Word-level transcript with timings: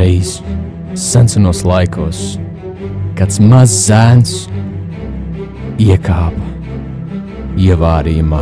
Kādreiz, 0.00 0.38
senos 0.96 1.58
laikos, 1.60 2.38
kāds 3.18 3.36
mazs 3.36 3.74
zēns 3.84 4.30
iekāpa 5.76 6.46
ievārījumā. 7.60 8.40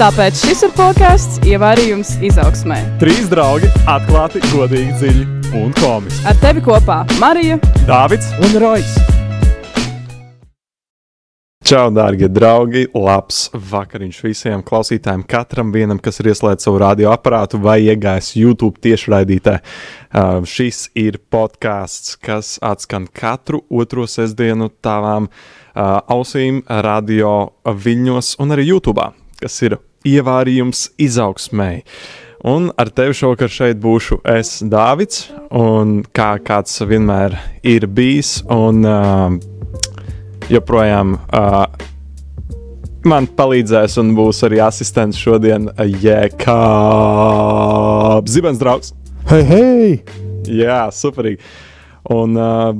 Tāpēc 0.00 0.40
šis 0.40 0.64
ir 0.66 0.72
podkāsts 0.74 1.38
Ievārījums 1.46 2.10
izaugsmē. 2.26 2.80
Trīs 2.98 3.30
draugi 3.30 3.70
atklāti, 3.86 4.42
godīgi, 4.50 4.98
dziļi 4.98 5.62
un 5.62 5.70
komiski. 5.78 6.26
Ar 6.26 6.42
tevi 6.42 6.66
kopā 6.66 7.04
Marija 7.22 7.60
Dāvids 7.84 8.34
Un 8.42 8.58
Rojas! 8.58 9.17
Čau, 11.68 11.90
dārgie 11.92 12.30
draugi! 12.32 12.86
Labs 12.96 13.50
vakariņš 13.52 14.18
visiem 14.24 14.62
klausītājiem, 14.64 15.20
katram 15.28 15.68
vienam, 15.68 15.98
kas 16.00 16.16
ir 16.22 16.30
ieslēdzis 16.30 16.64
savu 16.64 16.78
radioaparātu 16.80 17.58
vai 17.60 17.74
iegājis 17.92 18.30
YouTube 18.40 18.80
tiešraidītē. 18.86 19.58
Uh, 19.60 20.38
šis 20.48 20.86
ir 20.96 21.18
podkāsts, 21.28 22.14
kas 22.24 22.54
atskan 22.64 23.04
katru 23.12 23.60
otro 23.68 24.06
sestdienu 24.08 24.70
tavām 24.80 25.26
uh, 25.28 25.98
ausīm, 26.08 26.62
radio 26.88 27.34
viļņos 27.68 28.38
un 28.40 28.56
arī 28.56 28.64
YouTube, 28.70 29.04
kas 29.36 29.60
ir 29.68 29.76
ievārījums 30.08 30.86
izaugsmēji. 30.96 31.84
Un 32.48 32.70
ar 32.80 32.94
tevi 32.96 33.12
šovakar 33.20 33.52
šeit 33.52 33.84
būšu 33.84 34.22
es, 34.38 34.62
Dāvids, 34.64 35.26
un 35.52 35.98
kā 36.16 36.38
kāds 36.40 36.80
vienmēr 36.80 37.36
ir 37.60 37.90
bijis. 37.92 38.38
Un, 38.56 38.80
uh, 38.88 39.57
joprojām 40.52 41.16
uh, 41.18 41.64
man 43.08 43.26
palīdzēs, 43.38 43.98
un 44.02 44.14
būs 44.16 44.42
arī 44.46 44.58
asistents 44.64 45.18
šodien, 45.20 45.68
Jēkabs 46.02 46.58
Zibens 48.32 48.58
draugs. 48.60 48.92
Hei, 49.28 49.42
hei! 49.48 50.02
Jā, 50.48 50.88
superīgi. 50.94 51.38
Un, 52.14 52.36
uh, 52.40 52.72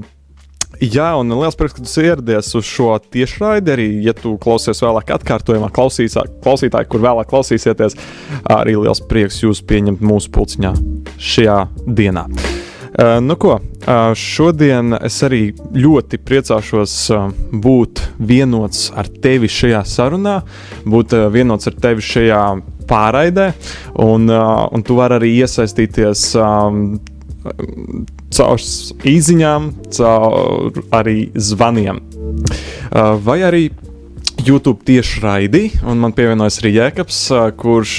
jā, 0.81 1.11
un 1.21 1.29
liels 1.37 1.57
prieks, 1.59 1.75
ka 1.77 1.83
tu 1.85 2.01
ieradies 2.05 2.55
uz 2.57 2.65
šo 2.69 2.99
tiešraidi. 3.13 3.71
Arī, 3.75 3.89
ja 4.07 4.13
tu 4.17 4.39
klausies 4.41 4.83
vēlāk, 4.85 5.07
atkārtojumā, 5.19 5.69
klausītāji, 5.75 6.89
kur 6.89 7.01
vēlāk 7.05 7.29
klausīsieties, 7.33 7.93
arī 8.49 8.75
liels 8.81 9.03
prieks 9.11 9.43
jūs 9.45 9.59
pieņemt 9.69 10.01
mūsu 10.05 10.29
pulciņā 10.35 10.73
šajā 11.19 11.59
dienā. 12.01 12.25
Uh, 12.99 13.21
nu 13.23 13.37
ko, 13.39 13.61
uh, 13.87 14.11
šodien 14.19 14.97
es 15.07 15.21
arī 15.23 15.53
ļoti 15.55 16.19
priecāšos 16.19 16.95
uh, 17.15 17.29
būt 17.55 18.03
vienots 18.19 18.89
ar 18.91 19.07
tevi 19.23 19.47
šajā 19.47 19.85
sarunā, 19.87 20.41
būt 20.83 21.15
uh, 21.15 21.29
vienots 21.31 21.71
ar 21.71 21.77
tevi 21.79 22.03
šajā 22.03 22.41
pārraidē, 22.91 23.53
un, 24.03 24.27
uh, 24.27 24.65
un 24.75 24.83
tu 24.83 24.99
vari 24.99 25.21
arī 25.21 25.31
iesaistīties. 25.45 26.33
Um, 26.43 26.99
Caur 28.35 28.61
īsiņām, 29.09 29.69
caur 29.95 30.75
arī 30.93 31.31
zvaniem. 31.33 32.03
Vai 33.25 33.37
arī 33.47 33.63
YouTube 34.47 34.85
tieši 34.87 35.23
raidī, 35.25 35.63
un 35.87 36.01
man 36.03 36.15
pievienojas 36.17 36.61
arī 36.63 36.77
Jēkabs, 36.79 37.23
kurš 37.59 37.95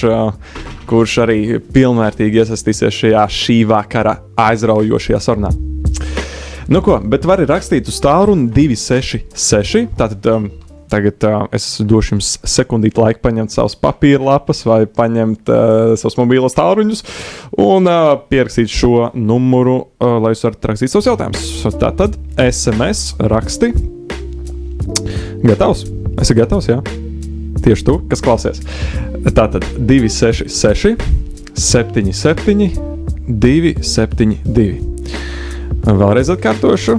kurš 0.90 1.20
arī 1.26 1.42
pilnvērtīgi 1.73 2.42
iesaistīsies 2.42 3.02
šajā 3.04 3.26
šī 3.34 3.59
vakara 3.70 4.16
aizraujošajā 4.40 5.20
sarunā. 5.22 5.52
Nu 6.70 6.81
ko, 6.86 7.00
bet 7.02 7.26
var 7.26 7.42
rakstīt 7.50 7.90
uz 7.90 7.98
tālruni 8.04 8.50
266. 8.54 9.88
Tātad 9.98 10.28
um, 10.30 10.48
tagad 10.90 11.26
uh, 11.26 11.44
es 11.54 11.66
došu 11.86 12.16
jums 12.16 12.31
sekundīti 12.50 13.02
laiku 13.02 13.24
paņemt 13.26 13.53
savus 13.53 13.78
papīra 13.81 14.22
lapas 14.31 14.62
vai 14.70 14.84
paņemt 14.86 15.50
uh, 15.50 15.94
savus 16.00 16.18
mobīlos 16.22 16.58
tālruņus 16.58 17.06
un 17.62 17.90
uh, 17.90 18.16
pierakstīt 18.30 18.74
šo 18.74 19.12
numuru, 19.18 19.80
uh, 19.98 20.18
lai 20.22 20.34
jūs 20.36 20.46
varat 20.46 20.74
rakstīt 20.74 20.94
savus 20.94 21.09
jautājumus. 21.09 21.48
Tātad 21.81 22.18
SMS 22.50 23.16
raksti. 23.34 23.74
Gatavs? 25.46 25.88
Esi 26.19 26.35
gatavs, 26.38 26.68
jā? 26.69 26.80
Tieši 27.63 27.85
tu, 27.88 28.00
kas 28.12 28.22
klausies. 28.24 28.62
Tātad 29.35 29.66
266, 29.78 30.96
77, 31.59 32.69
272. 33.28 34.90
Vēlreiz 35.90 36.30
atkārtošu. 36.34 36.97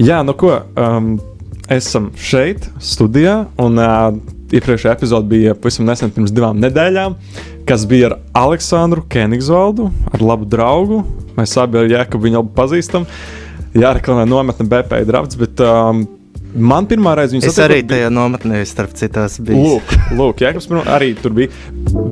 Jā, 0.00 0.24
nu 0.24 0.32
ko, 0.40 0.64
um, 0.80 1.20
esam 1.68 2.16
šeit, 2.16 2.72
studijā, 2.80 3.52
un 3.60 3.76
uh, 3.78 4.16
iepriekšējā 4.58 4.94
epizode 4.96 5.30
bija 5.30 5.54
pavisam 5.58 5.88
nesen, 5.88 6.12
pirms 6.14 6.32
divām 6.34 6.60
nedēļām, 6.62 7.16
kas 7.68 7.86
bija 7.90 8.10
ar 8.10 8.18
Aleksandru 8.44 9.04
Kenigzvaldu, 9.10 9.90
ar 10.12 10.24
labu 10.24 10.48
draugu. 10.50 11.02
Mēs 11.38 11.56
abi 11.60 11.80
ar 11.80 11.90
Jēkabu 11.90 12.28
viņu 12.28 12.44
pazīstam. 12.56 13.08
Jā, 13.74 13.94
reklamē 13.96 14.26
nometne 14.30 14.66
BP 14.70 15.02
drafts, 15.08 15.38
bet 15.40 15.62
um, 15.64 16.04
Man 16.54 16.86
pirmā 16.86 17.16
reize 17.18 17.34
viņa 17.34 17.48
Es 17.50 17.56
arī 17.58 17.80
tajā 17.82 18.10
nometnē, 18.14 18.60
starp 18.68 18.92
citas, 18.94 19.40
biju. 19.42 19.58
Lūk, 19.58 19.94
lūk 20.14 20.42
Jēkabs 20.44 20.68
arī 20.86 21.10
tur 21.18 21.34
bija. 21.34 21.50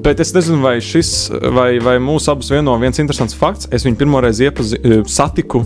Bet 0.02 0.18
es 0.22 0.34
nezinu, 0.34 0.58
vai 0.64 0.80
šis, 0.82 1.30
vai, 1.54 1.76
vai 1.82 1.94
mūsu 2.02 2.32
abus 2.32 2.50
vieno 2.50 2.74
viens 2.82 2.98
interesants 2.98 3.38
fakts. 3.38 3.70
Es 3.70 3.86
viņu 3.86 4.00
pirmo 4.00 4.22
reizi 4.22 4.48
iepazi, 4.48 4.80
satiku 5.06 5.62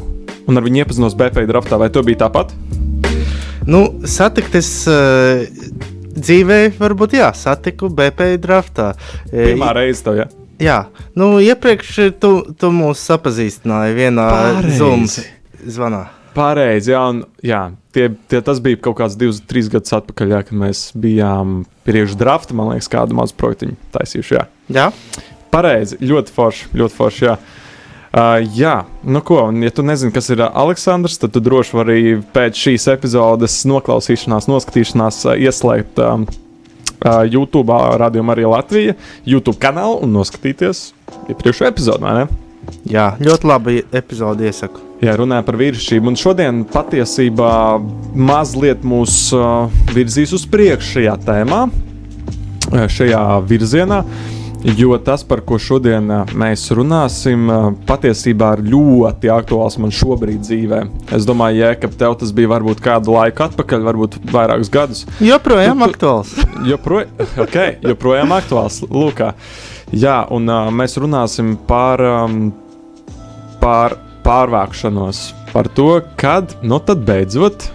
un 0.46 0.60
ar 0.60 0.66
viņu 0.66 0.84
iepazinos 0.84 1.16
BP 1.16 1.46
draftā. 1.48 1.80
Vai 1.80 1.88
to 1.94 2.04
bija 2.04 2.26
tāpat? 2.26 2.52
Nu, 3.66 3.86
satikt 4.04 4.60
es. 4.60 4.70
Uh, 4.84 5.94
Dzīvē, 6.16 6.60
varbūt, 6.80 7.16
jā, 7.20 7.30
satiku 7.36 7.90
BP 7.92 8.34
draftā. 8.42 8.92
Pirmā 9.30 9.72
reize 9.76 10.04
tev, 10.06 10.20
jā. 10.22 10.28
Jā, 10.62 10.76
nu, 11.18 11.34
iepriekš 11.44 11.96
tu, 12.20 12.30
tu 12.56 12.70
mūs 12.72 13.02
sapazīstināji 13.04 13.96
vienā 13.98 14.28
Zoom 14.78 15.04
zvanā. 15.68 16.06
Pareizi, 16.36 16.94
jā, 16.94 17.02
un, 17.12 17.26
jā 17.44 17.66
tie, 17.96 18.10
tie, 18.28 18.42
tas 18.44 18.60
bija 18.62 18.80
kaut 18.84 18.98
kāds 19.00 19.16
divus, 19.18 19.40
trīs 19.48 19.70
gadus 19.72 19.94
atpakaļ, 19.96 20.34
jā, 20.34 20.42
kad 20.48 20.60
mēs 20.60 20.82
bijām 21.00 21.62
priekš 21.88 22.16
drafta, 22.20 22.56
man 22.56 22.74
liekas, 22.74 22.90
kādu 22.92 23.16
mazu 23.16 23.36
projektu 23.40 23.72
taisījuši. 23.94 24.36
Jā, 24.36 24.44
jā? 24.76 24.90
pareizi, 25.52 25.98
ļoti 26.04 26.34
forši, 26.36 26.68
ļoti 26.76 26.98
forši. 26.98 27.24
Jā. 27.30 27.36
Uh, 28.16 28.38
jā, 28.56 28.86
nu 29.04 29.20
ko, 29.20 29.42
un 29.50 29.60
ja 29.60 29.68
tu 29.76 29.82
nezini, 29.84 30.08
kas 30.14 30.30
ir 30.32 30.40
Aleksandrs, 30.46 31.18
tad 31.20 31.34
tu 31.34 31.40
droši 31.44 31.76
vari 31.76 31.96
pēc 32.32 32.56
šīs 32.56 32.86
epizodes 32.94 33.58
noklausīšanās, 33.68 34.46
noskatīšanās 34.48 35.18
uh, 35.26 35.34
ieslēgt 35.36 36.00
um, 36.00 36.24
uh, 36.24 37.18
YouTube, 37.28 37.76
radiokamā 38.00 38.32
arī 38.32 38.46
Latvija, 38.48 38.94
YouTube 39.28 39.60
kanālu 39.60 39.98
un 40.06 40.16
noskatīties 40.16 40.80
iepriekšējo 41.34 41.98
ne? 42.06 42.24
Jā, 42.88 43.10
ļoti 43.20 43.50
labi 43.52 43.84
epizode 43.92 44.48
iesaku. 44.48 44.80
Jā, 45.04 45.18
runājot 45.20 45.50
par 45.50 45.60
vīrišķību, 45.60 46.08
un 46.08 46.16
šodien 46.16 46.64
patiesībā 46.72 47.52
mazliet 48.16 48.80
mūs 48.80 49.26
uh, 49.36 49.68
virzīs 49.92 50.32
uz 50.32 50.48
priekšu 50.48 50.96
šajā 50.96 51.18
tēmā, 51.28 51.66
šajā 52.96 53.22
virzienā. 53.44 54.00
Jo 54.64 54.96
tas, 54.98 55.22
par 55.24 55.42
ko 55.46 55.58
šodien 55.60 56.08
mēs 56.34 56.64
runāsim, 56.74 57.50
patiesībā 57.86 58.54
ir 58.56 58.62
ļoti 58.72 59.30
aktuāls 59.30 59.76
man 59.82 59.92
šobrīd 59.94 60.40
dzīvē. 60.42 60.80
Es 61.14 61.26
domāju, 61.28 61.60
ja, 61.60 61.74
ka 61.78 61.90
tev 61.92 62.16
tas 62.20 62.32
bija 62.34 62.50
varbūt 62.54 62.80
kādu 62.82 63.14
laiku 63.14 63.44
atpakaļ, 63.46 63.84
varbūt 63.86 64.18
vairākus 64.32 64.72
gadus. 64.72 65.04
Joprojām 65.22 65.84
tu, 65.84 65.90
aktuāls. 65.90 66.32
Joproj, 66.70 67.06
okay, 67.44 67.76
joprojām 67.84 68.34
aktuāls. 68.36 68.80
Lūkā. 68.90 69.34
Jā, 69.94 70.18
un 70.34 70.50
uh, 70.50 70.72
mēs 70.74 70.96
runāsim 70.98 71.54
par, 71.68 72.02
um, 72.02 72.48
par 73.62 73.98
pārvākšanos, 74.26 75.28
par 75.52 75.70
to, 75.76 76.00
kad 76.18 76.56
nu 76.66 76.80
tad 76.82 77.04
beidzot 77.06 77.68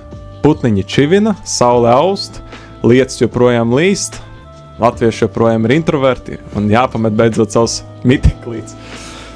putniņi 0.44 0.84
čivina, 0.90 1.38
saule 1.48 1.94
aust, 1.94 2.42
lietas 2.84 3.22
joprojām 3.22 3.72
līst, 3.78 4.20
latvieši 4.82 5.26
joprojām 5.28 5.68
ir 5.68 5.78
introverti 5.78 6.40
un 6.58 6.70
jāpamet 6.72 7.16
beidzot 7.18 7.54
savs 7.54 7.82
mitiklīts. 8.08 8.76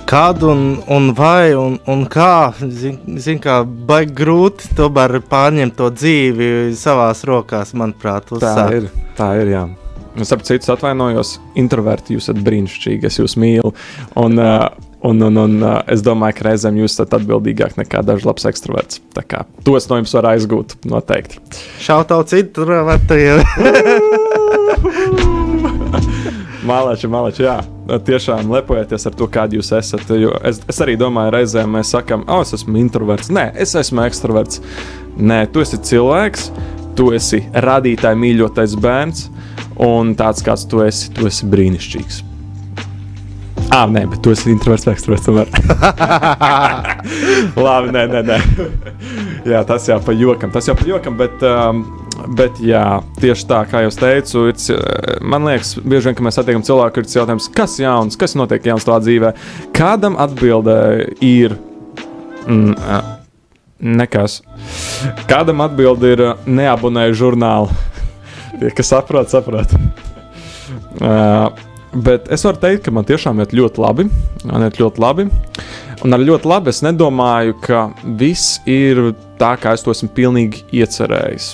Kādu 0.06 0.51
un, 0.51 0.59
un 0.94 1.07
vai 1.18 1.56
un, 1.57 1.80
un 1.89 2.03
kā, 2.12 2.53
zin, 2.62 3.00
zin 3.18 3.39
kā, 3.42 3.63
baigi 3.65 4.13
grūti 4.19 4.69
tomēr 4.77 5.18
pārņemt 5.31 5.74
to 5.80 5.89
dzīvi 5.89 6.50
savās 6.77 7.24
rokās, 7.25 7.74
manuprāt, 7.74 8.30
uzsākt. 8.36 8.59
Tā 8.59 8.77
ir, 8.77 8.92
tā 9.18 9.31
ir, 9.42 9.50
jā. 9.56 9.63
Es 10.21 10.31
ap 10.31 10.45
citu 10.47 10.69
atvainojos, 10.71 11.39
introverti, 11.59 12.13
jūs 12.15 12.30
esat 12.30 12.38
brīnišķīgi, 12.45 13.09
es 13.09 13.18
jūs 13.18 13.33
mīlu. 13.41 13.74
Un, 14.21 14.38
uh, 14.39 14.69
Un, 15.05 15.21
un, 15.21 15.35
un 15.37 15.61
uh, 15.61 15.75
es 15.91 16.01
domāju, 16.01 16.39
ka 16.39 16.47
reizēm 16.47 16.79
jūs 16.79 16.95
esat 16.95 17.11
atbildīgāk 17.19 17.75
nekā 17.77 18.01
dažs 18.05 18.25
labs 18.25 18.47
ekstraverts. 18.49 19.03
Tā 19.13 19.21
kā 19.21 19.43
to 19.67 19.75
es 19.77 19.85
no 19.91 19.99
jums 19.99 20.15
varu 20.17 20.31
aizgūt 20.31 20.73
noteikti. 20.89 21.37
Šautau 21.85 22.23
citu, 22.25 22.49
tur 22.57 22.73
var 22.87 23.03
te 23.05 23.19
jau. 23.27 23.37
Mālači, 26.65 27.05
mālači, 27.11 27.45
jā. 27.45 27.59
Tiešām 28.07 28.49
lepojieties 28.49 29.05
ar 29.05 29.13
to, 29.19 29.29
kāda 29.29 29.59
jūs 29.59 29.69
esat. 29.77 30.09
Es, 30.41 30.63
es 30.73 30.81
arī 30.81 30.97
domāju, 30.97 31.35
reizēm 31.37 31.77
mēs 31.77 31.93
sakām, 31.93 32.25
oh, 32.25 32.41
es 32.41 32.57
esmu 32.57 32.81
introverts. 32.81 33.29
Nē, 33.29 33.51
es 33.61 33.77
esmu 33.77 34.07
ekstraverts. 34.07 34.63
Nē, 35.21 35.43
tu 35.53 35.61
esi 35.61 35.77
cilvēks, 35.91 36.49
tu 36.97 37.11
esi 37.13 37.45
radītāja 37.53 38.17
mīļotais 38.17 38.73
bērns, 38.81 39.27
un 39.85 40.15
tāds 40.17 40.41
kāds 40.45 40.65
tu 40.71 40.81
esi, 40.87 41.13
tu 41.13 41.29
esi 41.29 41.45
brīnišķīgs. 41.53 42.23
Ah, 43.75 43.89
nē, 43.92 44.06
bet 44.07 44.22
tu 44.24 44.31
esi 44.31 44.54
introverts 44.54 44.86
tomēr. 45.25 45.50
Labi, 47.66 47.92
nē, 47.92 48.04
nē, 48.07 48.22
nē. 48.30 48.38
jā, 49.51 49.60
tas 49.68 49.88
jau 49.89 49.98
pa 50.06 50.13
jokam, 50.16 50.51
tas 50.54 50.69
jau 50.69 50.75
pa 50.80 50.86
jokam, 50.88 51.18
bet, 51.19 51.44
um, 51.44 51.81
bet 52.39 52.62
jā, 52.63 52.83
tieši 53.19 53.48
tā, 53.50 53.60
kā 53.68 53.81
jau 53.83 53.92
teicu, 54.00 54.45
ir, 54.51 54.56
ci- 54.62 54.77
man 55.27 55.44
liekas, 55.50 55.74
bieži 55.83 56.07
vien, 56.07 56.16
kad 56.16 56.27
mēs 56.30 56.39
satiekam 56.39 56.63
cilvēku, 56.63 57.04
ir 57.04 57.18
jautājums, 57.19 57.50
kas 57.57 57.75
jauns, 57.81 58.16
kas 58.22 58.38
notiek 58.39 58.63
jauns 58.72 58.88
tavā 58.88 59.01
dzīvē. 59.04 59.33
Kādam 59.75 60.16
atbildē 60.24 60.80
ir 61.25 61.57
mm, 62.48 62.80
ā, 62.80 63.01
nekas. 64.00 64.39
Kādam 65.27 65.66
atbildē 65.68 66.16
ir 66.16 66.25
ā, 66.30 66.33
neabonēju 66.48 67.19
žurnālu. 67.25 67.75
Tie, 68.62 68.72
kas 68.72 68.94
saprot, 68.95 69.31
saprot. 69.36 69.75
Uh, 70.95 71.51
bet 71.95 72.30
es 72.31 72.44
varu 72.45 72.59
teikt, 72.62 72.86
ka 72.86 72.94
man 72.94 73.07
tiešām 73.07 73.39
iet 73.42 73.53
ļoti 73.56 73.81
labi. 73.81 74.07
Man 74.45 74.65
iet 74.68 74.80
ļoti 74.81 75.01
labi. 75.01 75.27
Un 76.06 76.15
ar 76.15 76.24
ļoti 76.24 76.50
labi 76.50 76.71
es 76.71 76.81
nedomāju, 76.86 77.56
ka 77.63 77.88
viss 78.19 78.59
ir 78.69 79.13
tā, 79.39 79.56
kā 79.62 79.74
es 79.75 79.86
to 79.86 79.94
esmu 79.95 80.12
pilnīgi 80.15 80.65
iecerējis. 80.75 81.53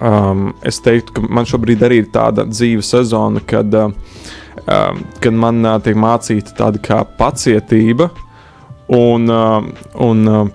Um, 0.00 0.52
es 0.64 0.80
teiktu, 0.80 1.16
ka 1.16 1.24
man 1.28 1.48
šobrīd 1.48 1.82
arī 1.84 2.00
ir 2.02 2.10
tāda 2.14 2.46
dzīves 2.48 2.88
sezona, 2.94 3.42
kad, 3.46 3.74
uh, 3.74 3.92
um, 4.64 5.02
kad 5.20 5.36
man 5.36 5.60
uh, 5.64 5.78
tiek 5.84 5.98
mācīta 6.00 6.54
tāda 6.56 6.80
kā 6.82 7.02
pacietība. 7.18 8.08
Un, 8.94 9.28
uh, 9.32 9.66
un, 10.04 10.24
uh, 10.28 10.46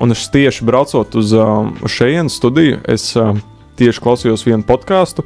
un 0.00 0.14
es 0.14 0.24
tieši 0.32 0.64
braucot 0.68 1.16
uz, 1.20 1.34
uh, 1.36 1.66
uz 1.84 1.92
šejienes 1.98 2.38
studiju, 2.40 2.80
es 2.88 3.10
uh, 3.20 3.34
tieši 3.78 4.02
klausījos 4.04 4.44
vienu 4.46 4.64
podkāstu, 4.66 5.24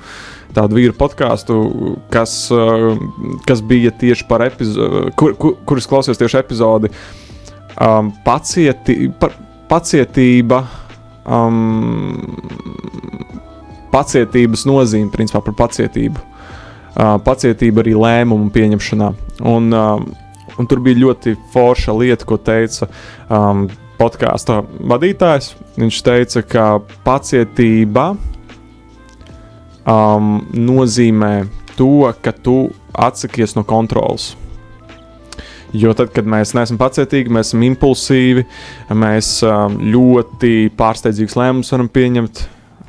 tādu 0.56 0.78
vīru 0.78 0.96
podkāstu, 0.98 1.58
kas, 2.12 2.34
uh, 2.54 2.96
kas 3.48 3.62
bija 3.64 3.92
tieši 3.94 4.26
par 4.28 4.46
epizodi, 4.46 5.12
kur, 5.18 5.34
kur, 5.40 5.56
kuras 5.68 5.88
klausījos 5.90 6.20
tieši 6.20 6.40
epizodi 6.40 6.92
um, 7.76 8.12
pacieti, 8.24 9.08
par, 9.20 9.36
pacietība. 9.70 10.62
Um, 11.28 12.24
pacietības 13.92 14.64
nozīme, 14.68 15.10
principā 15.12 15.42
par 15.44 15.56
pacietību. 15.64 16.22
Uh, 16.98 17.16
pacietība 17.24 17.84
arī 17.84 17.94
lēmumu 17.96 18.50
pieņemšanā. 18.54 19.10
Un, 19.48 19.68
uh, 19.74 20.56
un 20.58 20.68
tur 20.70 20.82
bija 20.84 21.02
ļoti 21.04 21.36
forša 21.52 21.94
lieta, 21.96 22.26
ko 22.28 22.38
teica 22.42 22.88
um, 23.28 23.66
podkāstu 24.00 24.62
vadītājs. 24.90 25.52
Viņš 25.78 26.00
teica, 26.06 26.42
ka 26.42 26.66
pacietība 27.06 28.12
um, 29.88 30.42
nozīmē 30.52 31.32
to, 31.78 32.12
ka 32.22 32.34
tu 32.34 32.68
atsakies 32.92 33.56
no 33.56 33.64
kontrolas. 33.66 34.34
Jo 35.76 35.92
tad, 35.92 36.14
kad 36.16 36.28
mēs 36.28 36.54
neesam 36.56 36.78
pacietīgi, 36.80 37.32
mēs 37.32 37.50
esam 37.50 37.64
impulsīvi, 37.66 38.46
mēs 38.96 39.34
um, 39.44 39.76
ļoti 39.92 40.70
pārsteidzīgus 40.78 41.36
lēmumus 41.36 41.74
varam 41.74 41.90
pieņemt. 41.92 42.46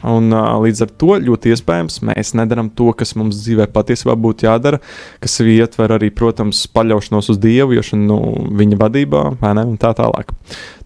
Un, 0.08 0.32
līdz 0.64 0.84
ar 0.86 0.92
to 1.02 1.18
ļoti 1.20 1.52
iespējams 1.54 2.00
mēs 2.08 2.34
nedarām 2.40 2.70
to, 2.76 2.92
kas 2.96 3.16
mums 3.20 3.42
dzīvē 3.42 3.68
patiesībā 3.74 4.16
būtu 4.16 4.48
jādara, 4.48 4.80
kas 5.20 5.40
ietver 5.44 5.96
arī, 5.98 6.12
protams, 6.16 6.62
paļaušanos 6.72 7.32
uz 7.34 7.40
Dievu, 7.42 7.76
iešu 7.76 8.00
nu, 8.00 8.20
viņa 8.60 8.80
vadībā, 8.80 9.24
ne, 9.44 9.66
un 9.74 9.76
tā 9.82 9.92
tālāk. 9.98 10.32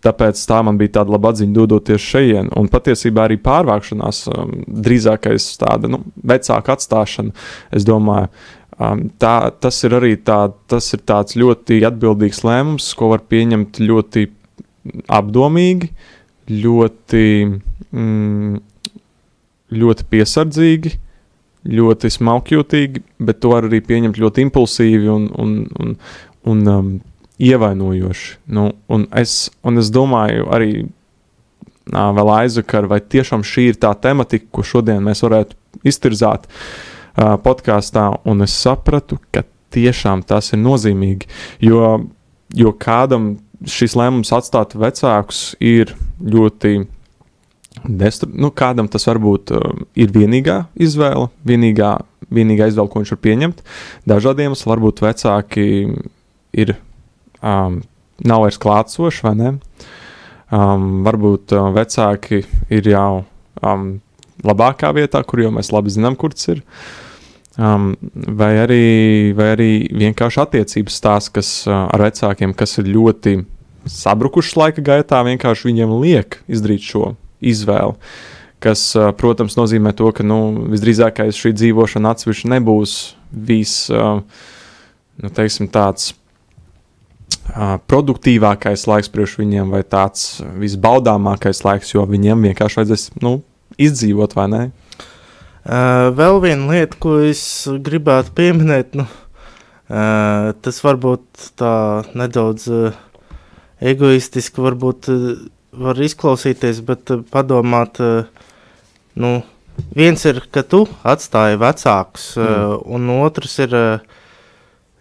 Tāpēc 0.03 0.41
tā 0.49 0.59
man 0.65 0.79
bija 0.79 0.97
tāda 0.99 1.13
laba 1.15 1.31
atziņa, 1.31 1.53
dodoties 1.55 2.01
šeit, 2.03 2.49
un 2.57 2.67
patiesībā 2.71 3.27
arī 3.27 3.37
pārvākšanās, 3.43 4.25
um, 4.33 4.51
drīzākais 4.83 5.47
tāda 5.61 5.91
nu, 5.91 6.01
vecāka 6.33 6.77
atstāšana, 6.77 7.35
es 7.75 7.87
domāju. 7.87 8.31
Um, 8.81 9.05
tā, 9.21 9.51
tas 9.61 9.77
ir 9.85 9.93
arī 9.99 10.15
tā, 10.17 10.47
tas 10.67 10.87
ir 10.95 11.03
ļoti 11.05 11.83
atbildīgs 11.85 12.41
lēmums, 12.43 12.89
ko 12.97 13.11
var 13.11 13.21
pieņemt 13.29 13.77
ļoti 13.83 14.25
apdomīgi, 15.13 15.89
ļoti, 16.49 17.25
mm, 17.93 18.57
ļoti 19.79 20.05
piesardzīgi, 20.11 20.93
ļoti 21.73 22.11
smalkjūtīgi, 22.11 23.03
bet 23.23 23.39
to 23.43 23.53
var 23.53 23.67
arī 23.69 23.79
pieņemt 23.85 24.19
ļoti 24.19 24.47
impulsīvi 24.47 25.11
un, 25.11 25.29
un, 25.39 25.53
un, 25.79 25.93
un 26.51 26.65
um, 26.73 26.89
ievainojoši. 27.39 28.33
Nu, 28.55 28.69
un, 28.91 29.07
es, 29.19 29.47
un 29.63 29.79
es 29.79 29.91
domāju, 29.93 30.49
arī 30.53 30.71
nā, 31.91 32.09
vēl 32.15 32.33
aizvakar, 32.37 32.87
vai 32.91 32.99
tiešām 33.01 33.45
šī 33.47 33.69
ir 33.71 33.79
tā 33.79 33.93
tematika, 33.99 34.49
ko 34.51 34.65
šodien 34.67 35.03
mēs 35.03 35.23
varētu 35.23 35.57
iztirzāt 35.87 36.49
uh, 36.49 37.35
podkāstā, 37.43 38.09
un 38.29 38.45
es 38.45 38.55
sapratu, 38.55 39.19
ka 39.31 39.45
tiešām 39.73 40.23
tas 40.27 40.51
ir 40.53 40.61
nozīmīgi. 40.61 41.29
Jo, 41.63 41.95
jo 42.53 42.73
kādam 42.77 43.37
šis 43.69 43.95
lēmums 43.97 44.33
atstāt 44.35 44.75
vecākus 44.77 45.53
ir 45.63 45.95
ļoti 46.19 46.83
destru... 47.83 48.29
nu, 48.33 48.51
kādam 48.55 48.89
tas 48.91 49.05
varbūt 49.09 49.53
uh, 49.55 49.69
ir 49.99 50.13
vienīgā 50.13 50.63
izvēle, 50.75 51.29
vienīgā, 51.47 51.93
vienīgā 52.33 52.69
izvēle, 52.71 52.89
ko 52.91 53.01
viņš 53.01 53.13
var 53.15 53.21
pieņemt. 53.27 53.63
Dažādiem 54.09 54.51
iemesliem 54.51 54.73
varbūt 54.73 55.03
vecāki 55.03 55.67
ir, 56.63 56.75
um, 57.41 57.81
nav 58.23 58.45
vairs 58.45 58.59
klātsoši, 58.61 59.25
vai 59.27 59.35
ne? 59.39 59.53
Um, 60.53 61.01
varbūt 61.07 61.55
uh, 61.57 61.71
vecāki 61.73 62.43
ir 62.73 62.91
jau 62.91 63.23
um, 63.63 63.87
labākā 64.45 64.91
vietā, 64.95 65.23
kur 65.25 65.41
jau 65.43 65.53
mēs 65.55 65.73
labi 65.73 65.93
zinām, 65.93 66.17
kur 66.19 66.35
tas 66.35 66.51
ir. 66.53 66.61
Um, 67.53 67.91
vai, 68.13 68.55
arī, 68.63 68.83
vai 69.37 69.51
arī 69.53 69.71
vienkārši 69.93 70.39
attiecības 70.41 70.95
stāsts, 70.97 71.33
kas 71.33 71.49
uh, 71.69 71.85
ar 71.93 72.07
vecākiem, 72.07 72.55
kas 72.57 72.79
ir 72.81 72.89
ļoti 72.89 73.35
sabrukušas 73.89 74.57
laika 74.57 74.85
gaitā, 74.85 75.19
vienkārši 75.27 75.69
viņiem 75.69 75.93
liek 76.01 76.39
izdarīt 76.47 76.85
šo 76.87 77.11
izvēli. 77.51 77.97
Kas, 78.63 78.93
protams, 79.19 79.57
nozīmē 79.59 79.91
to, 79.97 80.07
ka 80.15 80.23
nu, 80.23 80.69
visdrīzākais 80.71 81.35
šī 81.35 81.51
dzīvošana 81.59 82.13
atsevišķi 82.15 82.51
nebūs 82.53 82.97
vis, 83.49 83.73
uh, 83.91 84.21
nu, 85.19 85.31
teiksim, 85.35 85.67
tāds 85.73 86.13
produktīvākais 87.91 88.85
laiks 88.87 89.11
priekš 89.11 89.35
viņiem, 89.41 89.73
vai 89.73 89.83
tāds 89.83 90.39
visbaudāmākais 90.59 91.63
laiks, 91.65 91.91
jo 91.93 92.05
viņiem 92.07 92.47
vienkārši 92.49 92.79
vajadzēs 92.79 93.09
nu, 93.23 93.35
izdzīvot, 93.81 94.35
vai 94.37 94.47
ne? 94.51 94.61
Vēl 95.63 96.39
viena 96.43 96.73
lieta, 96.73 96.97
ko 96.99 97.17
es 97.23 97.43
gribētu 97.67 98.33
pieminēt, 98.35 98.97
nu, 98.99 99.05
tas 99.87 100.81
varbūt 100.83 101.51
tā 101.59 101.75
nedaudz 102.15 102.67
egoistiski 103.83 104.63
varbūt 104.63 105.11
var 105.77 105.99
izklausīties, 106.01 106.81
bet 106.85 107.11
uh, 107.13 107.23
padomāt, 107.33 107.99
uh, 108.03 108.25
nu, 109.19 109.43
viens 109.97 110.25
ir, 110.29 110.43
ka 110.53 110.63
tu 110.63 110.83
atstāji 111.03 111.59
vecākus, 111.61 112.27
uh, 112.37 112.77
un 112.85 113.09
otrs 113.19 113.57
ir, 113.65 113.73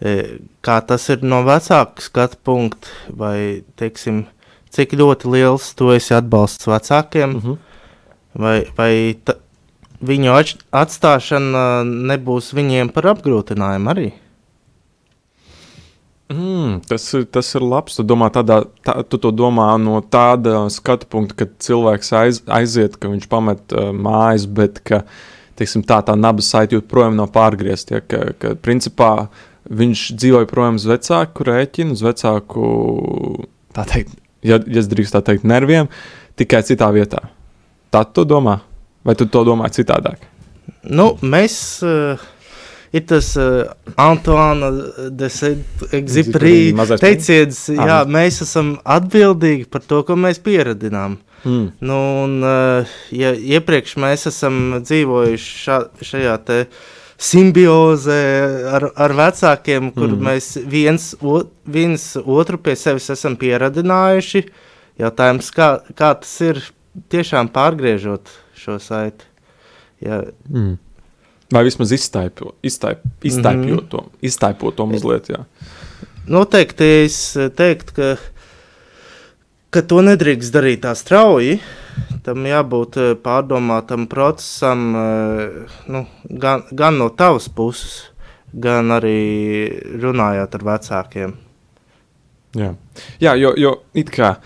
eh, 0.03 0.23
kā 0.65 0.79
tas 0.87 1.09
ir 1.13 1.23
no 1.23 1.43
vecāku 1.47 2.03
skatu 2.03 2.41
punkta, 2.43 2.89
vai, 3.09 3.63
teiksim, 3.79 4.25
cik 4.73 4.97
ļoti 4.99 5.31
liels 5.31 5.75
tu 5.79 5.93
esi 5.95 6.15
atbalsts 6.17 6.67
vecākiem, 6.67 7.37
Mhm. 7.37 7.59
vai, 8.35 8.57
vai 8.77 9.17
ta, 9.25 9.35
viņu 10.03 10.35
atstāšana 10.73 11.85
nebūs 11.87 12.53
viņiem 12.57 12.93
par 12.93 13.15
apgrūtinājumu 13.15 13.93
arī. 13.95 14.13
Mm, 16.33 16.81
tas, 16.89 17.05
ir, 17.13 17.27
tas 17.29 17.51
ir 17.59 17.65
labs. 17.67 17.99
Tu, 17.99 18.05
domā 18.09 18.31
tādā, 18.33 18.63
tā, 18.87 18.95
tu 19.05 19.19
to 19.21 19.33
domā 19.35 19.69
no 19.81 19.99
tāda 20.01 20.65
skatu 20.73 21.09
punkta, 21.13 21.43
ka 21.43 21.49
cilvēks 21.67 22.13
aiz, 22.17 22.41
aiziet, 22.49 22.97
ka 23.01 23.11
viņš 23.13 23.29
pamet 23.33 23.75
uh, 23.77 23.91
mājas, 23.93 24.47
bet 24.49 24.81
ka 24.87 25.03
teiksim, 25.61 25.85
tā, 25.87 26.01
tā 26.07 26.17
naba 26.17 26.45
saite 26.45 26.79
joprojām 26.79 27.19
nav 27.19 27.33
pārgriezta. 27.35 27.99
Ja, 27.99 28.07
ka, 28.07 28.23
ka, 28.41 28.55
principā, 28.65 29.13
viņš 29.69 30.07
dzīvoja 30.17 30.49
projām 30.51 30.81
uz 30.81 30.89
vecāku 30.89 31.47
rēķinu, 31.51 31.99
uz 31.99 32.05
vecāku, 32.07 32.67
tā 33.77 33.87
teikt, 33.93 34.17
ja, 34.41 34.59
ja 34.63 34.83
es 34.83 34.91
drīkstu 34.91 35.19
tā 35.19 35.25
teikt, 35.29 35.49
nerviem, 35.49 35.91
tikai 36.41 36.65
citā 36.67 36.89
vietā. 36.95 37.27
Tā 37.93 38.07
tu 38.09 38.25
domā? 38.25 38.63
Vai 39.05 39.19
tu 39.19 39.27
to 39.29 39.43
domā 39.45 39.69
citādāk? 39.75 40.23
Nu, 40.87 41.13
mēs, 41.21 41.57
uh, 41.85 42.23
ir 42.93 43.05
tas 43.09 43.33
uh, 43.41 43.73
Antoine 43.97 44.71
de 45.11 45.29
Exupéry, 45.29 46.73
Saint-Exupéry 46.73 47.01
teiciens, 47.01 47.61
jā, 47.73 48.01
mēs 48.09 48.43
esam 48.45 48.75
atbildīgi 48.85 49.69
par 49.73 49.85
to, 49.89 50.03
ko 50.07 50.17
mēs 50.21 50.43
pieradinām. 50.45 51.19
Mm. 51.43 51.71
Nu, 51.83 52.01
un, 52.23 52.37
uh, 52.47 52.97
ja 53.11 53.33
iepriekš 53.35 53.97
mēs 54.03 54.29
esam 54.31 54.83
dzīvojuši 54.85 55.57
šā, 55.65 55.79
šajā 56.13 56.37
te 56.47 56.59
simbiozē 57.23 58.21
ar, 58.77 58.87
ar 58.99 59.17
vecākiem, 59.19 59.91
kur 59.97 60.13
mm. 60.13 60.29
mēs 60.29 60.53
viens, 60.69 61.09
o, 61.23 61.41
viens 61.65 62.13
otru 62.23 62.61
pie 62.63 62.77
sevis 62.79 63.11
esam 63.15 63.39
pieradinājuši, 63.41 64.45
jautājums, 65.03 65.51
kā, 65.55 65.75
kā 65.99 66.15
tas 66.23 66.39
ir 66.45 66.63
tiešām 67.13 67.51
pārgriežot 67.55 68.33
šo 68.59 68.79
saiti. 68.83 69.27
Ja, 70.03 70.25
Mm. 70.51 70.77
Vai 71.53 71.65
vismaz 71.67 71.93
iztaipot, 71.93 72.55
iztaip, 72.65 73.03
iztaipjot 73.23 73.83
Mhm. 73.83 73.89
to, 73.93 74.05
iztaipot 74.25 74.77
to 74.77 74.87
mazliet, 74.87 75.29
jā. 75.29 75.45
Noteikti 76.27 76.87
es 77.05 77.37
teiktu, 77.57 77.93
ka, 77.97 78.17
ka 79.71 79.83
to 79.83 80.01
nedrīkst 80.07 80.53
darīt 80.55 80.81
tā 80.87 80.95
strauji. 80.97 81.59
Tam 82.25 82.45
jābūt 82.47 82.97
eh, 82.97 83.15
pārdomātam 83.21 84.07
procesam, 84.09 84.95
eh, 84.97 85.77
nu, 85.89 86.07
gan, 86.31 86.63
gan 86.73 86.97
no 86.99 87.09
tavas 87.11 87.49
puses, 87.49 88.09
gan 88.55 88.89
arī 88.89 89.19
runājot 90.01 90.55
ar 90.55 90.61
vecākiem. 90.61 91.35
Jā, 92.55 92.75
jā 93.21 93.35
jo, 93.41 93.55
jo 93.57 93.75
it 93.95 94.11
kā, 94.13 94.37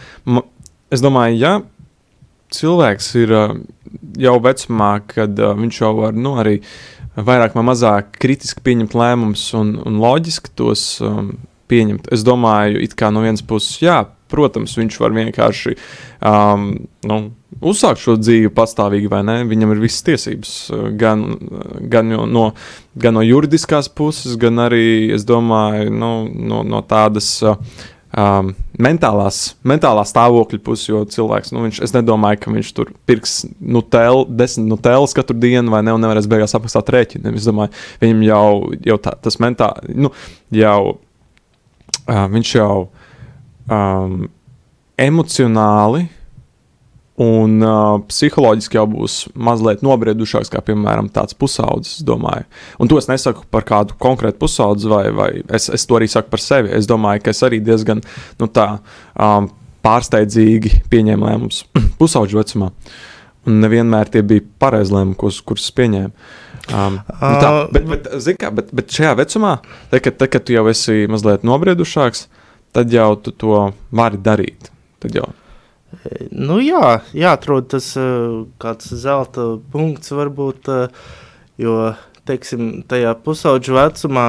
es 0.91 1.03
domāju, 1.03 1.39
ja 1.39 1.61
cilvēks 2.55 3.15
ir 3.19 3.33
jau 4.21 4.37
vecumā, 4.43 4.93
kad 5.11 5.39
uh, 5.41 5.55
viņš 5.59 5.81
jau 5.83 5.93
var 6.01 6.17
nu, 6.17 6.37
arī 6.41 6.59
vairāk 7.17 7.57
vai 7.57 7.65
mazāk 7.71 8.17
kritiski 8.21 8.63
pieņemt 8.65 8.97
lēmumus 8.97 9.49
un, 9.57 9.77
un 9.89 9.97
loģiski 10.03 10.53
tos 10.59 10.85
um, 11.05 11.33
pieņemt. 11.71 12.11
Es 12.13 12.25
domāju, 12.27 12.83
it 12.85 12.95
kā 12.99 13.11
no 13.15 13.25
vienas 13.25 13.45
puses, 13.47 13.81
jā, 13.83 14.03
protams, 14.31 14.77
viņš 14.77 14.99
var 15.01 15.15
vienkārši 15.17 15.77
um, 16.21 16.69
nu, 17.07 17.19
uzsākt 17.63 18.03
šo 18.03 18.17
dzīvi 18.21 18.51
pastāvīgi, 18.55 19.11
vai 19.11 19.23
ne? 19.27 19.37
Viņam 19.49 19.75
ir 19.75 19.83
visas 19.87 20.05
tiesības, 20.07 20.55
uh, 20.75 20.87
gan, 20.99 21.27
gan, 21.93 22.15
no, 22.31 22.51
gan 22.99 23.17
no 23.17 23.25
juridiskās 23.25 23.89
puses, 23.89 24.37
gan 24.41 24.67
arī, 24.67 25.13
es 25.17 25.27
domāju, 25.29 25.93
nu, 25.95 26.15
no, 26.29 26.65
no 26.67 26.83
tādas. 26.87 27.37
Uh, 27.45 27.85
um, 28.17 28.53
mentālās, 28.83 29.41
mentālā 29.67 30.05
stāvokļa 30.09 30.61
pusi, 30.65 30.91
jo 30.91 31.03
cilvēks, 31.13 31.53
nu, 31.55 31.65
viņš, 31.67 31.81
es 31.87 31.95
nedomāju, 31.95 32.41
ka 32.43 32.53
viņš 32.55 32.73
tur 32.77 32.93
pirks 33.09 33.39
nutel, 33.61 34.25
desmit 34.29 34.71
nutelas 34.71 35.15
katru 35.17 35.37
dienu, 35.43 35.73
vai 35.75 35.83
ne, 35.87 35.95
un 35.97 36.05
nevarēs 36.05 36.29
beigās 36.31 36.57
apmaksāt 36.57 36.93
rēķinu. 36.95 37.35
Es 37.37 37.49
domāju, 37.49 37.75
viņam 38.03 38.25
jau, 38.27 38.47
jau 38.91 38.99
tā, 39.05 39.15
tas 39.27 39.41
mentāli, 39.43 39.97
nu, 40.07 40.13
jau, 40.57 40.81
uh, 42.07 42.27
viņš 42.33 42.55
jau 42.57 42.73
um, 43.69 44.27
emocionāli 45.07 46.07
un 47.23 47.61
uh, 47.65 47.97
psiholoģiski 48.11 48.77
jau 48.77 48.85
būs 48.93 49.15
mazliet 49.33 49.81
nobriedušāks, 49.85 50.51
kā 50.53 50.61
piemēram 50.65 51.09
tāds 51.13 51.37
pusaudzis. 51.39 52.03
Un 52.05 52.91
to 52.91 52.99
es 53.01 53.09
nesaku 53.09 53.47
par 53.51 53.65
kādu 53.69 53.97
konkrētu 54.01 54.41
pusaudzi, 54.43 54.91
vai, 54.93 55.05
vai 55.17 55.31
es, 55.57 55.71
es 55.73 55.89
to 55.89 55.97
arī 55.97 56.11
saku 56.13 56.33
par 56.33 56.45
sevi. 56.45 56.75
Es 56.77 56.89
domāju, 56.89 57.25
ka 57.25 57.33
es 57.33 57.41
arī 57.47 57.63
diezgan 57.65 58.03
nu, 58.41 58.49
tā, 58.53 58.69
um, 59.17 59.49
pārsteidzīgi 59.87 60.83
pieņēmu 60.93 61.31
lēmumus 61.31 61.63
pusaudžu 62.01 62.43
vecumā. 62.43 62.69
Un 63.47 63.63
nevienmēr 63.63 64.11
tie 64.13 64.25
bija 64.27 64.45
pareizi 64.61 64.93
lēmumi, 64.93 65.17
kurus, 65.17 65.41
kurus 65.47 65.71
pieņēmu. 65.79 66.29
Um, 66.67 66.99
nu 66.99 67.33
tā, 67.41 67.51
bet, 67.73 67.89
bet, 67.95 68.13
kā, 68.43 68.51
bet, 68.53 68.75
bet 68.75 68.93
šajā 68.93 69.15
vecumā, 69.23 69.55
tad, 69.93 70.03
kad, 70.03 70.19
tad, 70.19 70.33
kad 70.35 70.45
tu 70.45 70.57
jau 70.57 70.67
esi 70.69 71.07
mazliet 71.09 71.47
nobriedušāks, 71.47 72.27
tad 72.77 72.93
jau 72.93 73.13
tu 73.23 73.33
to 73.33 73.69
vari 73.95 74.21
darīt. 74.21 74.73
Tad 75.01 75.15
jau 75.17 75.31
Nu, 76.31 76.59
jā, 76.61 77.01
jāatrod 77.17 77.71
tas 77.73 77.93
eh, 77.99 78.45
kāds 78.63 78.91
zelta 79.01 79.47
punkts, 79.73 80.13
varbūt, 80.15 80.71
eh, 80.73 81.13
jo, 81.63 81.77
teiksim, 82.29 82.83
tajā 82.91 83.15
pusaudžu 83.25 83.77
vecumā 83.79 84.27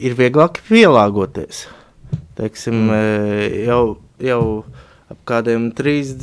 ir 0.00 0.16
vieglāk 0.18 0.62
pielāgoties. 0.68 1.66
Teiksim, 2.38 2.86
mm. 2.88 3.58
jau, 3.68 3.82
jau 4.24 4.42
ap 5.12 5.20
kādiem 5.28 5.68
trīs, 5.76 6.14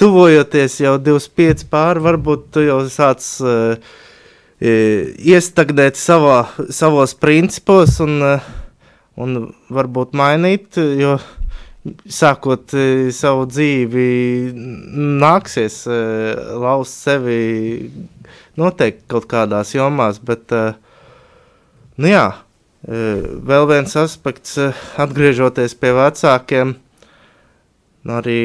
tuvojoties 0.00 0.80
jau 0.82 0.96
25 0.98 1.68
pāri, 1.70 2.02
varbūt 2.02 2.48
tu 2.54 2.64
jau 2.66 2.80
sāc 2.90 3.22
uh, 3.46 3.94
iestagnēt 4.60 5.98
savā, 5.98 6.44
savos 6.70 7.14
principos 7.14 7.98
un, 8.00 8.22
eh, 8.22 8.40
un 9.16 9.54
varbūt 9.70 10.14
mainīt, 10.16 10.78
jo 10.78 11.18
sākot 11.84 12.72
e, 12.76 13.12
savu 13.12 13.44
dzīvi, 13.50 14.06
nāksies 15.20 15.82
e, 15.88 15.98
laust 16.60 17.04
sevi 17.04 17.90
noteikti 18.60 19.04
kaut 19.12 19.28
kādās 19.28 19.74
jomās, 19.76 20.20
bet, 20.24 20.52
e, 20.52 20.72
nu 22.00 22.08
jā, 22.08 22.24
e, 22.88 23.04
vēl 23.50 23.68
viens 23.68 23.96
aspekts, 24.00 24.56
e, 24.56 24.70
atgriežoties 25.04 25.76
pie 25.76 25.92
vecākiem, 25.98 26.74
nu 28.04 28.18
arī 28.20 28.40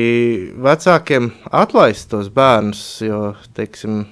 vecākiem 0.59 1.31
atlaist 1.63 2.11
tos 2.11 2.31
bērnus, 2.35 2.83
jo, 3.07 3.23
teiksim, 3.55 4.03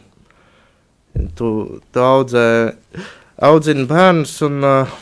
tu, 1.36 1.50
tu 1.91 2.03
audzē, 2.03 2.48
audzini 3.43 3.88
bērnus 3.89 4.39
un, 4.48 4.63
uh, 4.65 5.00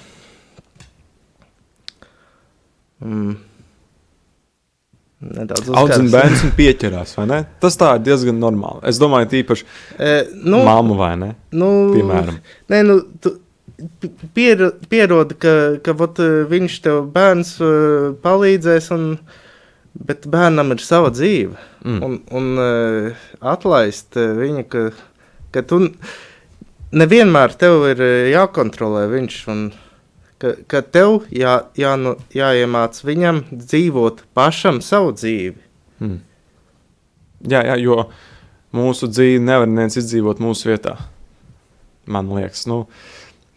mm, 3.06 3.36
audzina 5.76 6.12
bērns 6.12 6.44
un 6.48 6.54
pieķerās, 6.58 7.16
vai 7.20 7.26
ne? 7.30 7.40
Tas 7.64 7.78
tā 7.80 7.96
ir 7.98 8.06
diezgan 8.06 8.38
normāli. 8.42 8.84
Es 8.90 9.00
domāju, 9.02 9.32
tīpaši 9.34 9.66
E, 10.00 10.12
nu, 10.44 10.62
mamma 10.68 10.98
vai 11.00 11.14
ne? 11.20 11.32
nu, 11.56 11.72
piemēram. 11.94 12.38
Nē, 12.72 12.82
nu, 12.88 13.00
tu, 13.24 13.36
pier, 14.36 14.68
pierodi, 14.92 15.38
ka, 15.40 15.56
ka 15.84 15.96
vot, 15.98 16.20
eh, 16.24 16.44
viņš 16.52 16.78
tev 16.86 17.02
bērns 17.16 17.56
eh, 17.64 18.12
palīdzēs, 18.24 18.92
un, 18.96 19.08
bet 20.08 20.28
bērnam 20.32 20.76
ir 20.76 20.84
sava 20.84 21.12
dzīve. 21.14 21.58
Mm. 21.86 22.00
Un, 22.04 22.16
un 22.34 22.48
uh, 22.58 23.26
atlaist 23.46 24.18
viņu, 24.18 24.64
ka, 24.68 24.88
ka 25.54 25.62
tu 25.70 25.84
nevienmēr 26.98 27.54
tev 27.62 27.86
ir 27.92 28.02
jākontrolē 28.34 29.06
viņš. 29.12 29.38
Un, 29.54 29.62
ka, 30.42 30.54
ka 30.68 30.82
tev 30.82 31.26
jā, 31.34 31.58
jā, 31.78 31.96
nu, 32.00 32.16
jāiemāc 32.36 33.02
viņam 33.06 33.44
dzīvot 33.52 34.24
pašam 34.38 34.82
savu 34.86 35.14
dzīvi. 35.16 35.58
Mm. 36.04 36.22
Jā, 37.52 37.62
jā, 37.72 37.76
jo 37.82 38.00
mūsu 38.76 39.10
dzīvi 39.12 39.44
nevar 39.44 39.70
neviens 39.70 39.98
izdzīvot 40.02 40.42
mūsu 40.44 40.72
vietā. 40.72 40.98
Man 42.10 42.30
liekas, 42.36 42.66
nu, 42.70 42.86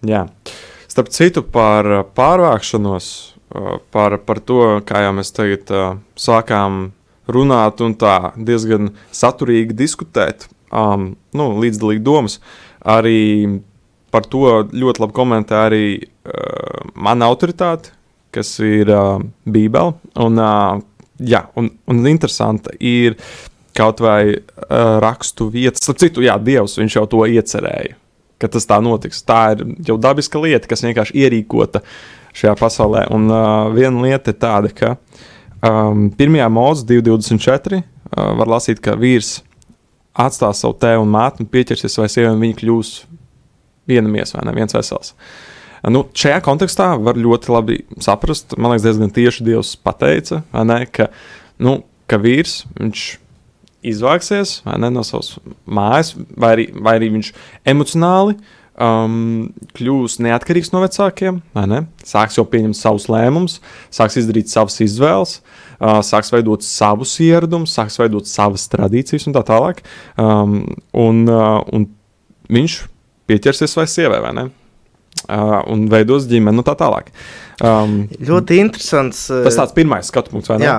jā. 0.06 0.26
Starp 0.88 1.10
citu, 1.12 1.42
par 1.44 1.86
pārvākšanos, 2.16 3.08
par, 3.92 4.16
par 4.24 4.40
to, 4.44 4.62
kā 4.88 5.04
jau 5.04 5.12
mēs 5.18 5.34
tagad 5.36 5.72
sākām 6.18 6.88
runāt 7.28 7.82
un 7.84 7.94
tā 7.98 8.32
diezgan 8.36 8.92
saturīgi 9.14 9.76
diskutēt, 9.76 10.48
um, 10.72 11.12
nu, 11.36 11.48
līdzdalīgi 11.60 12.04
domas. 12.04 12.38
Arī 12.88 13.60
par 14.14 14.26
to 14.28 14.64
ļoti 14.72 15.02
labi 15.02 15.16
komentē 15.16 15.62
arī 15.68 15.84
uh, 15.98 16.88
mana 16.96 17.28
autoritāte, 17.28 17.92
kas 18.34 18.54
ir 18.64 18.90
uh, 18.92 19.18
Bībele. 19.48 19.96
Un, 20.24 20.40
uh, 20.40 20.80
jā, 21.18 21.44
un, 21.58 21.70
un 21.88 22.02
interesanti 22.10 22.76
ir 22.80 23.18
kaut 23.78 24.02
vai 24.02 24.22
uh, 24.34 24.98
rakstu 25.02 25.48
vietas. 25.54 25.82
Starp 25.84 26.00
citu, 26.02 26.24
jā, 26.26 26.36
Dievs 26.42 26.78
jau 26.78 27.06
to 27.10 27.24
iecerēja, 27.28 27.96
ka 28.40 28.50
tas 28.50 28.66
tā 28.68 28.80
notiks. 28.84 29.22
Tā 29.26 29.42
ir 29.54 29.66
jau 29.86 29.98
dabiska 30.00 30.40
lieta, 30.42 30.70
kas 30.70 30.84
vienkārši 30.86 31.18
ierīkota 31.24 31.82
šajā 32.38 32.54
pasaulē. 32.58 33.06
Un 33.14 33.28
uh, 33.30 33.68
viena 33.74 34.02
lieta 34.04 34.34
ir 34.34 34.40
tāda, 34.40 34.72
ka 34.74 34.96
um, 35.62 36.08
1. 36.10 36.40
mūzika 36.54 36.98
224 37.04 37.78
uh, 37.78 37.84
var 38.40 38.56
lasīt, 38.56 38.82
ka 38.84 38.96
vīrs 38.98 39.38
atstās 40.18 40.64
savu 40.64 40.74
tēvu 40.82 41.04
un 41.04 41.14
māti 41.14 41.44
un 41.44 41.50
pieķersies 41.50 41.98
vai 42.00 42.08
sievieti, 42.10 42.34
un 42.34 42.42
viņi 42.42 42.58
kļūs 43.88 43.94
vienamies 43.94 44.34
vai 44.36 44.44
ne, 44.48 44.56
viens 44.56 44.76
vesels. 44.76 45.14
Nu, 45.88 46.02
šajā 46.18 46.40
kontekstā 46.42 46.90
var 47.00 47.18
ļoti 47.18 47.52
labi 47.54 47.78
saprast, 48.02 48.56
man 48.58 48.72
liekas, 48.72 48.86
diezgan 48.88 49.14
tieši 49.14 49.46
Dievs 49.46 49.76
pateica, 49.78 50.42
ne, 50.66 50.82
ka, 50.90 51.08
nu, 51.62 51.78
ka 52.10 52.18
vīrs 52.20 52.64
izvāksies 53.86 54.58
ne, 54.66 54.90
no 54.90 55.04
savas 55.06 55.36
mājas, 55.64 56.14
vai 56.34 56.54
arī, 56.56 56.66
vai 56.74 56.96
arī 56.98 57.12
viņš 57.14 57.30
emocionāli 57.70 58.34
um, 58.74 59.46
kļūs 59.78 60.18
neatkarīgs 60.26 60.72
no 60.74 60.82
vecākiem, 60.82 61.40
ne? 61.70 61.84
Sāks 62.06 62.38
jau 62.38 62.46
pieņemt 62.50 62.78
savus 62.78 63.08
lēmumus, 63.12 63.58
sāks 63.94 64.18
izdarīt 64.18 64.50
savas 64.50 64.80
izvēles, 64.84 65.38
uh, 65.78 66.00
sāks 66.06 66.34
veidot 66.34 66.66
savus 66.66 67.14
ieradumus, 67.22 67.74
sāks 67.78 67.98
veidot 68.02 68.26
savas 68.30 68.66
tradīcijas 68.72 69.28
un 69.30 69.38
tā 69.38 69.46
tālāk. 69.46 69.82
Um, 70.18 70.60
un, 71.06 71.24
uh, 71.30 71.62
un 71.70 71.86
viņš 72.50 72.80
pieķersies 73.28 73.76
vai 73.78 73.86
sievai, 73.90 74.22
vai 74.24 74.32
ne? 74.40 74.48
uh, 75.26 75.60
un 75.70 75.86
veidos 75.90 76.26
ģimeni, 76.28 76.58
nu 76.58 76.64
tā 76.66 76.74
tālāk. 76.78 77.10
Um, 77.64 78.04
Ļoti 78.22 78.60
interesants. 78.62 79.24
uh, 79.32 79.42
tas 79.46 79.58
tāds 79.58 79.74
pirmais 79.76 80.10
skatu 80.10 80.32
punkts, 80.34 80.50
vai 80.52 80.60
ne? 80.60 80.68
Jā, 80.68 80.76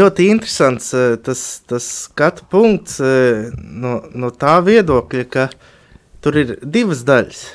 ļoti 0.00 0.28
interesants 0.32 0.90
uh, 0.96 1.14
tas, 1.24 1.44
tas 1.70 1.86
skatu 2.06 2.46
punkts 2.52 3.00
uh, 3.04 3.48
no, 3.56 4.00
no 4.12 4.32
tā 4.34 4.58
viedokļa, 4.66 5.24
ka 5.32 5.48
tur 6.24 6.42
ir 6.42 6.58
divas 6.62 7.04
daļas. 7.08 7.46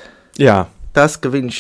Jā. 0.41 0.63
Tas, 0.95 1.19
ka 1.19 1.29
viņš 1.31 1.59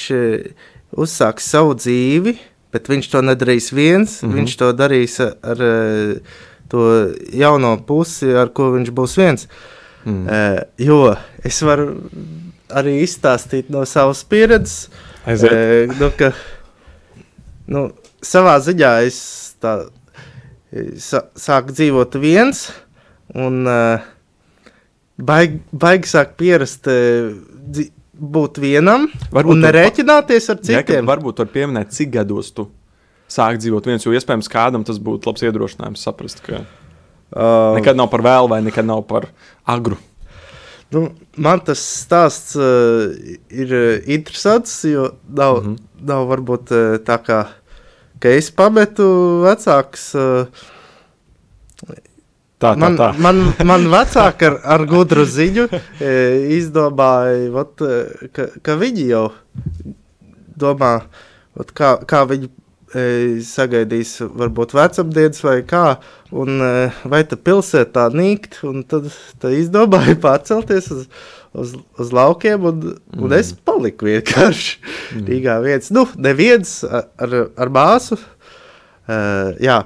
uzsāks 0.95 1.47
savu 1.51 1.75
dzīvi, 1.77 2.37
bet 2.75 2.89
viņš 2.91 3.11
to 3.11 3.21
nedarīs 3.23 3.69
viens, 3.75 4.21
mm. 4.21 4.27
-hmm. 4.27 4.35
viņš 4.39 4.57
to 4.59 4.71
darīs 4.75 5.19
ar, 5.23 5.35
ar 5.43 5.63
to 6.71 6.85
jauno 7.35 7.75
pusi, 7.87 8.31
ar 8.35 8.51
ko 8.55 8.71
viņš 8.75 8.91
būs 8.95 9.17
viens. 9.19 9.47
Mm. 10.05 10.25
Uh, 10.25 10.59
jo 10.77 10.99
es 11.45 11.61
varu 11.65 11.93
arī 12.75 12.99
izstāstīt 13.03 13.71
no 13.73 13.83
savas 13.89 14.23
pieredzes, 14.27 14.89
Aiziet. 15.25 15.51
uh, 15.51 15.95
nu, 15.99 16.09
ka 16.17 16.31
nu, 17.71 17.87
savā 18.25 18.57
ziņā 18.63 18.91
es 19.07 19.19
tā, 19.63 19.77
sa, 21.01 21.25
sāku 21.39 21.75
dzīvot 21.75 22.19
viens, 22.21 22.67
un 23.35 23.63
uh, 23.69 24.05
baigi 25.17 25.61
baig 25.71 26.07
sāk 26.09 26.35
pierast 26.39 26.89
uh, 26.91 27.33
dzi, 27.71 27.89
būt 28.15 28.61
vienam 28.63 29.09
Varbūt 29.33 29.51
un 29.57 29.65
nerēķināties 29.65 30.49
ar 30.53 30.61
citiem. 30.63 31.07
varbūt 31.07 31.41
var 31.43 31.51
pieminēt, 31.51 31.91
cik 31.95 32.13
gados 32.13 32.53
tu 32.55 32.69
sāki 33.27 33.59
dzīvot 33.63 33.89
viens, 33.89 34.05
jo 34.05 34.13
iespējams 34.15 34.51
kādam 34.51 34.85
tas 34.87 35.01
būtu 35.01 35.27
labs 35.27 35.43
iedrošinājums 35.43 36.03
saprast, 36.05 36.43
ka 36.45 36.63
Uh, 37.35 37.73
nekad 37.75 37.97
nav 37.97 38.07
par 38.13 38.21
vēlu 38.23 38.47
vai 38.51 38.61
nekad 38.63 38.85
nav 38.87 39.01
par 39.09 39.25
agru. 39.67 39.97
Nu, 40.93 41.09
man 41.41 41.59
tas 41.65 41.81
stāsts 42.05 42.55
uh, 42.59 43.11
ir 43.49 43.73
uh, 43.73 44.03
interesants, 44.05 44.83
jo 44.85 45.15
nav, 45.27 45.63
mm. 45.63 45.65
-hmm. 45.65 45.77
nav 46.11 46.27
varbūt 46.29 46.71
uh, 46.71 46.97
tā 47.05 47.17
kā 47.25 47.45
ka 48.25 48.31
es 48.33 48.49
pametu 48.51 49.09
vecāks. 49.45 50.13
Uh, 50.17 50.71
Tā, 52.55 52.69
tā, 52.71 52.79
man, 52.79 52.93
tā. 52.95 53.09
man, 53.19 53.39
man 53.67 53.83
vecāki 53.91 54.45
ar, 54.47 54.53
ar 54.63 54.85
gudru 54.87 55.25
ziņu 55.27 55.65
e, 55.99 56.11
izdomāja, 56.55 57.65
e, 57.83 58.29
ka, 58.31 58.45
ka 58.63 58.77
viņi 58.79 59.03
jau 59.09 59.25
domā, 60.63 60.93
vat, 61.59 61.73
kā, 61.75 61.89
kā 62.07 62.21
viņi 62.29 62.47
sagaidīs, 63.43 64.17
varbūt 64.39 64.75
vecumdienas 64.77 65.41
vai 65.43 65.57
kā, 65.67 65.85
un 66.31 66.61
e, 66.63 66.73
vai 67.11 67.23
tā 67.27 67.35
pilsētā 67.35 68.07
nīkt, 68.15 68.61
un 68.67 68.85
tad, 68.87 69.09
tad 69.41 69.55
izdomāja 69.57 70.15
pārcelties 70.25 70.91
uz, 70.95 71.07
uz, 71.51 71.75
uz 71.99 72.13
laukiem, 72.15 72.69
un, 72.71 72.95
un 73.19 73.35
es 73.35 73.51
paliku 73.67 74.07
vienkārši 74.11 74.79
Mm. 75.15 75.25
Rīgā 75.29 75.55
viens, 75.63 75.91
nu, 75.93 76.05
neviens 76.19 76.71
ar, 76.83 77.35
ar, 77.55 77.71
māsu, 77.73 78.17
uh, 78.17 79.51
jā, 79.61 79.77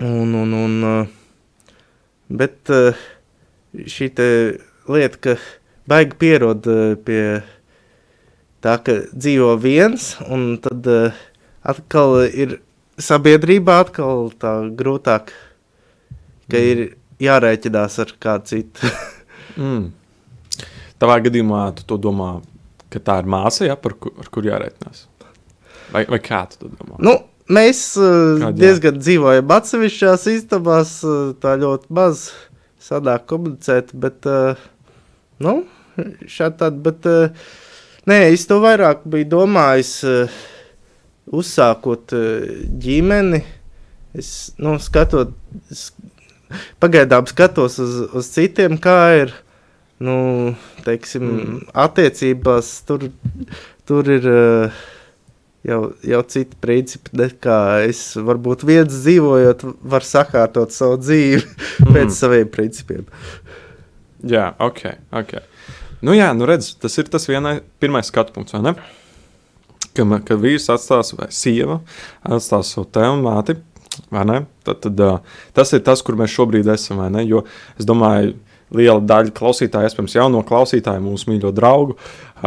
un, 0.00 0.34
un, 0.38 0.54
un, 0.54 0.76
uh, 0.88 1.80
bet 2.30 2.72
uh, 2.72 3.04
šī 3.74 4.10
te 4.16 4.28
lieta, 4.88 5.20
ka 5.20 5.36
baigi 5.90 6.18
pierod 6.20 6.68
uh, 6.70 6.94
pie 7.04 7.42
tā, 8.64 8.78
ka 8.86 9.00
dzīvo 9.12 9.54
viens, 9.60 10.14
un 10.30 10.54
tad 10.62 10.88
uh, 10.88 11.24
atkal 11.64 12.20
ir 12.28 12.58
sabiedrībā 13.00 13.80
atkal 13.86 14.30
tā 14.40 14.54
grūtāk, 14.78 15.32
ka 16.50 16.60
Mm. 16.60 16.70
ir 16.70 16.80
jārēķinās 17.24 17.98
ar 18.04 18.14
kādu 18.20 18.50
citu. 18.52 18.90
Mm. 19.54 19.92
Tavā 20.98 21.20
gadījumā 21.22 21.60
tu 21.78 21.84
to 21.86 21.94
domā, 22.02 22.40
ka 22.90 22.98
tā 22.98 23.20
ir 23.22 23.28
māsa, 23.30 23.62
ja, 23.68 23.76
par 23.78 23.92
ku, 23.94 24.10
ar 24.18 24.26
kur 24.34 24.42
jārēķinās. 24.48 25.04
Vai, 25.92 26.00
vai 26.10 26.18
kā 26.18 26.40
tu 26.50 26.58
to 26.64 26.70
domā? 26.74 26.96
Nu, 26.98 27.12
mēs 27.54 27.82
uh, 28.00 28.40
Kādi, 28.42 28.48
jā. 28.48 28.50
diezgan 28.64 28.98
dzīvojam 28.98 29.52
atsevišķās 29.58 30.26
istabās, 30.32 30.96
uh, 31.06 31.28
tā 31.38 31.54
ļoti 31.62 31.94
maz 31.94 32.24
sanāk 32.82 33.28
komunicēt, 33.30 33.94
bet, 33.94 34.26
uh, 34.26 34.58
nu, 35.46 35.54
šādi 36.26 36.58
tādi, 36.64 36.82
bet, 36.88 37.06
uh, 37.06 37.54
nē, 38.10 38.18
es 38.34 38.48
to 38.50 38.58
vairāk 38.64 39.06
biju 39.06 39.30
domājis, 39.36 39.94
uh, 40.02 40.40
uzsākot 41.32 42.12
uh, 42.16 42.48
ģimeni, 42.84 43.42
es, 44.18 44.52
nu, 44.60 44.76
skatot, 44.82 45.32
s- 45.72 45.92
pagaidām 46.82 47.26
skatos 47.30 47.78
uz, 47.82 47.94
uz 48.14 48.28
citiem, 48.34 48.76
kā 48.78 48.98
ir, 49.24 49.32
nu, 50.04 50.16
teiksim, 50.84 51.24
Mm. 51.30 51.62
attiecībās, 51.86 52.74
tur, 52.86 53.08
tur 53.88 54.10
ir 54.12 54.26
uh, 54.28 54.82
jau, 55.64 55.80
jau 56.04 56.20
citi 56.28 56.56
principi, 56.60 57.10
nekā 57.16 57.58
es 57.88 58.02
varbūt 58.20 58.66
viens 58.68 58.92
dzīvojot, 58.92 59.64
var 59.82 60.04
sakārtot 60.04 60.74
savu 60.76 60.98
dzīvi 61.00 61.40
Mm. 61.84 61.94
pēc 61.96 62.12
saviem 62.20 62.48
principiem. 62.52 63.06
Jā, 64.24 64.52
ok. 64.62 64.84
okay. 65.12 65.42
Nu, 66.04 66.12
jā, 66.16 66.30
nu 66.36 66.46
redz, 66.48 66.74
tas 66.80 66.94
ir 67.00 67.08
tas 67.12 67.24
vienai, 67.28 67.58
pirmais 67.80 68.06
skatu 68.12 68.32
punkts, 68.36 68.52
vai 68.56 68.60
ne? 68.66 68.74
Kad, 69.94 70.08
ma- 70.10 70.22
kad 70.26 70.40
vīrs 70.42 70.66
atstās, 70.74 71.12
vai 71.18 71.28
sieva 71.34 71.80
atstās 72.22 72.74
savu 72.74 72.88
tēvu 72.94 73.18
un 73.18 73.24
māti? 73.28 73.58
Tad, 74.66 74.80
tad 74.82 75.02
tas 75.54 75.70
ir 75.76 75.84
tas, 75.86 76.02
kur 76.02 76.16
mēs 76.18 76.32
šobrīd 76.34 76.66
esam? 76.72 77.02
Jo 77.22 77.44
es 77.78 77.86
domāju, 77.86 78.34
liela 78.74 79.00
daļa 79.04 79.34
klausītāju, 79.36 79.90
iespējams, 79.90 80.16
jauno 80.16 80.42
klausītāju, 80.46 81.02
mūsu 81.04 81.30
mīļo 81.30 81.52
draugu, 81.54 81.96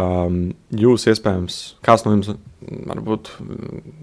um, 0.00 0.40
jūs, 0.74 1.06
iespējams, 1.12 1.58
kāds 1.86 2.04
no 2.06 2.16
jums, 2.16 2.32
varbūt 2.90 3.30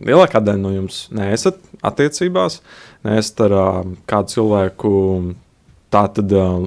lielākā 0.08 0.42
daļa 0.44 0.62
no 0.62 0.72
jums 0.74 1.04
neesat 1.16 1.60
attiecībās, 1.86 2.62
neesat 3.06 3.46
ar 3.48 3.58
uh, 3.60 3.82
kādu 4.10 4.36
cilvēku 4.38 4.96
tā 5.94 6.08
tad 6.16 6.34
uh, 6.36 6.66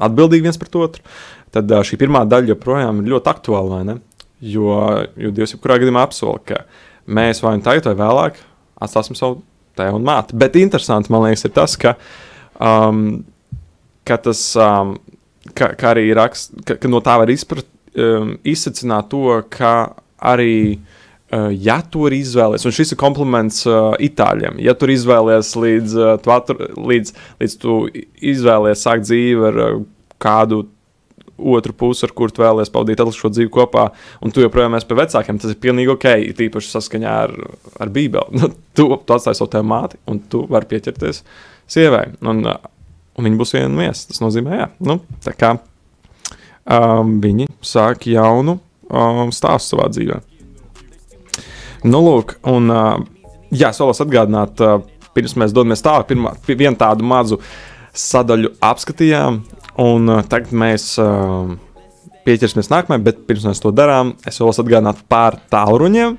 atbildīgi 0.00 0.46
viens 0.46 0.60
pret 0.60 0.78
otru, 0.78 1.04
tad 1.54 1.72
uh, 1.74 1.82
šī 1.86 1.98
pirmā 2.00 2.22
daļa 2.28 2.54
joprojām 2.54 3.02
ir 3.02 3.14
ļoti 3.16 3.34
aktuāla. 3.34 3.82
Jo, 4.40 4.76
jo 5.20 5.30
Dievs 5.36 5.54
jebkurā 5.54 5.76
gadījumā 5.80 6.06
apsola, 6.06 6.40
ka 6.46 6.62
mēs 7.10 7.42
vai 7.44 7.56
nu 7.58 7.64
tagad, 7.64 7.90
vai 7.90 7.98
vēlāk 8.00 8.40
atstāsim 8.80 9.18
savu 9.18 9.42
tēvu 9.76 10.00
un 10.00 10.06
māti. 10.06 10.36
Bet 10.40 10.56
interesanti 10.56 11.12
man 11.12 11.26
liekas, 11.26 11.44
ir 11.44 11.52
tas, 11.56 11.76
ka, 11.80 11.94
um, 12.56 13.20
ka 14.08 14.16
tas 14.24 14.40
um, 14.56 14.94
ka, 15.52 15.74
ka 15.76 15.92
arī 15.94 16.08
rakst, 16.16 16.56
ka, 16.66 16.78
ka 16.80 16.90
no 16.90 17.02
tā 17.04 17.18
var 17.20 17.32
izprat, 17.32 17.68
um, 17.98 18.34
izsacināt 18.48 19.12
to, 19.12 19.26
ka 19.52 19.74
arī 20.32 20.80
Uh, 21.30 21.52
ja 21.54 21.76
tu 21.86 22.08
ir 22.08 22.16
izvēlējies, 22.16 22.64
un 22.66 22.72
šis 22.74 22.90
ir 22.90 22.98
kompliments 22.98 23.60
uh, 23.70 23.92
itāļiem, 24.02 24.56
ja 24.58 24.72
tu 24.74 24.88
ir 24.88 24.96
izvēlējies 24.96 25.50
līdz, 25.62 25.92
uh, 25.94 26.08
tu 26.18 26.32
attur, 26.34 26.64
līdz, 26.74 27.12
līdz 27.38 27.54
tu 27.62 27.76
izvēlējies 28.32 28.82
sākt 28.82 29.06
dzīvi 29.06 29.46
ar 29.46 29.60
uh, 29.62 29.76
kādu 30.18 30.64
otru 31.54 31.74
pusi, 31.76 32.04
ar 32.06 32.12
kuru 32.16 32.34
vēlēsies 32.42 32.72
pavadīt 32.74 33.00
atlikušo 33.02 33.30
dzīvi 33.32 33.50
kopā, 33.54 33.88
un 34.24 34.34
tu 34.34 34.44
joprojām 34.44 34.76
esi 34.78 34.88
pie 34.90 34.98
vecākiem, 35.00 35.38
tas 35.40 35.54
ir 35.54 35.60
pilnīgi 35.62 35.92
ok, 35.94 36.06
it 36.32 36.42
īpaši 36.46 36.72
saskaņā 36.74 37.14
ar, 37.26 37.34
ar 37.80 37.92
Bībeli. 37.94 38.36
Nu, 38.40 38.52
tu, 38.76 38.86
tu 39.04 39.16
atstāji 39.16 39.40
savu 39.40 39.50
tēvu 39.52 39.68
māti, 39.70 40.00
un 40.10 40.20
tu 40.32 40.44
vari 40.50 40.68
pieķerties 40.70 41.22
sievai, 41.70 42.06
un, 42.20 42.44
un 42.46 43.26
viņi 43.28 43.40
būs 43.40 43.54
viena 43.56 43.72
miesa. 43.74 44.08
Tas 44.12 44.22
nozīmē, 44.22 44.56
jā, 44.62 44.68
nu, 44.86 45.00
tā 45.24 45.34
kā 45.36 45.54
um, 46.64 47.16
viņi 47.22 47.48
sāk 47.64 48.06
jaunu 48.10 48.58
um, 48.88 49.32
stāstu 49.34 49.74
savā 49.76 49.88
dzīvēm. 49.92 50.26
Nu, 51.88 52.00
lūk, 52.04 52.36
un 52.50 52.68
uh, 52.72 52.96
jā, 53.50 53.70
es 53.72 53.80
vēlos 53.80 54.02
atgādināt, 54.04 54.60
uh, 54.60 54.82
pirms 55.16 55.36
mēs 55.40 55.54
dodamies 55.56 55.82
tālāk, 55.84 56.10
pirmā, 56.10 56.34
pi- 56.46 56.58
vienu 56.60 56.76
tādu 56.80 57.06
mazu 57.06 57.40
sadaļu 57.96 58.52
apskatījām, 58.62 59.40
un 59.80 60.12
uh, 60.12 60.20
tagad 60.28 60.52
mēs 60.56 60.92
uh, 61.00 61.48
pieķersimies 62.26 62.70
nākamajai, 62.72 63.04
bet 63.06 63.24
pirms 63.28 63.46
mēs 63.48 63.62
to 63.62 63.72
darām, 63.74 64.14
es 64.28 64.40
vēlos 64.40 64.60
atgādināt 64.62 64.98
par 65.10 65.38
tālruņiem. 65.52 66.18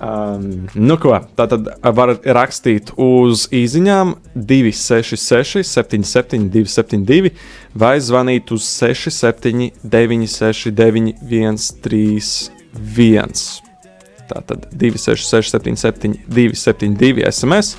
Um, 0.00 0.64
nu, 0.80 0.94
ko 0.96 1.12
tā 1.36 1.44
tad 1.50 1.66
var 1.84 2.14
rakstīt 2.24 2.94
uz 2.96 3.44
īsiņām 3.52 4.14
266, 4.32 5.60
77, 5.68 6.46
272, 6.54 7.34
vai 7.76 7.98
zvanīt 8.00 8.48
uz 8.56 8.64
67, 8.64 9.68
969, 9.84 11.20
131. 11.20 13.68
Tātad 14.30 14.70
266, 14.72 15.52
77, 15.58 16.16
272 16.32 17.28
SMS 17.28 17.76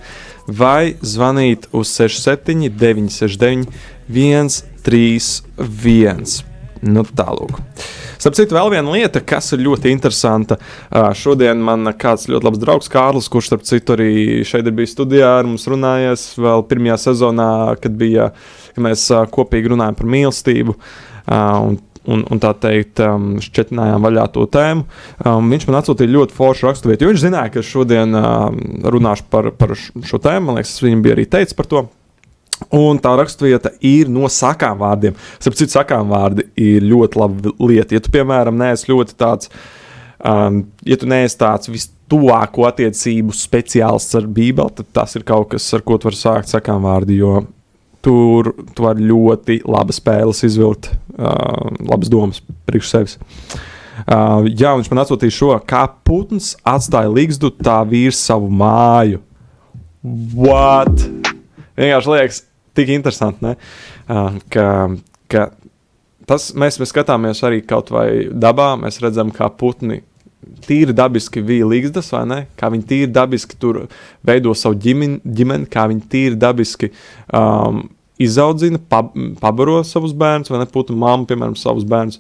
vai 0.52 0.96
zvanīt 1.02 1.68
uz 1.76 1.88
67, 1.96 2.70
969, 2.78 3.68
131. 4.12 6.44
Nu, 6.82 7.04
tālāk. 7.06 7.60
Starp 8.22 8.36
citu, 8.38 8.56
vēl 8.58 8.70
viena 8.74 8.92
lieta, 8.94 9.20
kas 9.26 9.54
ir 9.54 9.60
ļoti 9.66 9.92
interesanta. 9.94 10.56
Šodien 11.18 11.58
man 11.62 11.94
kāds 11.98 12.28
ļoti 12.30 12.46
labs 12.48 12.60
draugs, 12.62 12.90
Kārlis, 12.90 13.30
kurš, 13.34 13.48
starp 13.52 13.64
citu, 13.70 13.94
arī 13.96 14.12
šeit 14.46 14.70
bijis 14.74 14.94
studijā 14.96 15.30
ar 15.40 15.46
mums 15.50 15.68
runājies 15.70 16.22
vēl 16.42 16.60
pirmajā 16.70 16.98
sezonā, 17.06 17.52
kad, 17.82 17.94
bija, 17.98 18.26
kad 18.74 18.82
mēs 18.88 19.02
kopīgi 19.34 19.68
runājām 19.74 19.96
par 19.98 20.08
mīlestību. 20.16 20.72
Un, 21.30 21.74
un, 22.10 22.24
un 22.32 22.42
tā 22.42 22.52
teikt, 22.58 23.02
um, 23.06 23.36
šķietinājām 23.44 24.06
vaļā 24.06 24.28
to 24.34 24.46
tēmu. 24.52 24.86
Um, 25.26 25.50
viņš 25.54 25.68
man 25.70 25.80
atsūtīja 25.82 26.14
ļoti 26.16 26.38
foršu 26.38 26.70
raksturvietu, 26.70 27.06
jo 27.06 27.14
viņš 27.14 27.24
zināja, 27.26 27.54
ka 27.54 27.66
šodien 27.66 28.18
um, 28.18 28.62
runāšu 28.96 29.28
par, 29.34 29.52
par 29.58 29.76
šo 29.78 30.22
tēmu. 30.22 30.48
Man 30.50 30.60
liekas, 30.60 30.80
viņam 30.84 31.04
bija 31.06 31.18
arī 31.18 31.28
teicis 31.30 31.58
par 31.58 31.70
to. 31.72 31.86
Un 32.78 33.00
tā 33.02 33.16
raksturvieta 33.18 33.72
ir 33.86 34.10
no 34.12 34.30
sakām 34.30 34.78
vārdiem. 34.82 35.16
Starp 35.42 35.58
citu, 35.58 35.74
sakām 35.74 36.12
vārdi 36.14 36.46
ir 36.62 36.86
ļoti 36.86 37.22
laba 37.22 37.54
lieta. 37.58 37.98
Ja 37.98 38.04
tu, 38.04 38.12
piemēram, 38.14 38.60
neesi 38.60 38.92
ļoti 38.92 39.18
tāds, 39.18 39.50
um, 40.20 40.62
ja 40.86 40.98
tu 41.02 41.10
neesi 41.10 41.40
tāds 41.42 41.72
vistuvāko 41.72 42.68
attiecību 42.70 43.34
speciālists 43.34 44.20
ar 44.20 44.30
Bībeli, 44.30 44.78
tad 44.78 44.94
tas 44.94 45.18
ir 45.18 45.26
kaut 45.26 45.56
kas, 45.56 45.66
ar 45.74 45.82
ko 45.86 45.98
tu 45.98 46.10
vari 46.12 46.22
sākt 46.22 46.54
sakām 46.54 46.86
vārdi. 46.86 47.18
Jo 47.24 47.42
tur 48.06 48.52
tu 48.76 48.86
vari 48.86 49.06
ļoti 49.06 49.62
labi 49.70 49.96
spēles 49.96 50.42
izvilkt, 50.48 50.90
labas 51.18 52.12
domas 52.12 52.42
priekš 52.70 52.92
sevis. 52.92 53.18
Uh, 54.02 54.48
jā, 54.48 54.72
viņš 54.78 54.90
man 54.90 55.04
atsūtīja 55.04 55.36
šo, 55.36 55.52
kā 55.68 55.84
putns 56.08 56.56
atstāja 56.68 57.12
līgstu 57.12 57.52
tā 57.62 57.82
vīrs 57.88 58.22
savu 58.24 58.50
māju. 58.50 59.22
What? 60.02 61.04
Vienkārši 61.78 62.14
liekas, 62.16 62.44
tik 62.78 62.94
interesanti, 62.96 63.46
ne? 63.46 63.56
Uh, 64.10 64.40
ka, 64.54 64.66
ka 65.32 65.50
tas 66.30 66.50
mēs, 66.58 66.80
mēs 66.82 66.94
skatāmies 66.94 67.44
arī 67.46 67.62
kaut 67.68 67.92
vai 67.94 68.08
dabā, 68.32 68.74
mēs 68.82 69.02
redzam, 69.04 69.34
kā 69.36 69.52
putni 69.54 70.02
tīri 70.66 70.94
dabiski 70.98 71.44
bija 71.46 71.68
līgzdas, 71.70 72.12
vai 72.16 72.24
ne? 72.30 72.40
Kā 72.58 72.72
viņi 72.74 72.88
tīri 72.90 73.12
dabiski 73.14 73.58
tur 73.62 73.84
veido 74.26 74.54
savu 74.58 74.80
ģimeni, 74.82 75.20
ģimeni 75.26 75.70
kā 75.72 75.86
viņi 75.92 76.08
tīri 76.12 76.40
dabiski 76.42 76.92
um, 77.38 77.84
izaudzina, 78.22 78.80
pab, 78.90 79.12
pabaro 79.42 79.82
savus 79.88 80.14
bērnus, 80.18 80.52
vai 80.52 80.62
ne? 80.62 80.70
Putu 80.70 80.96
mammu, 80.98 81.28
piemēram, 81.30 81.56
savus 81.60 81.86
bērnus. 81.88 82.20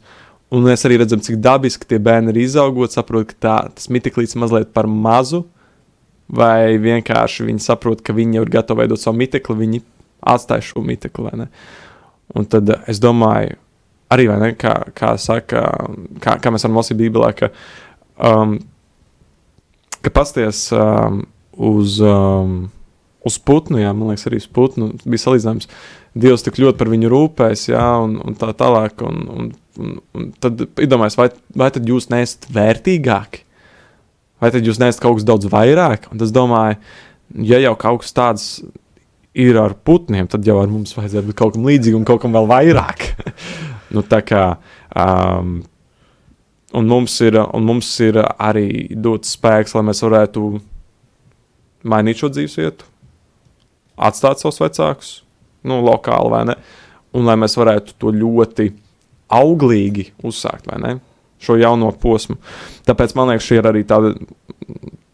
Un 0.51 0.65
mēs 0.67 0.84
arī 0.88 0.99
redzam, 0.99 1.21
cik 1.23 1.39
dabiski 1.43 1.88
tie 1.88 1.99
bērni 2.04 2.34
ir 2.34 2.41
izaugot, 2.43 2.91
saprot, 2.91 3.30
ka 3.30 3.38
tā, 3.45 3.58
tas 3.77 3.88
mitiklīts 3.93 4.36
mazliet 4.39 4.73
par 4.75 4.89
mazu, 4.89 5.45
vai 6.32 6.75
vienkārši 6.82 7.47
viņi 7.47 7.63
saprot, 7.63 8.04
ka 8.04 8.15
viņi 8.15 8.39
jau 8.39 8.47
ir 8.47 8.51
gatavi 8.51 8.84
veidot 8.84 8.99
savu 8.99 9.19
mitekli, 9.19 9.60
viņi 9.62 9.84
atstāja 10.34 10.65
šo 10.71 10.84
mitekli? 10.84 11.47
Un 12.36 12.47
tad 12.51 12.71
es 12.91 12.99
domāju, 13.04 13.56
arī, 14.12 14.27
ne, 14.43 14.51
kā, 14.60 14.75
kā 14.95 15.15
saka, 15.19 15.63
kā, 16.23 16.36
kā 16.43 16.51
mēs 16.51 16.67
varam 16.67 16.82
lasīt 16.82 16.99
Bībelē, 16.99 17.32
ka 17.36 17.51
um, 18.19 18.60
ka 20.01 20.10
pasties 20.10 20.71
um, 20.71 21.25
uz, 21.51 21.99
um, 22.01 22.71
uz 23.27 23.38
putnu, 23.45 23.79
jā, 23.81 23.91
man 23.93 24.12
liekas, 24.12 24.27
arī 24.29 24.41
uz 24.41 24.47
putnu 24.51 24.91
bija 25.03 25.23
salīdzinājums. 25.25 25.69
Dievs 26.21 26.43
tik 26.43 26.60
ļoti 26.60 26.79
par 26.79 26.91
viņu 26.91 27.12
rūpēs, 27.12 27.67
jā, 27.71 27.86
un, 28.03 28.17
un 28.25 28.36
tā 28.39 28.51
tālāk. 28.57 29.03
Un, 29.07 29.21
un, 29.31 29.47
un, 29.79 29.95
un 30.17 30.27
tad 30.43 30.65
iedomājieties, 30.67 31.19
vai, 31.19 31.29
vai 31.63 31.69
tad 31.75 31.88
jūs 31.88 32.10
neesat 32.12 32.49
vērtīgāki? 32.51 33.45
Vai 34.41 34.51
tad 34.53 34.65
jūs 34.65 34.81
neesat 34.81 35.03
kaut 35.03 35.19
kas 35.19 35.27
daudz 35.29 35.47
vairāk? 35.53 36.10
Un 36.12 36.23
es 36.25 36.34
domāju, 36.34 36.79
ja 37.47 37.62
jau 37.62 37.75
kaut 37.79 38.03
kas 38.03 38.15
tāds 38.17 38.47
ir 39.38 39.55
ar 39.62 39.77
putniem, 39.88 40.27
tad 40.27 40.43
jau 40.47 40.57
ar 40.60 40.71
mums 40.71 40.95
vajadzētu 40.97 41.29
būt 41.29 41.39
kaut 41.39 41.55
kam 41.55 41.69
līdzīgam, 41.69 42.07
kaut 42.07 42.25
kam 42.25 42.34
vēl 42.36 42.49
vairāk. 42.49 43.05
nu, 43.95 44.03
tā 44.03 44.25
kā 44.25 44.47
um, 44.91 45.62
Un 46.71 46.88
mums, 46.88 47.17
ir, 47.19 47.36
un 47.36 47.65
mums 47.67 47.88
ir 47.99 48.15
arī 48.39 48.95
dots 48.95 49.34
spēks, 49.36 49.73
lai 49.75 49.84
mēs 49.89 49.99
varētu 50.05 50.45
mainīt 51.91 52.21
šo 52.21 52.29
dzīvesvietu, 52.31 52.88
atstāt 54.02 54.42
savus 54.42 54.60
vecākus, 54.62 55.12
nu, 55.68 55.82
lokāli 55.86 56.34
vai 56.34 56.42
ne, 56.50 56.58
un 57.18 57.28
lai 57.28 57.38
mēs 57.40 57.58
varētu 57.60 57.98
to 58.02 58.14
ļoti 58.16 58.72
auglīgi 59.32 60.10
uzsākt, 60.28 60.68
vai 60.72 60.82
ne, 60.82 60.96
šo 61.42 61.58
jauno 61.60 61.92
posmu. 62.02 62.38
Tāpēc 62.88 63.16
man 63.18 63.32
liekas, 63.32 63.48
šī 63.48 63.62
ir 63.62 63.70
arī 63.72 63.86
tāda, 63.88 64.14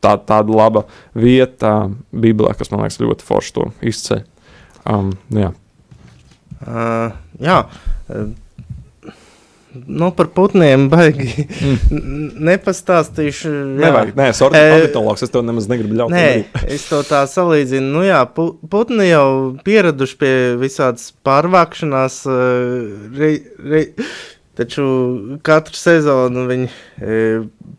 tā, 0.03 0.15
tāda 0.17 0.55
laba 0.55 0.87
vieta 1.17 1.75
Bībelē, 2.11 2.55
kas 2.57 2.73
man 2.73 2.85
liekas 2.85 3.01
ļoti 3.03 3.27
forši 3.27 3.55
to 3.59 3.69
izceļ. 3.91 4.25
Um, 4.87 5.13
jā. 5.35 5.53
Uh, 6.63 7.15
jā. 7.43 7.61
Uh 8.07 8.35
Nu, 9.85 10.09
par 10.15 10.29
putniem 10.33 10.87
baigi 10.91 11.45
mm. 11.45 12.29
nepastāstīšu. 12.49 13.51
Nevajag, 13.81 14.13
nē, 14.17 14.29
es 14.31 14.41
esmu 14.41 14.49
ornitologs, 14.51 15.25
es 15.25 15.33
to 15.33 15.43
nemaz 15.45 15.69
negribu 15.71 15.99
ļaut. 15.99 16.13
Nē, 16.13 16.29
es 16.75 16.87
to 16.89 17.01
tā 17.07 17.23
salīdzinu. 17.29 17.91
Nu 17.97 18.05
jā, 18.07 18.23
pu 18.31 18.49
putni 18.71 19.09
jau 19.09 19.27
pieraduši 19.67 20.17
pie 20.21 20.33
visādas 20.61 21.11
pārvākšanās. 21.27 22.23
Re, 23.17 23.31
re, 23.73 23.83
taču 24.57 24.87
katru 25.45 25.77
sezonu 25.77 26.47
viņi 26.49 26.71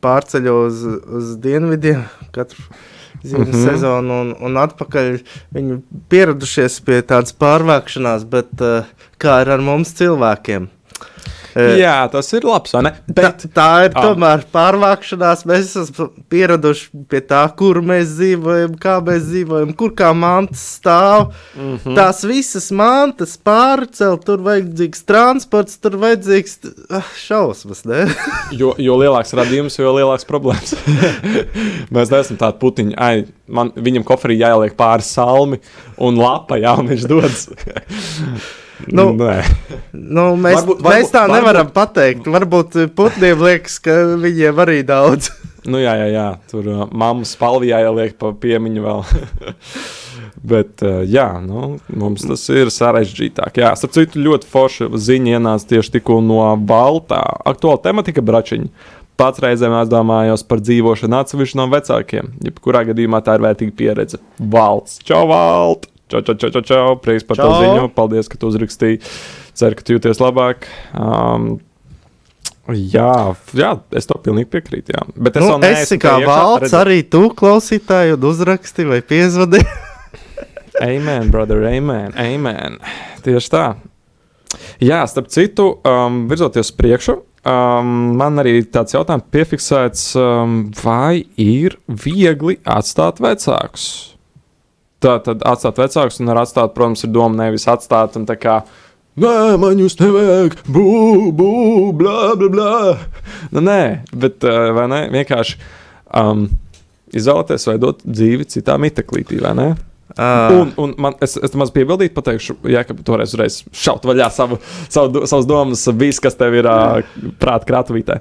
pārceļ 0.05 0.53
uz, 0.55 0.87
uz 1.19 1.35
dienvidiem. 1.43 2.07
Katru 2.35 2.63
ziemas 3.23 3.49
mm 3.49 3.53
-hmm. 3.53 3.71
sezonu 3.71 4.21
un, 4.21 4.35
un 4.41 4.57
atpakaļ 4.57 5.19
viņi 5.55 5.81
pieradušies 6.09 6.81
pie 6.87 7.03
tādas 7.03 7.35
pārvākšanās, 7.35 8.25
bet 8.25 8.51
kā 9.19 9.41
ir 9.43 9.51
ar 9.51 9.61
mums 9.61 9.95
cilvēkiem? 9.99 10.69
Jā, 11.79 11.97
tas 12.13 12.29
ir 12.37 12.45
labs. 12.47 12.75
Bet, 13.07 13.45
tā, 13.45 13.51
tā 13.55 13.69
ir 13.87 13.95
oh. 13.97 14.11
tomēr 14.11 14.45
pārvākšanās. 14.53 15.45
Mēs 15.49 15.73
esam 15.81 16.13
pieraduši 16.31 17.03
pie 17.11 17.21
tā, 17.27 17.41
kur 17.59 17.81
mēs 17.85 18.15
dzīvojam, 18.19 18.77
kā 18.81 18.99
mēs 19.05 19.27
dzīvojam, 19.31 19.73
kur 19.79 19.95
kā 19.99 20.13
mantas 20.17 20.63
stāv. 20.79 21.33
Mm 21.57 21.75
-hmm. 21.77 21.97
Tās 21.99 22.23
visas 22.29 22.71
mantas 22.71 23.37
pārcelt, 23.37 24.25
tur 24.27 24.45
vajadzīgs 24.45 25.05
transports, 25.09 25.79
tur 25.79 25.99
vajadzīgs 25.99 26.59
ah, 26.91 27.11
šausmas. 27.17 27.83
jo, 28.61 28.75
jo 28.79 29.01
lielāks 29.03 29.35
radījums, 29.35 29.79
jo 29.79 29.95
lielāks 29.97 30.29
problēmas. 30.29 30.77
mēs 31.95 32.15
neesam 32.15 32.37
tādi 32.37 32.59
putiņi. 32.61 32.95
Ai, 32.97 33.27
man, 33.47 33.73
viņam 33.75 34.05
koferī 34.05 34.39
jāieliek 34.39 34.77
pāri 34.77 35.03
salmi 35.03 35.61
un 35.97 36.17
lapa, 36.17 36.57
jā, 36.57 36.79
un 36.79 36.87
viņš 36.87 37.09
dodas. 37.09 37.49
Nu, 38.87 39.11
Nē. 39.19 39.41
nu, 39.93 40.25
mēs, 40.39 40.61
varbūt, 40.61 40.83
varbūt, 40.83 40.87
mēs 40.87 41.11
tā 41.11 41.25
varbūt, 41.25 41.35
nevaram 41.35 41.71
pateikt. 41.75 42.29
Varbūt 42.31 42.77
putniem 42.99 43.43
liekas, 43.43 43.79
ka 43.83 43.97
viņiem 44.23 44.61
arī 44.65 44.83
daudz. 44.87 45.33
nu, 45.71 45.81
jā, 45.83 45.97
jā, 45.99 46.11
jā. 46.15 46.29
tur 46.51 46.69
uh, 46.71 46.85
mammas 46.93 47.35
palvijā 47.41 47.81
ieliek 47.89 48.15
pa 48.21 48.31
piemiņu 48.39 48.85
vēl. 48.85 49.03
Bet, 50.53 50.85
uh, 50.87 51.01
jā, 51.03 51.27
nu, 51.43 51.73
mums 51.91 52.23
tas 52.29 52.45
ir 52.55 52.71
sarežģītāk. 52.71 53.59
Jā, 53.59 53.73
starp 53.79 53.97
citu, 53.97 54.23
ļoti 54.23 54.49
forša 54.53 54.93
ziņa 54.95 55.35
ienāca 55.41 55.75
tieši 55.75 55.97
tikko 55.99 56.21
no 56.23 56.45
Baltā. 56.63 57.25
Aktuāla 57.51 57.83
tematika 57.89 58.23
bračiņa. 58.25 58.95
Pats 59.19 59.43
reizēm 59.43 59.75
aizdomājos 59.75 60.45
par 60.47 60.63
dzīvošanu 60.63 61.19
atsevišķi 61.19 61.59
no 61.59 61.67
vecākiem. 61.73 62.35
Jebkurā 62.47 62.85
gadījumā 62.93 63.19
tā 63.27 63.35
ir 63.35 63.49
vērtīga 63.49 63.75
pieredze. 63.81 64.23
Valsts, 64.39 65.03
čau, 65.03 65.25
valsts! 65.27 65.98
Čau, 66.09 66.23
čau, 66.25 66.35
čau, 66.41 66.51
čau, 66.57 66.65
čau. 66.65 66.85
Prieks 67.05 67.27
par 67.29 67.37
to 67.41 67.49
ziņu. 67.53 67.89
Paldies, 67.97 68.31
ka 68.33 68.41
tu 68.41 68.49
uzrakstīji. 68.49 69.03
Ceru, 69.59 69.77
ka 69.77 69.85
tu 69.85 69.99
jūties 69.99 70.23
labāk. 70.23 70.69
Um, 70.97 71.59
Jā, 72.69 73.33
jā, 73.57 73.71
es 73.97 74.05
to 74.05 74.19
pilnīgi 74.21 74.51
piekrītu. 74.53 74.93
Jā. 74.93 75.07
Bet 75.17 75.39
es 75.41 75.45
nu, 75.47 75.55
esi 75.65 75.97
kā 75.97 76.19
valsts, 76.21 76.75
arī 76.77 76.99
tu 77.01 77.31
klausītāji, 77.33 78.13
un 78.19 78.27
uzraksti 78.29 78.85
vai 78.85 78.99
piezvadi. 79.01 79.63
amen, 80.91 81.31
brother, 81.33 81.65
amen, 81.65 82.13
amen. 82.13 82.77
Tieši 83.25 83.53
tā. 83.55 83.65
Jā, 84.85 85.01
starp 85.09 85.33
citu, 85.33 85.71
um, 85.89 86.27
virzoties 86.29 86.69
priekšu, 86.77 87.17
um, 87.49 87.97
man 88.21 88.45
arī 88.45 88.61
tāds 88.69 88.93
jautājums 88.93 89.33
piefiksēts, 89.33 90.05
um, 90.21 90.61
vai 90.85 91.25
ir 91.41 91.81
viegli 91.89 92.61
atstāt 92.69 93.25
vecākus? 93.25 94.18
Tā 94.99 95.17
tad 95.23 95.43
atstāt 95.47 95.79
vecākus 95.79 96.19
un 96.23 96.33
ar 96.33 96.43
atstāt, 96.43 96.73
protams, 96.75 97.05
ir 97.07 97.13
doma 97.15 97.45
nevis 97.45 97.69
atstāt 97.71 98.17
un 98.19 98.27
tā 98.27 98.35
kā. 98.41 98.61
Nē, 99.19 99.57
man 99.59 99.79
jūs 99.79 99.99
nevajag, 99.99 100.57
bū, 100.71 100.87
bū, 101.35 101.51
blā, 101.99 102.33
blā, 102.39 102.49
blā. 102.55 102.73
Nu, 103.55 103.63
nē, 103.67 103.83
bet 104.15 104.47
vai 104.75 104.87
ne? 104.91 105.05
Vienkārši 105.15 105.59
um, 106.19 106.49
izvēlēties 107.15 107.67
veidot 107.71 108.03
dzīvi 108.07 108.47
citā 108.55 108.79
miteklītī, 108.81 109.41
vai 109.43 109.55
ne? 109.59 109.69
Uh. 110.19 110.55
Un, 110.63 110.71
un 110.83 110.95
man, 110.99 111.15
es, 111.23 111.37
es 111.37 111.53
maz 111.59 111.71
piebildīju, 111.75 112.11
pateikšu, 112.17 112.57
ja 112.73 112.81
ka 112.87 112.97
toreiz 113.07 113.35
uzreiz 113.35 113.61
šaut 113.77 114.07
vaļā 114.09 114.31
savu, 114.35 114.57
savu, 114.89 115.27
savas 115.29 115.47
domas, 115.47 115.85
viss, 116.01 116.23
kas 116.25 116.39
tev 116.39 116.57
ir 116.59 116.67
uh, 116.67 117.03
prātā 117.39 117.69
krātuvītē. 117.69 118.19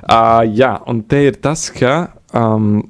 Uh, 0.00 0.42
jā, 0.56 0.72
un 0.90 1.04
te 1.06 1.26
ir 1.28 1.38
tas, 1.44 1.68
ka 1.76 1.96
um, 2.34 2.80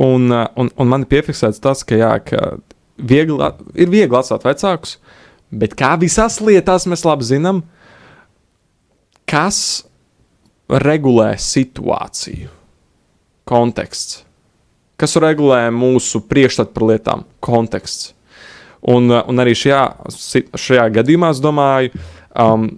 Un, 0.00 0.30
uh, 0.32 0.46
un, 0.56 0.70
un 0.80 0.88
man 0.88 1.04
ir 1.04 1.10
piefiksēts 1.10 1.60
tas, 1.60 1.82
ka, 1.84 1.98
jā, 1.98 2.14
ka 2.24 2.54
viegli, 2.96 3.36
ir 3.76 3.90
viegli 3.92 4.16
atstāt 4.16 4.46
vecākus, 4.48 4.96
bet 5.52 5.74
kā 5.76 5.92
visās 6.00 6.38
lietās 6.40 6.86
mēs 6.88 7.04
labi 7.04 7.26
zinām, 7.28 7.60
kas 9.28 9.84
regulē 10.70 11.34
situāciju, 11.40 12.48
konteksts, 13.50 14.22
kas 15.00 15.18
regulē 15.20 15.66
mūsu 15.74 16.22
priekšstatu 16.30 16.72
par 16.76 16.88
lietām, 16.92 17.28
konteksts. 17.44 18.14
Un, 18.80 19.10
uh, 19.12 19.20
un 19.28 19.42
arī 19.42 19.52
šajā, 19.58 19.84
šajā 20.56 20.86
gadījumā 20.96 21.34
es 21.34 21.44
domāju, 21.44 21.92
um, 22.32 22.70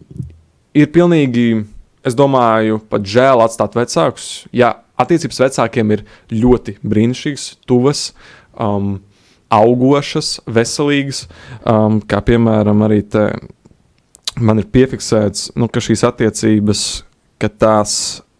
ir 0.74 0.90
pilnīgi, 0.90 1.62
es 2.02 2.16
domāju, 2.18 2.80
pat 2.90 3.06
žēl 3.06 3.44
atstāt 3.44 3.78
vecākus. 3.78 4.32
Ja 4.50 4.80
attiecības 5.02 5.42
vecākiem 5.44 5.96
ir 5.96 6.04
ļoti 6.32 6.78
brīnišķīgas, 6.82 7.48
tuvas, 7.68 8.10
um, 8.56 8.96
augošas, 9.52 10.38
veselīgas, 10.48 11.26
um, 11.68 12.00
kā 12.08 12.22
piemēram 12.24 12.86
arī 12.86 13.02
te 13.12 13.26
man 14.40 14.62
ir 14.62 14.68
piefiksēts, 14.72 15.52
nu, 15.60 15.68
ka 15.68 15.82
šīs 15.84 16.04
attiecības, 16.08 16.84
ka 17.42 17.50
tās. 17.50 17.94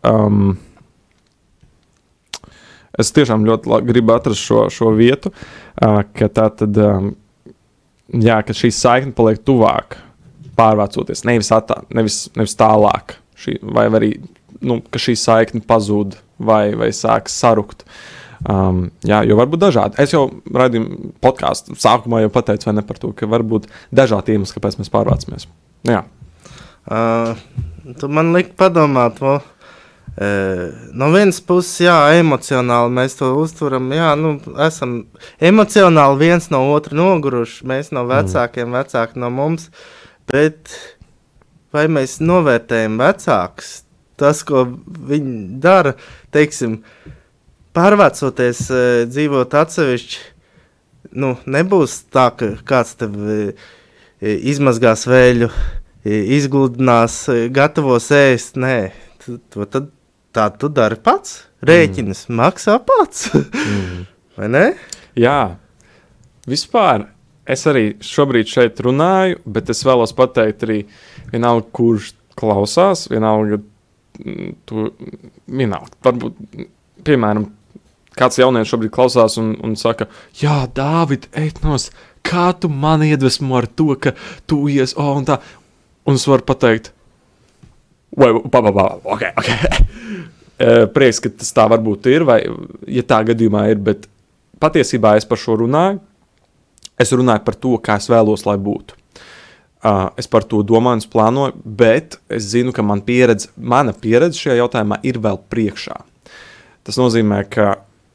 Um, 0.06 0.56
es 2.98 3.12
tiešām 3.14 3.44
ļoti 3.46 3.82
gribu 3.88 4.14
atrast 4.14 4.42
šo, 4.42 4.66
šo 4.72 4.92
vietu, 4.96 5.32
uh, 5.32 6.00
ka 6.16 6.28
tā 6.32 6.48
tad, 6.62 6.80
um, 6.80 7.12
jā, 8.12 8.40
ka 8.46 8.56
šī 8.56 8.72
saikne 8.74 9.14
paliek 9.16 9.42
tuvāk, 9.44 9.98
pārvācoties, 10.58 11.24
nevis, 11.28 11.52
attā, 11.54 11.82
nevis, 11.94 12.26
nevis 12.36 12.56
tālāk, 12.58 13.16
šī, 13.40 13.58
vai 13.76 13.86
arī, 13.88 14.12
nu, 14.60 14.80
ka 14.92 15.00
šī 15.00 15.16
saikne 15.18 15.62
pazūd 15.68 16.18
vai, 16.44 16.72
vai 16.78 16.90
sāk 16.96 17.30
sarukt. 17.32 17.86
Um, 18.42 18.88
jā, 19.06 19.20
jo 19.28 19.36
var 19.38 19.50
būt 19.50 19.62
dažādi. 19.62 19.98
Es 20.02 20.14
jau 20.14 20.24
raidīju 20.50 21.12
podkāstu 21.22 21.76
sākumā 21.78 22.24
jau 22.24 22.32
pateicu, 22.34 22.68
vai 22.68 22.76
ne 22.80 22.86
par 22.86 22.98
to, 22.98 23.12
ka 23.14 23.28
var 23.30 23.44
būt 23.46 23.68
dažādi 23.94 24.34
iemesli, 24.34 24.56
kāpēc 24.58 24.80
mēs 24.80 24.90
pārvācamies. 24.92 25.46
Jā. 25.86 26.02
Uh, 26.90 27.38
tu 27.98 28.10
man 28.10 28.34
liek 28.34 28.56
padomāt, 28.58 29.22
vēl. 29.22 29.42
Uh, 30.12 30.74
no 30.92 31.08
vienas 31.14 31.38
puses, 31.40 31.86
jā, 31.86 31.94
emocionāli 32.18 32.92
mēs 32.98 33.14
to 33.16 33.30
uztveram. 33.40 33.86
Jā, 33.94 34.10
nu, 34.18 34.34
esam 34.60 34.98
emocionāli 35.40 36.20
viens 36.26 36.50
no 36.52 36.66
otra 36.74 36.98
noguruši. 36.98 37.62
Mēs 37.70 37.94
no 37.96 38.02
vecākiem, 38.10 38.66
mm. 38.68 38.80
vecāki 38.80 39.22
no 39.22 39.30
mums. 39.32 39.70
Bet 40.28 40.74
vai 41.72 41.86
mēs 41.88 42.18
novērtējam 42.20 43.00
vecākus? 43.00 43.72
Tas, 44.22 44.44
ko 44.46 44.64
viņi 45.10 45.60
dara, 45.62 45.96
teiksim, 46.34 46.80
pārvācoties, 47.76 48.64
uh, 48.70 48.88
dzīvot 49.10 49.56
atsevišķi, 49.58 50.20
nu, 51.18 51.34
nebūs 51.50 52.04
tā, 52.14 52.28
ka 52.38 52.54
kāds 52.68 52.94
tev 53.00 53.18
uh, 53.18 53.70
izmazgās 54.22 55.06
vēļu, 55.10 55.50
izgludinās, 56.06 57.24
gatavos 57.54 58.08
ēst. 58.14 58.58
Nē, 58.58 58.76
to 59.22 59.66
tad 59.66 59.90
tā 60.34 60.48
tu 60.58 60.70
dari 60.72 60.98
pats. 60.98 61.42
Rēķinas 61.62 62.26
mm. 62.28 62.38
maksā 62.38 62.78
pats. 62.86 63.28
mm. 63.34 64.06
Vai 64.38 64.48
ne? 64.50 64.64
Jā, 65.18 65.56
vispār. 66.48 67.08
Es 67.42 67.64
arī 67.66 67.96
šobrīd 68.06 68.46
šeit 68.46 68.78
runāju, 68.86 69.40
bet 69.50 69.70
es 69.72 69.82
vēlos 69.82 70.14
pateikt 70.14 70.62
arī 70.62 70.78
vienalga, 71.32 71.66
kurš 71.74 72.12
klausās, 72.38 73.08
vienalga, 73.10 73.58
tu, 74.68 74.86
vienalga, 75.46 75.96
varbūt, 76.04 76.38
piemēram, 77.06 77.48
kāds 78.18 78.38
jaunietis 78.40 78.72
šobrīd 78.72 78.92
klausās 78.92 79.38
un, 79.40 79.54
un 79.64 79.76
saka, 79.78 80.08
jā, 80.38 80.62
Dāvid, 80.76 81.28
ej 81.38 81.52
nos, 81.64 81.88
kā 82.26 82.50
tu 82.58 82.70
man 82.70 83.04
iedvesmo 83.06 83.56
ar 83.58 83.68
to, 83.68 83.92
ka 84.00 84.14
tu 84.46 84.64
ies, 84.72 84.96
oh, 84.98 85.14
un 85.18 85.28
tā. 85.28 85.40
Un 86.02 86.16
es 86.18 86.24
varu 86.26 86.42
pateikt, 86.42 86.88
vai, 88.18 88.32
pa, 88.50 88.58
pa, 88.58 88.72
pa, 88.74 88.86
ok, 89.04 89.22
ok. 89.38 89.50
Prieks, 90.94 91.20
ka 91.22 91.30
tas 91.30 91.54
tā 91.54 91.66
varbūt 91.70 92.08
ir, 92.10 92.24
vai 92.26 92.40
ja 92.90 93.04
tā 93.06 93.20
gadījumā 93.26 93.68
ir, 93.70 93.78
bet 93.82 94.08
patiesībā 94.62 95.16
es 95.18 95.26
par 95.28 95.40
šo 95.42 95.60
runāju. 95.62 96.00
Es 97.00 97.14
runāju 97.14 97.42
par 97.46 97.56
to, 97.58 97.76
kā 97.82 97.96
es 97.98 98.10
vēlos, 98.10 98.44
lai 98.46 98.58
būtu. 98.62 98.98
Uh, 99.82 100.12
es 100.20 100.28
par 100.30 100.44
to 100.46 100.60
domāju, 100.62 101.08
plānoju, 101.10 101.56
bet 101.64 102.20
es 102.30 102.52
zinu, 102.52 102.70
ka 102.74 102.84
man 102.86 103.00
pieredze, 103.02 103.50
mana 103.58 103.90
pieredze 103.90 104.38
šajā 104.38 104.60
jautājumā 104.60 105.00
ir 105.02 105.18
vēl 105.22 105.40
priekšā. 105.50 105.96
Tas 106.86 106.98
nozīmē, 107.00 107.40
ka 107.50 107.72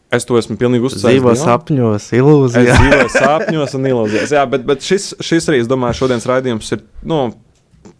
Es 0.07 0.23
to 0.23 0.37
esmu 0.39 0.55
pilnīgi 0.55 0.87
uzsvērts. 0.87 1.03
Dzīvo 1.03 1.33
sapņos, 1.35 2.05
ilūzijās. 2.15 2.69
Es 2.71 2.79
dzīvoju 2.79 3.09
sapņos 3.25 3.73
un 3.75 3.87
ilūzijās. 3.89 4.33
Jā, 4.37 4.45
bet, 4.47 4.63
bet 4.67 4.85
šis, 4.87 5.09
šis 5.19 5.49
arī, 5.51 5.59
es 5.59 5.67
domāju, 5.67 5.97
šodienas 5.99 6.27
raidījums 6.29 6.71
ir, 6.77 6.85
nu, 7.11 7.17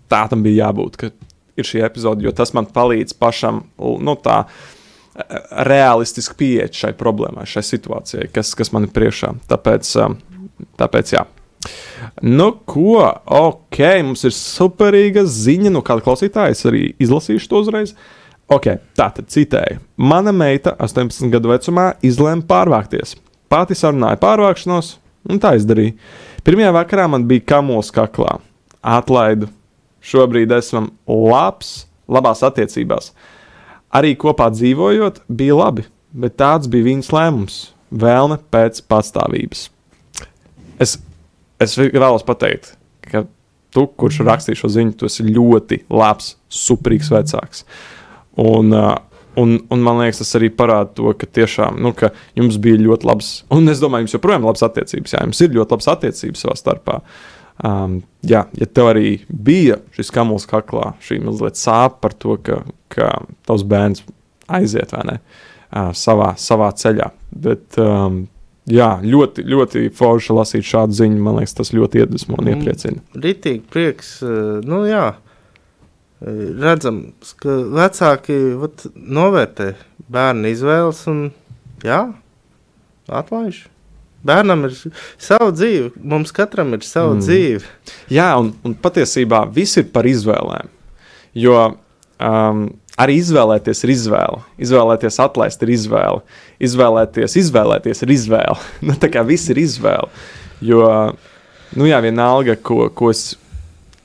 tā 0.08 0.22
tam 0.32 0.46
bija 0.46 0.70
jābūt, 0.70 0.96
ka 1.02 1.10
ir 1.60 1.68
šī 1.68 1.84
epizode, 1.84 2.24
jo 2.24 2.32
tas 2.36 2.54
man 2.56 2.70
palīdz 2.72 3.18
pašam, 3.20 3.66
nu, 3.78 4.16
tā 4.24 4.46
realistiski 5.68 6.38
pieeja 6.38 6.70
šai 6.80 6.94
problēmai, 6.96 7.48
šai 7.50 7.66
situācijai, 7.66 8.30
kas, 8.32 8.54
kas 8.56 8.72
man 8.72 8.88
ir 8.88 8.94
priekšā. 8.96 9.34
Tāpēc, 9.52 9.92
um, 10.06 10.16
tāpēc 10.80 11.16
jā. 11.18 11.26
Nu, 12.22 12.52
ko? 12.66 13.04
Ok, 13.26 13.80
mums 14.06 14.24
ir 14.26 14.34
superīga 14.34 15.26
ziņa 15.30 15.72
no 15.74 15.84
kāda 15.86 16.02
klausītāja. 16.06 16.56
Es 16.56 16.66
arī 16.66 16.92
izlasīšu 17.04 17.52
to 17.52 17.62
uzreiz. 17.62 17.94
Ok, 18.50 18.70
tā 18.98 19.10
tad 19.14 19.28
citēju. 19.34 19.82
Mana 20.00 20.32
meita 20.34 20.74
18 20.80 21.30
gadu 21.34 21.52
vecumā 21.52 21.92
izlēma 22.06 22.46
pārvākties. 22.48 23.18
Pati 23.52 23.76
sarunāja 23.78 24.20
pārvākšanos, 24.22 24.96
un 25.30 25.42
tā 25.44 25.54
izdarīja. 25.60 25.98
Pirmajā 26.48 26.72
vakarā 26.76 27.10
man 27.12 27.28
bija 27.28 27.46
kamols 27.54 27.92
kaklā. 27.94 28.38
Atlaidu. 28.82 29.52
Šobrīd 30.08 30.54
esam 30.56 30.94
labs, 31.08 31.88
labās 32.08 32.44
attiecībās. 32.48 33.12
Arī 33.92 34.14
kopā 34.20 34.48
dzīvojot, 34.54 35.26
bija 35.28 35.58
labi, 35.58 35.84
bet 36.16 36.38
tāds 36.40 36.70
bija 36.72 36.88
viņas 36.88 37.12
lēmums- 37.12 37.58
vēlme 38.04 38.40
pēc 38.52 38.82
patstāvības. 38.88 39.68
Es, 40.80 40.98
es 41.64 41.78
vēlos 41.78 42.26
pateikt, 42.28 42.76
ka 43.08 43.26
tu, 43.74 43.86
kurš 44.00 44.22
rakstīja 44.26 44.62
šo 44.62 44.72
ziņu, 44.74 44.96
tu 44.98 45.10
esi 45.10 45.28
ļoti 45.28 45.84
labs, 45.94 46.36
superīgs 46.54 47.12
vecāks. 47.14 47.64
Uh, 47.64 47.98
Un, 48.38 48.74
un, 49.36 49.66
un 49.70 49.80
man 49.82 49.98
liekas, 49.98 50.22
tas 50.22 50.36
arī 50.38 50.52
parāda 50.54 50.92
to, 50.94 51.10
ka 51.18 51.26
tiešām 51.40 51.80
nu, 51.82 51.90
ka 51.98 52.12
jums 52.38 52.60
bija 52.62 52.78
ļoti 52.84 53.10
labs, 53.10 53.32
un 53.54 53.72
es 53.72 53.82
domāju, 53.82 54.06
jums 54.06 54.14
joprojām 54.14 54.46
ir 54.46 54.52
labas 54.52 54.66
attiecības. 54.68 55.16
Jā, 55.16 55.24
jums 55.26 55.42
ir 55.42 55.56
ļoti 55.58 55.74
labas 55.74 55.90
attiecības 55.96 56.46
savā 56.46 56.56
starpā. 56.60 57.00
Um, 57.66 57.96
jā, 58.30 58.44
ja 58.54 58.68
tev 58.70 58.92
arī 58.92 59.16
bija 59.34 59.80
šis 59.98 60.14
kamuls 60.14 60.46
kaklā, 60.50 60.92
šī 61.02 61.18
mazliet 61.26 61.58
sāpe 61.58 61.98
par 62.06 62.14
to, 62.14 62.38
ka, 62.46 62.62
ka 62.94 63.10
tavs 63.50 63.66
bērns 63.66 64.06
aiziet 64.54 64.94
vai 64.94 65.06
ne 65.10 65.18
uh, 65.18 65.90
savā, 65.98 66.36
savā 66.38 66.70
ceļā. 66.78 67.10
Bet, 67.34 67.82
um, 67.82 68.28
jā, 68.72 68.90
ļoti, 69.04 69.46
ļoti 69.48 69.86
forši 69.96 70.36
lasīt 70.38 70.68
šādu 70.68 70.98
ziņu. 70.98 71.22
Man 71.24 71.40
liekas, 71.40 71.56
tas 71.58 71.74
ļoti 71.76 72.04
iedvesmo 72.04 72.40
un 72.42 72.52
iepriecina. 72.54 73.04
Rītīgi 73.16 73.64
prieks. 73.72 74.18
Uh, 74.26 74.60
nu, 74.66 74.84
jā 74.90 75.16
redzams, 76.22 77.34
ka 77.42 77.56
vecāki 77.78 78.38
vat, 78.58 78.86
novērtē 78.96 79.74
bērnu 80.12 80.50
izvēles 80.50 81.02
un 81.12 81.28
jā, 81.86 82.08
atlaiž. 83.08 83.66
Bērnam 84.28 84.66
ir 84.68 84.74
sava 85.22 85.52
dzīve, 85.54 85.92
mums 86.02 86.34
katram 86.36 86.74
ir 86.76 86.84
sava 86.84 87.14
mm. 87.14 87.22
dzīve. 87.22 87.70
Jā, 88.12 88.32
un, 88.42 88.52
un 88.66 88.74
patiesībā 88.82 89.46
viss 89.54 89.78
ir 89.80 89.92
par 89.94 90.10
izvēlēm. 90.10 90.74
Jo 91.38 91.60
um, 91.70 92.66
arī 92.98 93.18
izvēlēties 93.22 93.84
ir 93.86 93.94
izvēle. 93.94 94.42
Izvēlēties 94.62 95.20
atlaist 95.24 95.64
ir 95.66 95.74
izvēle. 95.76 96.24
Izvēlēties, 96.64 97.38
izvēlēties 97.44 98.04
ir 98.06 98.14
izvēle. 98.18 98.58
nu, 98.88 98.98
tā 99.00 99.12
kā 99.14 99.24
viss 99.28 99.52
ir 99.54 99.62
izvēle. 99.62 100.10
Jo, 100.66 100.88
nu 101.78 101.90
jā, 101.90 102.02
vienalga, 102.04 102.58
ko, 102.58 102.88
ko 102.90 103.12
es 103.14 103.30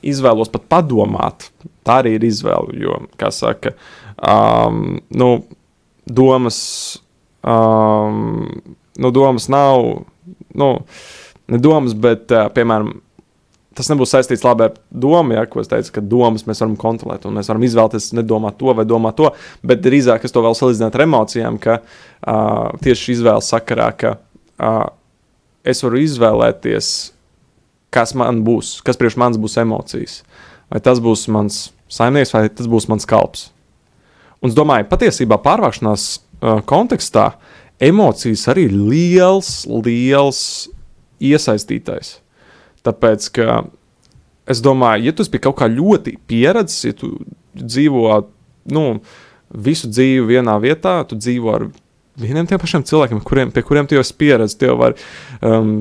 izvēlos 0.03 0.51
pat 0.53 0.67
padomāt, 0.69 1.49
tā 1.85 2.01
arī 2.03 2.17
ir 2.17 2.27
izvēle. 2.27 2.75
Jo, 2.83 2.99
kā 3.19 3.31
saka, 3.33 3.73
um, 4.19 4.99
nu, 5.09 5.31
domas, 6.05 6.59
um, 7.41 8.45
nu, 8.99 9.13
domas 9.15 9.49
nav, 9.51 10.03
nu, 10.53 10.69
ne 11.49 11.61
domas, 11.61 11.95
bet, 11.97 12.27
uh, 12.35 12.51
piemēram, 12.53 12.99
tas 13.77 13.89
nebūs 13.91 14.13
saistīts 14.13 14.45
labi 14.45 14.67
ar 14.67 14.75
domu, 14.89 15.35
ja, 15.37 15.45
ko 15.49 15.61
es 15.63 15.71
teicu, 15.71 15.95
ka 15.95 16.03
domas 16.05 16.45
mēs 16.49 16.61
varam 16.63 16.75
kontrolēt, 16.79 17.25
un 17.25 17.37
mēs 17.39 17.49
varam 17.51 17.65
izvēlēties 17.65 18.11
nedomāt 18.17 18.59
to 18.61 18.75
vai 18.77 18.85
domāt 18.89 19.17
to, 19.19 19.31
bet 19.65 19.81
drīzāk 19.85 20.25
es 20.27 20.35
to 20.35 20.43
vēl 20.45 20.57
salīdzinātu 20.57 20.99
ar 20.99 21.05
emocijām, 21.07 21.57
ka 21.61 21.79
uh, 21.79 22.69
tieši 22.83 23.17
izvēles 23.17 23.49
sakarā, 23.53 23.89
ka 23.97 24.15
uh, 24.17 24.85
es 25.65 25.83
varu 25.85 26.03
izvēlēties 26.03 26.93
kas 27.93 28.15
man 28.17 28.41
būs, 28.45 28.79
kas 28.85 28.99
priekš 28.99 29.17
manis 29.21 29.41
būs 29.41 29.59
emocijas. 29.61 30.21
Vai 30.71 30.81
tas 30.83 31.01
būs 31.03 31.27
mans 31.33 31.67
saimnieks, 31.91 32.33
vai 32.33 32.47
tas 32.49 32.69
būs 32.69 32.89
mans 32.89 33.05
kalps. 33.09 33.49
Un 34.41 34.51
es 34.51 34.57
domāju, 34.57 34.89
patiesībā 34.89 35.37
pārvākšanās 35.43 36.07
uh, 36.17 36.59
kontekstā 36.67 37.33
emocijas 37.83 38.47
arī 38.51 38.67
ir 38.67 38.75
liels, 38.75 39.53
liels 39.69 40.41
iesaistītais. 41.23 42.17
Tāpēc, 42.83 43.29
ka 43.37 43.61
es 44.49 44.59
domāju, 44.63 45.07
ja 45.07 45.15
tu 45.15 45.23
esi 45.23 45.41
kaut 45.41 45.59
kā 45.61 45.69
ļoti 45.71 46.17
pieredzējis, 46.27 46.89
ja 46.89 46.97
tu 46.99 47.13
dzīvo 47.55 48.09
nu, 48.73 48.83
visu 49.53 49.89
dzīvi 49.91 50.35
vienā 50.35 50.57
vietā, 50.63 50.99
tu 51.07 51.17
dzīvo 51.19 51.53
ar 51.53 51.67
vieniem 52.19 52.45
tiem 52.49 52.61
pašiem 52.61 52.83
cilvēkiem, 52.85 53.21
kuriem, 53.25 53.51
pie 53.53 53.63
kuriem 53.65 53.87
tu 53.89 53.97
jau 53.97 54.03
esi 54.03 54.15
pieredzējis. 54.19 54.59
Tu 54.61 54.77
vari 54.77 54.97
um, 55.41 55.73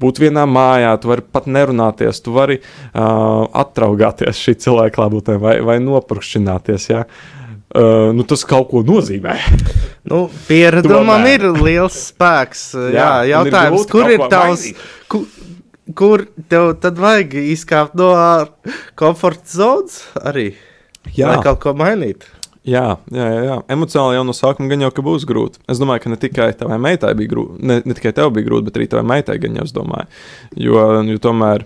būt 0.00 0.20
vienā 0.24 0.46
mājā, 0.50 0.94
tu 1.02 1.12
vari 1.12 1.24
pat 1.36 1.48
nerunāties, 1.50 2.22
tu 2.24 2.34
vari 2.34 2.58
uh, 2.60 3.46
atraugāties 3.64 4.42
šī 4.42 4.56
cilvēka 4.66 4.96
klātbūtnē 4.98 5.38
vai, 5.42 5.56
vai 5.66 5.78
nopurkšķināties. 5.84 6.88
Ja? 6.90 7.04
Uh, 7.66 8.12
nu, 8.16 8.26
tas 8.28 8.46
kaut 8.48 8.70
ko 8.72 8.86
nozīmē. 8.86 9.38
Nu, 10.06 10.28
pieredumam 10.46 11.24
ir 11.26 11.42
liels 11.56 11.96
spēks. 12.12 12.60
Jā, 12.94 13.26
jā 13.26 13.40
jautājums, 13.40 13.80
ir 13.82 13.90
kur 13.90 14.10
ir 14.14 14.20
tavs? 14.30 14.68
Ku, 15.10 15.24
kur 15.94 16.26
tev 16.50 16.72
tad 16.82 16.98
vajag 16.98 17.36
izkāpt 17.52 17.94
no 17.98 18.10
komforta 18.98 19.46
zonas 19.52 20.02
arī? 20.22 20.54
Jā. 21.14 21.30
Vai 21.30 21.44
kaut 21.44 21.60
ko 21.62 21.76
mainīt? 21.78 22.26
Jā, 22.66 22.96
jā, 23.14 23.26
jā, 23.30 23.42
jā. 23.46 23.56
Emocionāli 23.70 24.16
jau 24.16 24.24
no 24.26 24.34
sākuma 24.34 24.72
gan 24.72 24.80
jau 24.82 24.90
ka 24.94 25.02
būs 25.06 25.26
grūti. 25.28 25.60
Es 25.70 25.78
domāju, 25.78 26.02
ka 26.02 26.10
ne 26.10 26.16
tikai 26.18 26.48
tavai 26.58 26.80
meitai 26.82 27.12
bija 27.14 27.30
grūti, 27.30 27.60
ne, 27.62 27.76
ne 27.86 27.94
tikai 27.94 28.10
tev 28.16 28.32
bija 28.34 28.48
grūti, 28.48 28.66
bet 28.66 28.80
arī 28.80 28.88
tavai 28.90 29.04
meitai 29.06 29.36
gan 29.42 29.60
jau 29.60 29.66
es 29.68 29.74
domāju. 29.76 30.08
Jo, 30.58 30.80
jo 31.06 31.20
tomēr 31.22 31.62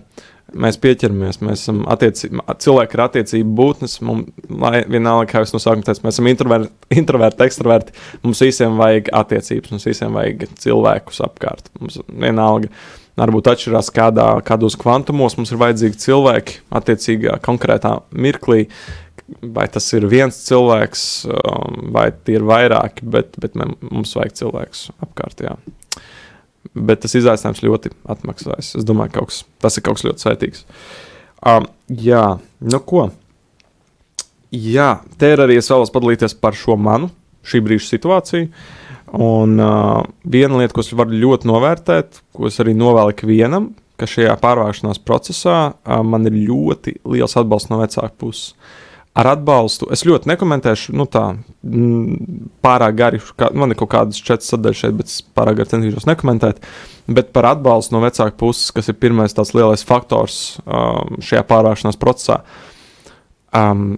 mēs 0.61 0.77
pieķeramies, 0.83 1.41
mēs 1.41 1.63
esam 1.63 1.81
attiecīgi, 1.89 2.43
cilvēki 2.61 2.97
ir 2.97 3.03
attiecību 3.07 3.57
būtnes. 3.57 3.97
Mums, 4.05 4.29
lai 4.61 4.83
vienalga, 4.85 5.25
kā 5.31 5.41
es 5.47 5.55
no 5.55 5.63
sākuma 5.63 5.87
teicu, 5.87 6.05
mēs 6.05 6.19
esam 6.19 6.29
introverti, 6.29 6.71
introverti, 7.01 7.47
ekstraverti. 7.49 7.97
Mums 8.27 8.45
visiem 8.45 8.77
vajag 8.77 9.09
attiecības, 9.23 9.73
mums 9.73 9.89
visiem 9.89 10.21
vajag 10.21 10.45
cilvēkus 10.61 11.23
apkārt. 11.25 11.73
Mums 11.81 11.97
vienalga. 12.11 12.69
Varbūt 13.19 13.49
atšķirās, 13.51 13.91
kādā, 13.91 14.25
kādos 14.47 14.77
kvantumos 14.79 15.35
mums 15.37 15.51
ir 15.51 15.59
vajadzīgi 15.59 15.99
cilvēki 15.99 16.59
attiecīgā 16.79 17.35
konkrētā 17.43 17.97
mirklī, 18.15 18.65
vai 19.41 19.67
tas 19.71 19.87
ir 19.97 20.07
viens 20.11 20.37
cilvēks, 20.47 21.03
um, 21.27 21.91
vai 21.95 22.07
tie 22.15 22.37
ir 22.39 22.47
vairāki, 22.47 23.05
bet, 23.11 23.35
bet 23.43 23.57
mums 23.59 24.15
vajag 24.15 24.37
cilvēks 24.39 24.85
apkārt. 25.03 25.43
Jā. 25.43 25.57
Bet 26.71 27.03
tas 27.03 27.15
izaicinājums 27.19 27.63
ļoti 27.65 27.91
atmaksājas. 28.15 28.75
Es 28.79 28.87
domāju, 28.87 29.17
ka 29.17 29.27
tas 29.65 29.77
ir 29.77 29.85
kaut 29.85 29.99
kas 29.99 30.07
ļoti 30.07 30.25
svētīgs. 30.25 30.65
Um, 31.41 31.67
jā, 31.91 32.25
nu 32.63 32.83
ko? 32.87 33.09
Jā, 34.51 35.01
te 35.19 35.31
ir 35.31 35.43
arī 35.43 35.57
es 35.59 35.71
vēlos 35.71 35.91
padalīties 35.91 36.35
par 36.39 36.55
šo 36.59 36.75
manu 36.79 37.11
šī 37.47 37.61
brīža 37.65 37.89
situāciju. 37.93 38.49
Un 39.11 39.57
uh, 39.59 40.03
viena 40.23 40.61
lieta, 40.61 40.75
ko 40.75 40.83
es 40.85 40.91
varu 40.95 41.17
ļoti 41.19 41.49
novērtēt, 41.49 42.21
ko 42.31 42.47
es 42.47 42.59
arī 42.63 42.75
novēlu 42.77 43.11
ikvienam, 43.11 43.73
ka 43.99 44.07
šajā 44.07 44.37
pārvākšanās 44.39 45.01
procesā 45.03 45.57
uh, 45.73 45.99
man 46.07 46.29
ir 46.29 46.37
ļoti 46.47 47.01
liels 47.11 47.35
atbalsts 47.39 47.73
no 47.73 47.81
vecāku 47.81 48.15
puses. 48.23 48.53
Ar 49.11 49.27
atbalstu. 49.33 49.89
Es 49.91 50.05
ļoti 50.07 50.29
nekomentēšu, 50.31 50.93
nu 50.95 51.03
tā, 51.11 51.25
pārāk 52.63 52.93
gari. 52.95 53.17
Kā, 53.35 53.49
man 53.51 53.73
ir 53.73 53.79
kaut 53.81 53.89
kādas 53.91 54.21
četras 54.23 54.53
sadaļas 54.53 54.83
šeit, 54.85 54.93
bet 55.01 55.11
es 55.11 55.17
pārāk 55.35 55.57
gari 55.59 55.73
centīšos 55.73 56.07
nekomentēt. 56.07 56.61
Bet 57.11 57.33
par 57.35 57.49
atbalstu 57.49 57.97
no 57.97 57.99
vecāka 58.05 58.37
puses, 58.39 58.69
kas 58.71 58.87
ir 58.87 58.95
pirmais 59.01 59.35
tāds 59.35 59.51
lielais 59.57 59.83
faktors 59.83 60.37
um, 60.63 61.19
šajā 61.19 61.43
pārvākšanās 61.49 61.99
procesā. 61.99 62.39
Um, 63.51 63.97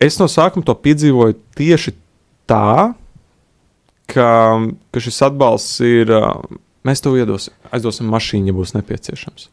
es 0.00 0.16
no 0.16 0.30
sākuma 0.32 0.64
to 0.64 0.78
piedzīvoju 0.80 1.36
tieši 1.60 1.92
tā, 2.50 2.92
ka, 4.10 4.30
ka 4.90 5.02
šis 5.02 5.22
atbalsts 5.30 5.78
ir. 5.86 6.12
Mēs 6.86 7.02
tev 7.04 7.18
iedosim, 7.20 7.52
aizdosim 7.76 8.08
mašīnu, 8.08 8.48
ja 8.48 8.56
būs 8.56 8.72
nepieciešams. 8.72 9.50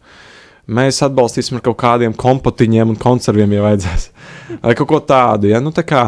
Mēs 0.67 0.99
atbalstīsim 1.03 1.59
ar 1.59 1.63
kaut 1.63 1.77
kādiem 1.79 2.15
kompotiņiem 2.15 2.93
un 2.93 2.99
konserviem, 2.99 3.53
ja 3.55 3.65
vajadzēs. 3.65 4.09
Vai 4.63 4.75
kaut 4.79 4.89
ko 4.91 5.01
tādu. 5.03 5.51
Ja? 5.51 5.61
Nu, 5.63 5.73
tā 5.75 5.83
kā, 5.87 6.03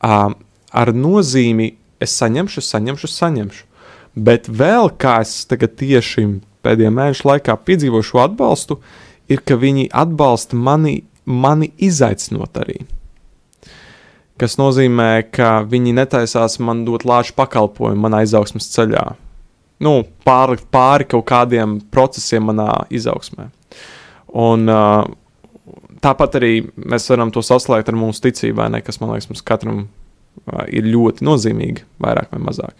ar 0.00 0.92
nozīmi 0.96 1.70
es 2.00 2.16
saņemšu, 2.20 2.64
saņemšu, 2.64 3.10
saņemšu. 3.12 3.64
Bet 4.18 4.48
vēl 4.50 4.90
kā 4.98 5.20
es 5.22 5.44
tagad 5.48 5.76
tieši 5.78 6.26
pēdējā 6.64 6.90
mēneša 6.94 7.28
laikā 7.28 7.54
piedzīvoju 7.68 8.06
šo 8.08 8.22
atbalstu, 8.24 8.78
ir, 9.30 9.44
ka 9.44 9.56
viņi 9.60 9.88
atbalsta 9.94 10.56
mani, 10.56 11.02
mani 11.24 11.70
izaicinot 11.76 12.56
arī. 12.60 12.80
Tas 14.38 14.54
nozīmē, 14.58 15.26
ka 15.34 15.64
viņi 15.66 15.96
netaisās 15.98 16.60
man 16.62 16.84
dot 16.86 17.02
lāču 17.08 17.34
pakalpojumu 17.38 18.04
manā 18.04 18.22
izaugsmas 18.22 18.68
ceļā. 18.70 19.04
Nu, 19.82 20.02
pāri, 20.26 20.58
pāri 20.74 21.06
kaut 21.10 21.26
kādiem 21.26 21.78
procesiem 21.94 22.46
manā 22.50 22.68
izaugsmē. 22.94 23.48
Un, 24.38 24.70
uh, 24.70 25.06
tāpat 26.04 26.38
arī 26.38 26.52
mēs 26.78 27.08
varam 27.10 27.32
to 27.34 27.42
saslēgt 27.42 27.90
ar 27.90 27.98
mūsu 27.98 28.28
ticību, 28.28 28.66
ne, 28.74 28.82
kas 28.84 29.00
man 29.02 29.14
liekas, 29.14 29.30
mums 29.30 29.44
katram 29.46 29.80
uh, 29.86 30.64
ir 30.70 30.86
ļoti 30.86 31.26
nozīmīgi, 31.26 31.86
vairāk 32.02 32.30
vai 32.34 32.42
mazāk. 32.42 32.76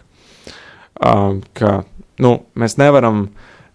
Uh, 0.99 1.39
ka, 1.55 1.81
nu, 2.23 2.35
mēs 2.59 2.75
nevaram, 2.79 3.27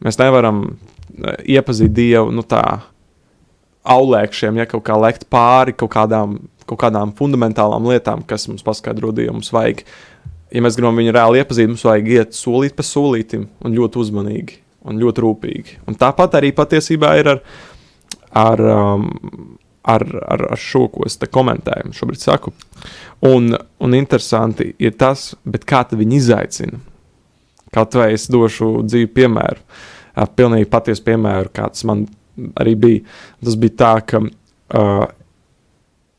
mēs 0.05 0.21
nevaram 0.21 0.65
uh, 0.71 1.37
iepazīt 1.45 1.93
Dievu 1.97 2.33
nu, 2.33 2.45
tā 2.49 2.65
aulēkšiem, 3.85 4.61
ja 4.61 4.69
kaut 4.69 4.85
kā 4.87 4.97
lekt 5.01 5.27
pāri 5.33 5.75
kaut 5.77 5.93
kādām, 5.93 6.39
kaut 6.69 6.81
kādām 6.85 7.15
fundamentālām 7.19 7.87
lietām, 7.91 8.25
kas 8.27 8.49
mums 8.51 8.65
paskaidro 8.67 9.13
Dievu. 9.15 9.39
Mums 9.39 9.53
vajag, 9.55 9.85
ja 10.55 10.65
mēs 10.65 10.79
gribam 10.79 10.99
viņu 11.01 11.15
reāli 11.15 11.43
iepazīt, 11.43 11.71
mums 11.71 11.85
vajag 11.87 12.11
iet 12.15 12.39
solīt 12.39 12.77
pa 12.77 12.87
solītim 12.87 13.49
un 13.65 13.77
ļoti 13.77 14.01
uzmanīgi 14.05 14.61
un 14.85 15.01
ļoti 15.01 15.25
rūpīgi. 15.25 15.79
Un 15.89 15.99
tāpat 16.01 16.39
arī 16.39 16.53
patiesībā 16.57 17.15
ir 17.21 17.31
ar, 17.35 17.43
ar, 18.37 18.65
um, 18.75 19.07
ar, 19.89 20.05
ar, 20.05 20.47
ar 20.57 20.61
šo, 20.61 20.87
ko 20.93 21.07
es 21.09 21.17
te 21.21 21.29
komentēju, 21.31 21.95
šobrīd 21.97 22.21
saku. 22.21 22.53
Un, 23.25 23.55
un 23.55 23.97
interesanti 23.97 24.73
ir 24.79 24.97
tas, 25.01 25.33
kā 25.65 25.85
viņi 25.91 26.21
izaicina. 26.21 26.81
Kaut 27.75 27.97
vai 27.99 28.13
es 28.15 28.29
došu 28.31 28.85
dzīvu 28.87 29.11
piemēru, 29.17 29.63
pilnīgi 30.39 30.71
patiesu 30.71 31.03
piemēru, 31.09 31.51
kāds 31.57 31.83
man 31.89 32.05
arī 32.61 32.75
bija. 32.79 33.15
Tas 33.43 33.57
bija 33.59 33.79
tā, 33.81 33.95
ka 34.07 34.21
uh, 34.23 35.07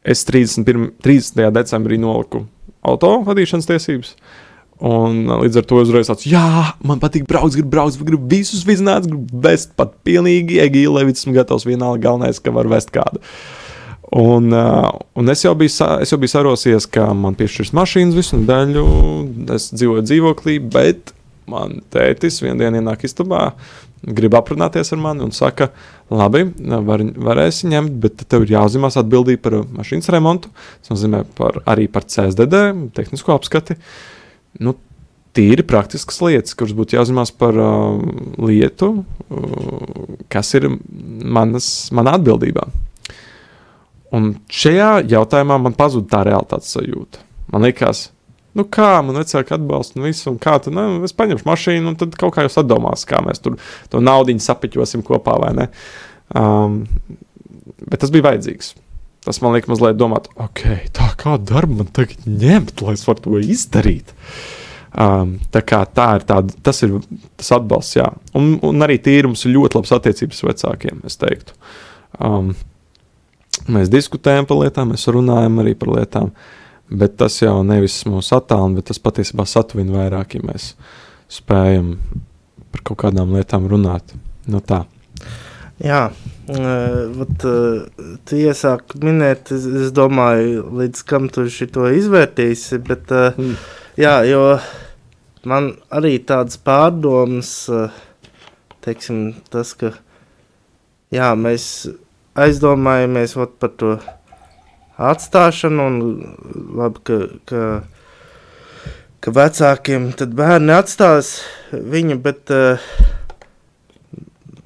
es 0.06 0.26
31, 0.28 0.92
30. 1.04 1.48
decembrī 1.56 1.98
noliku 2.02 2.46
auto 2.86 3.18
vadīšanas 3.26 3.70
tiesības. 3.70 4.14
Uh, 4.14 4.46
Un 4.84 5.24
līdz 5.32 5.62
ar 5.62 5.68
to 5.70 5.78
uzreiz 5.80 6.10
tāds, 6.10 6.26
jā, 6.28 6.44
man 6.84 7.00
patīk 7.00 7.24
braukt, 7.30 7.56
gribu 7.56 7.72
braukt, 7.72 8.00
gribu 8.04 8.28
visus 8.28 8.66
vizināt, 8.68 9.06
gribu 9.08 9.40
vest 9.46 9.72
pat 9.80 9.94
pilnīgi 10.04 10.60
iegīli, 10.60 10.92
lai 10.92 11.06
esmu 11.08 11.32
gatavs 11.38 11.64
vienalga 11.64 12.04
galvenais, 12.10 12.42
ka 12.44 12.52
var 12.52 12.68
vest 12.68 12.92
kādu. 12.96 13.22
Un, 14.16 14.52
uh, 14.52 14.90
un 15.16 15.32
es, 15.32 15.46
jau 15.46 15.54
biju, 15.58 15.72
es 16.04 16.12
jau 16.12 16.20
biju 16.20 16.34
sarosies, 16.34 16.90
ka 16.92 17.08
man 17.16 17.38
piešķirs 17.40 17.72
mašīnas 17.76 18.20
visu 18.20 18.42
daļu, 18.48 18.84
es 19.56 19.70
dzīvoju 19.72 20.04
dzīvoklī, 20.10 20.58
bet 20.76 21.16
man 21.48 21.80
tētis 21.96 22.42
vienā 22.44 22.66
dienā 22.66 22.84
ienāk 22.84 23.08
istabā, 23.08 23.54
grib 24.06 24.36
aprunāties 24.38 24.92
ar 24.94 25.02
mani 25.02 25.24
un 25.26 25.34
saka, 25.36 25.70
labi, 26.14 26.46
var, 26.88 27.04
varēsi 27.28 27.70
ņemt, 27.72 28.00
bet 28.04 28.26
tev 28.30 28.46
ir 28.46 28.56
jāuzņemas 28.56 29.00
atbildība 29.02 29.44
par 29.48 29.58
mašīnas 29.80 30.12
remontu. 30.14 30.52
Tas 30.82 30.94
nozīmē 30.94 31.24
par, 31.38 31.62
arī 31.70 31.88
par 31.92 32.06
CSDD, 32.10 32.66
tehnisko 32.98 33.36
apskati. 33.36 33.78
Nu, 34.64 34.76
tīri 35.36 35.66
praktiskas 35.68 36.22
lietas, 36.24 36.56
kuras 36.56 36.76
būtu 36.78 36.96
jāuzņemās 36.98 37.34
par 37.40 37.58
uh, 37.60 38.00
lietu, 38.40 38.92
uh, 39.02 40.18
kas 40.32 40.54
ir 40.56 40.70
manas, 40.70 41.70
manā 41.96 42.16
atbildībā. 42.20 42.68
Un 44.16 44.36
šajā 44.54 45.06
jautājumā 45.12 45.58
man 45.60 45.76
pazuda 45.76 46.08
tā 46.14 46.22
realitātes 46.30 46.72
sajūta. 46.78 47.24
Man 47.52 47.66
liekas, 47.66 48.10
nu 48.56 48.66
kā 48.72 48.90
man 49.06 49.20
vecāki 49.20 49.56
atbalsta 49.58 50.00
un 50.00 50.08
visu, 50.08 50.30
un 50.32 50.40
kā 50.42 50.56
tu, 50.64 50.74
nu, 50.74 51.04
es 51.08 51.16
paņemšu 51.16 51.48
mašīnu, 51.48 51.92
un 51.92 52.00
tad 52.00 52.16
kaut 52.20 52.36
kā 52.36 52.46
jūs 52.48 52.58
atdomās, 52.62 53.06
kā 53.10 53.22
mēs 53.26 53.44
tur 53.44 53.60
to 53.92 54.02
naudu 54.04 54.36
sapiķosim 54.42 55.04
kopā 55.06 55.38
vai 55.44 55.54
ne. 55.60 55.70
Um, 56.36 56.82
bet 57.86 58.02
tas 58.02 58.14
bija 58.14 58.30
vajadzīgs. 58.32 58.74
Tas 59.26 59.40
man 59.42 59.56
liek 59.56 59.66
mazliet 59.66 59.98
domāt, 59.98 60.28
ok, 60.38 60.62
tā 60.94 61.08
kā 61.18 61.40
darbu 61.42 61.80
man 61.80 61.88
tagad 61.94 62.28
ņemt, 62.30 62.84
lai 62.86 62.94
es 62.94 63.06
varu 63.08 63.24
to 63.24 63.40
izdarīt. 63.42 64.14
Um, 64.96 65.34
tā, 65.52 65.64
tā 65.66 66.06
ir 66.20 66.24
tāda, 66.30 66.54
tas 66.64 66.78
ir 66.86 66.94
tas 67.36 67.50
atbalsts, 67.58 67.98
jā. 67.98 68.06
Un, 68.38 68.54
un 68.64 68.86
arī 68.86 69.00
tīri 69.02 69.28
mums 69.28 69.42
ir 69.48 69.56
ļoti 69.56 69.80
labas 69.80 69.96
attiecības 69.98 70.44
ar 70.44 70.52
vecākiem, 70.52 71.02
es 71.10 71.18
teiktu. 71.20 71.58
Um, 72.22 72.54
mēs 73.68 73.90
diskutējam 73.92 74.48
par 74.48 74.62
lietām, 74.62 74.94
mēs 74.94 75.10
runājam 75.12 75.58
arī 75.64 75.74
par 75.80 75.92
lietām, 75.98 76.30
bet 76.90 77.18
tas 77.22 77.40
jau 77.42 77.58
nevis 77.66 78.02
mūs 78.10 78.32
attālina, 78.36 78.80
bet 78.80 78.92
tas 78.92 79.02
patiesībā 79.02 79.46
satuvina 79.50 79.98
vairāk, 79.98 80.38
ja 80.38 80.46
mēs 80.46 80.74
spējam 81.32 81.96
par 82.72 82.86
kaut 82.86 83.02
kādām 83.06 83.34
lietām 83.36 83.68
runāt. 83.72 84.14
No 84.46 84.60
nu 84.60 84.66
tā. 84.66 84.84
Jā, 85.82 86.06
vat, 87.18 87.46
tu 88.24 88.38
iesāki 88.40 89.02
minēt, 89.04 89.52
es, 89.52 89.66
es 89.66 89.92
domāju, 89.96 90.64
līdz 90.80 91.02
kam 91.10 91.28
tu 91.34 91.48
šo 91.52 91.90
izvērtīsi. 91.92 92.80
Bet, 92.86 93.12
mm. 93.12 93.58
jā, 94.00 94.16
jo 94.30 94.44
man 95.44 95.74
arī 95.92 96.16
tādas 96.24 96.62
pārdomas, 96.62 97.52
teiksim, 98.86 99.34
tas, 99.52 99.74
ka 99.76 99.92
jā, 101.12 101.34
mēs 101.36 101.90
aizdomājamies 102.40 103.36
par 103.60 103.76
to 103.80 103.98
atstāšanu, 104.98 105.86
un 105.90 105.98
labi, 106.80 107.02
ka, 107.08 107.20
ka, 107.50 107.64
ka 109.24 109.36
vecākiem 109.36 110.12
tad 110.18 110.36
bērni 110.38 110.74
atstās 110.76 111.38
viņu, 111.72 112.20
bet 112.24 112.54
uh, 112.54 112.82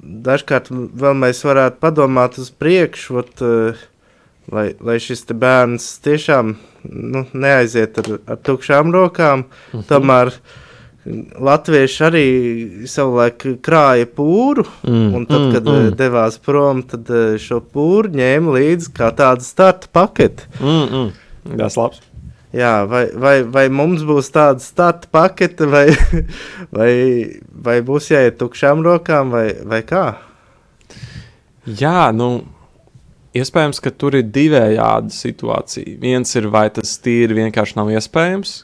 dažkārt 0.00 0.70
vēl 0.70 1.16
mēs 1.18 1.42
varētu 1.46 1.80
padomāt 1.82 2.38
uz 2.40 2.50
priekšu, 2.54 3.20
ot, 3.22 3.44
uh, 3.44 3.86
lai, 4.52 4.70
lai 4.80 4.98
šis 5.02 5.26
bērns 5.30 5.92
tiešām 6.04 6.56
nu, 6.88 7.24
neaiziet 7.32 7.98
ar, 8.02 8.10
ar 8.26 8.40
tukšām 8.46 8.92
rokām. 8.94 9.46
Mhm. 9.72 9.86
Tomēr 9.90 10.34
Latvieši 11.00 12.02
arī 12.04 12.26
savulaik 12.90 13.46
krāja 13.64 14.04
pūru, 14.04 14.66
mm, 14.84 15.06
un 15.16 15.24
tad, 15.24 15.46
kad 15.54 15.64
mm, 15.64 15.78
mm. 15.86 15.94
devās 15.96 16.36
prom, 16.44 16.82
tad 16.84 17.08
eh, 17.08 17.38
šo 17.40 17.62
pūru 17.64 18.12
ņēma 18.12 18.52
līdzi 18.58 18.92
kā 18.98 19.08
tādu 19.16 19.46
starta 19.46 19.88
paketi. 19.96 20.44
Mm, 20.60 20.84
mm. 20.92 21.56
Tas 21.56 21.78
labs. 21.80 22.04
Jā, 22.52 22.82
vai, 22.90 23.04
vai, 23.14 23.34
vai 23.46 23.68
mums 23.72 24.02
būs 24.04 24.28
tāda 24.34 24.60
starta 24.60 25.08
pakete, 25.14 25.68
vai, 25.70 25.86
vai, 26.76 26.92
vai 27.48 27.78
būs 27.86 28.10
jāiet 28.10 28.40
tukšām 28.40 28.82
rokām, 28.84 29.32
vai, 29.32 29.46
vai 29.64 29.80
kā? 29.86 30.06
Jā, 31.64 32.10
nu, 32.12 32.42
iespējams, 33.36 33.80
ka 33.80 33.92
tur 33.94 34.18
ir 34.18 34.26
divējāda 34.34 35.14
situācija. 35.14 35.96
Viens 36.02 36.34
ir, 36.36 36.50
vai 36.52 36.66
tas 36.74 36.98
tīri 37.00 37.38
vienkārši 37.38 37.78
nav 37.78 37.92
iespējams, 37.94 38.56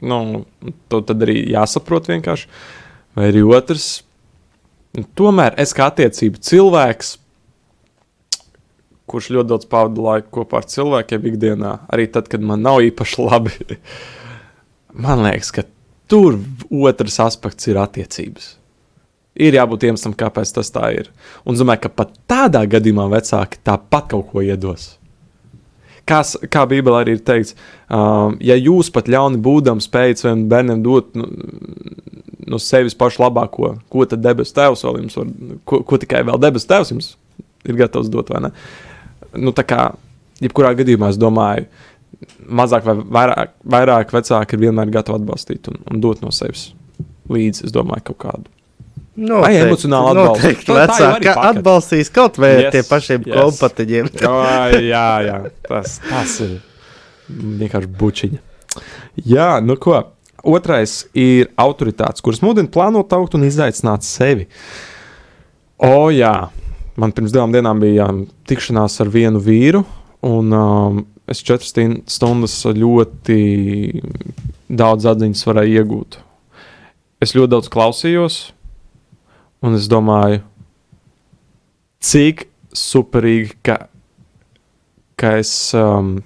nu, 0.00 0.44
to 0.90 1.00
tad 1.06 1.24
arī 1.26 1.40
jāsaprot 1.52 2.10
vienkārši. 2.10 2.50
Vai 3.18 3.30
arī 3.32 3.42
otrs, 3.46 3.88
nu, 4.98 5.06
tomēr 5.18 5.56
es 5.60 5.74
kā 5.76 5.88
attiecību 5.90 6.40
cilvēks, 6.44 7.16
kurš 9.08 9.30
ļoti 9.34 9.52
daudz 9.54 9.68
pavadu 9.70 10.04
laiku 10.04 10.30
kopā 10.40 10.60
ar 10.60 10.68
cilvēkiem 10.68 11.26
ikdienā, 11.30 11.72
arī 11.92 12.06
tad, 12.12 12.28
kad 12.30 12.44
man 12.44 12.62
nav 12.64 12.82
īpaši 12.84 13.24
labi, 13.24 13.78
man 15.06 15.24
liekas, 15.24 15.52
ka 15.56 15.64
tur 16.08 16.38
otrs 16.68 17.18
aspekts 17.24 17.68
ir 17.70 17.80
attiecības. 17.80 18.54
Ir 19.38 19.54
jābūt 19.54 19.86
iemeslam, 19.86 20.16
kāpēc 20.18 20.50
tas 20.56 20.72
tā 20.74 20.88
ir. 20.96 21.12
Un 21.46 21.54
es 21.54 21.60
domāju, 21.62 21.84
ka 21.84 21.94
pat 22.00 22.16
tādā 22.30 22.64
gadījumā 22.66 23.04
vecāki 23.12 23.60
tāpat 23.62 24.08
kaut 24.10 24.32
ko 24.32 24.42
iedos. 24.42 24.96
Kā, 26.08 26.22
kā 26.24 26.64
Bībelē 26.70 27.02
arī 27.02 27.16
ir 27.18 27.22
teikts, 27.26 27.54
um, 27.92 28.38
ja 28.44 28.56
jūs 28.56 28.88
pat 28.94 29.10
ļauni 29.12 29.40
būdami 29.44 29.84
spējat 29.84 30.22
saviem 30.22 30.46
bērniem 30.48 30.82
dot 30.84 31.12
nu, 31.18 31.28
no 32.48 32.60
sevis 32.62 32.96
pašu 32.96 33.22
labāko, 33.26 33.74
ko 33.92 34.06
tad 34.08 34.24
debesu 34.24 34.56
tēvs 34.56 34.86
vēl 34.86 35.02
jums 35.02 35.18
var, 35.20 35.32
ko, 35.68 35.82
ko 35.84 36.00
tikai 36.00 36.24
vēl 36.28 36.40
debesu 36.40 36.70
tēvs 36.70 36.94
jums 36.94 37.10
ir 37.68 37.76
gatavs 37.76 38.08
dot, 38.12 38.32
vai 38.32 38.46
ne? 38.46 38.52
Nu, 39.36 39.52
tā 39.52 39.66
kā, 39.68 39.90
jebkurā 40.40 40.72
gadījumā 40.78 41.12
es 41.12 41.20
domāju, 41.20 41.68
mazāk 42.48 42.86
vai 42.88 42.96
vairāk, 43.18 43.56
vairāk 43.76 44.14
vecāki 44.16 44.56
ir 44.56 44.64
vienmēr 44.64 44.94
gatavi 44.96 45.20
atbalstīt 45.20 45.68
un, 45.70 45.82
un 45.92 46.00
dot 46.02 46.24
no 46.24 46.32
sevis 46.34 46.70
līdzi, 47.28 47.68
es 47.68 47.74
domāju, 47.74 48.08
kaut 48.08 48.22
kādu 48.24 48.57
Noteikti, 49.18 49.42
vai 49.42 49.66
emocionāli 49.66 50.10
atbalstīt. 50.22 50.68
Noteikti, 50.68 50.74
vecāki 50.78 51.32
atbalstīs 51.50 52.12
kaut 52.14 52.38
vai 52.38 52.52
yes, 52.54 52.74
tie 52.74 52.82
pašiem 52.86 53.24
yes. 53.26 53.38
kompatiņiem. 53.40 54.10
jā, 54.92 55.08
jā, 55.26 55.38
tas, 55.66 55.96
tas 56.06 56.36
ir 56.44 56.52
vienkārši 57.28 57.90
bučiņa. 57.98 58.44
Jā, 59.26 59.50
nu 59.64 59.78
ko. 59.80 59.98
Otrais 60.48 61.00
ir 61.18 61.48
autoritātes, 61.58 62.22
kuras 62.22 62.38
mudina 62.44 62.70
plānot, 62.70 63.10
augt 63.12 63.34
un 63.34 63.42
izaicināt 63.48 64.06
sevi. 64.06 64.46
O, 65.82 66.08
jā, 66.14 66.32
man 66.98 67.12
pirms 67.14 67.34
divām 67.34 67.50
dienām 67.54 67.82
bija 67.82 68.06
tikšanās 68.48 69.00
ar 69.02 69.10
vienu 69.12 69.42
vīru, 69.42 69.82
un 70.26 70.54
um, 70.54 71.02
es 71.28 71.42
četras 71.42 71.74
stundas 72.10 72.54
ļoti 72.78 73.40
daudz 74.70 75.10
atziņas 75.10 75.44
varēju 75.50 75.82
iegūt. 75.82 76.20
Es 77.22 77.34
ļoti 77.34 77.52
daudz 77.56 77.70
klausījos, 77.74 78.38
Un 79.64 79.74
es 79.74 79.88
domāju, 79.90 80.44
cik 82.04 82.46
superīgi, 82.78 83.56
ka, 83.66 83.78
ka 85.18 85.34
es 85.40 85.50
um, 85.74 86.18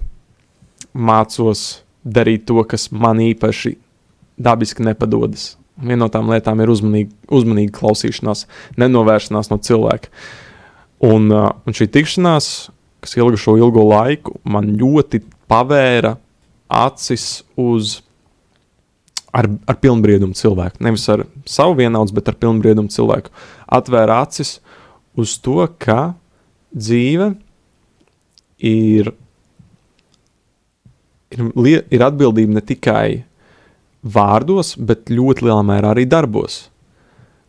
mācos 0.93 1.83
darīt 2.05 2.45
to, 2.51 2.61
kas 2.69 2.91
man 2.93 3.23
īpaši 3.25 3.77
dabiski 4.43 4.85
nepadodas. 4.85 5.55
Viena 5.81 6.05
no 6.05 6.11
tām 6.13 6.29
lietām 6.29 6.61
ir 6.61 6.71
uzmanīga, 6.73 7.15
uzmanīga 7.33 7.73
klausīšanās, 7.79 8.45
nenovēršanās 8.81 9.49
no 9.51 9.59
cilvēka. 9.65 10.13
Un, 11.09 11.31
uh, 11.33 11.49
un 11.67 11.77
šī 11.77 11.89
tikšanās, 11.95 12.51
kas 13.03 13.17
ilga 13.19 13.41
šo 13.41 13.57
ilgo 13.59 13.87
laiku, 13.89 14.37
man 14.45 14.75
ļoti 14.79 15.23
pavēra 15.51 16.19
acis 16.73 17.43
uz 17.59 18.01
ar, 19.33 19.49
ar 19.69 19.79
pilnbriedumu 19.81 20.37
cilvēku. 20.37 20.83
Nevis 20.85 21.09
ar 21.13 21.25
savu 21.49 21.79
vienaudzi, 21.81 22.15
bet 22.17 22.31
ar 22.31 22.39
pilnbriedumu 22.41 22.93
cilvēku. 22.93 23.33
Atvēra 23.73 24.21
acis 24.27 24.59
uz 25.19 25.37
to, 25.43 25.65
ka 25.81 26.13
dzīve 26.73 27.33
ir, 28.63 29.13
ir, 31.33 31.85
ir 31.93 32.07
atbildība 32.07 32.59
ne 32.59 32.65
tikai 32.65 33.07
vārdos, 34.03 34.75
bet 34.77 35.13
ļoti 35.13 35.47
lielā 35.47 35.63
mērā 35.67 35.95
arī 35.95 36.07
darbos. 36.11 36.67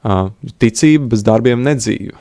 Uh, 0.03 0.27
ticība 0.59 1.13
bez 1.13 1.23
darbiem 1.23 1.61
nedzīva. 1.63 2.17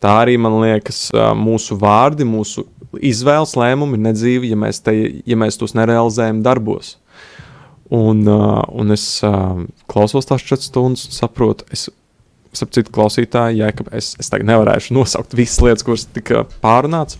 Tā 0.00 0.14
arī 0.22 0.38
man 0.40 0.56
liekas, 0.62 1.08
uh, 1.12 1.34
mūsu 1.36 1.76
vārdi, 1.78 2.24
mūsu 2.24 2.64
izvēles 3.04 3.52
lēmumi 3.58 3.98
ir 3.98 4.04
nedzīvi, 4.06 4.52
ja 4.54 4.58
mēs, 4.58 4.80
te, 4.80 4.94
ja 5.26 5.36
mēs 5.36 5.60
tos 5.60 5.76
nerealizējam 5.76 6.40
darbos. 6.46 6.96
Un, 7.88 8.26
uh, 8.26 8.62
un 8.68 8.92
es 8.92 9.04
uh, 9.24 9.56
klausos 9.88 10.26
tās 10.28 10.42
četras 10.44 10.68
stundas 10.68 11.06
un 11.08 11.14
saprotu, 11.16 11.64
es 11.72 11.86
saprotu, 12.52 12.90
klausītāji, 12.92 13.62
ja 13.62 13.70
es, 13.96 14.10
es 14.20 14.28
tagad 14.28 14.50
nevarēšu 14.50 14.92
nosaukt 14.98 15.36
visas 15.36 15.62
lietas, 15.64 15.86
kuras 15.86 16.04
tika 16.12 16.44
pārunāts. 16.60 17.16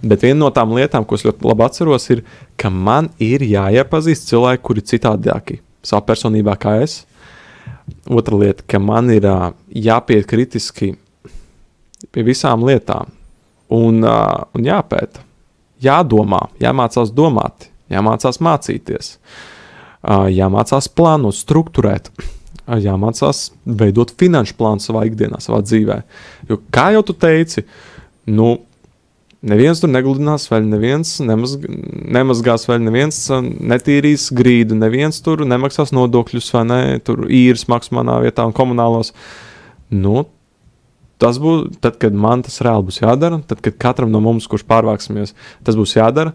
Bet 0.00 0.24
viena 0.24 0.38
no 0.40 0.48
tām 0.52 0.72
lietām, 0.76 1.04
ko 1.08 1.16
es 1.16 1.24
ļoti 1.24 1.44
labi 1.44 1.64
atceros, 1.66 2.08
ir, 2.12 2.22
ka 2.60 2.70
man 2.72 3.10
ir 3.20 3.44
jāiepazīst 3.44 4.28
cilvēki, 4.30 4.62
kuri 4.64 4.82
ir 4.82 4.88
citādāki 4.88 5.58
savā 5.84 6.02
personībā 6.08 6.54
kā 6.60 6.78
es. 6.84 7.02
Otra 8.08 8.38
lieta, 8.40 8.64
ka 8.68 8.80
man 8.80 9.12
ir 9.12 9.26
uh, 9.28 9.50
jāpiet 9.68 10.24
kritiski 10.28 10.94
pie 12.12 12.24
visām 12.24 12.64
lietām 12.64 13.12
un, 13.72 14.00
uh, 14.00 14.46
un 14.56 14.64
jāpēta, 14.64 15.20
jādomā, 15.84 16.40
jāmācās 16.62 17.12
domāt, 17.12 17.68
jāmācās 17.92 18.40
mācīties. 18.44 19.12
Uh, 19.16 19.52
jāmācās 20.06 20.88
plānot, 20.94 21.36
struktūrēt, 21.36 22.10
jāmācās 22.66 23.50
veidot 23.66 24.14
finanšu 24.18 24.56
plānu 24.58 24.82
savā 24.82 25.06
ikdienā, 25.08 25.40
savā 25.42 25.62
dzīvē. 25.64 26.00
Jo, 26.50 26.60
kā 26.74 26.90
jau 26.94 27.02
tu 27.06 27.16
teici, 27.18 27.64
nu, 28.30 28.56
neviens 29.46 29.82
tur 29.82 29.90
negludinās 29.92 30.48
vēl, 30.50 30.66
neviens 30.70 31.16
nemazg 31.22 31.66
nemazgās 32.16 32.66
vēl, 32.68 32.80
neviens 32.86 33.18
netīrīs 33.42 34.30
grīdu, 34.36 34.78
neviens 34.78 35.20
tur 35.24 35.44
nemaksās 35.46 35.94
nodokļus 35.96 36.52
vai 36.56 36.64
ne, 36.70 36.80
tur 37.04 37.26
īres 37.30 37.66
maksas 37.70 37.94
manā 37.96 38.18
vietā 38.24 38.46
un 38.46 38.56
komunālos. 38.56 39.12
Nu, 39.90 40.24
tas 41.22 41.38
būs 41.42 41.78
tad, 41.80 42.00
kad 42.02 42.16
man 42.16 42.42
tas 42.46 42.58
reāli 42.64 42.90
būs 42.90 43.00
jādara, 43.02 43.40
tad, 43.46 43.62
kad 43.64 43.78
katram 43.86 44.12
no 44.12 44.22
mums, 44.24 44.48
kurš 44.50 44.66
pārvāksimies, 44.68 45.36
tas 45.66 45.78
būs 45.78 45.96
jādara, 45.98 46.34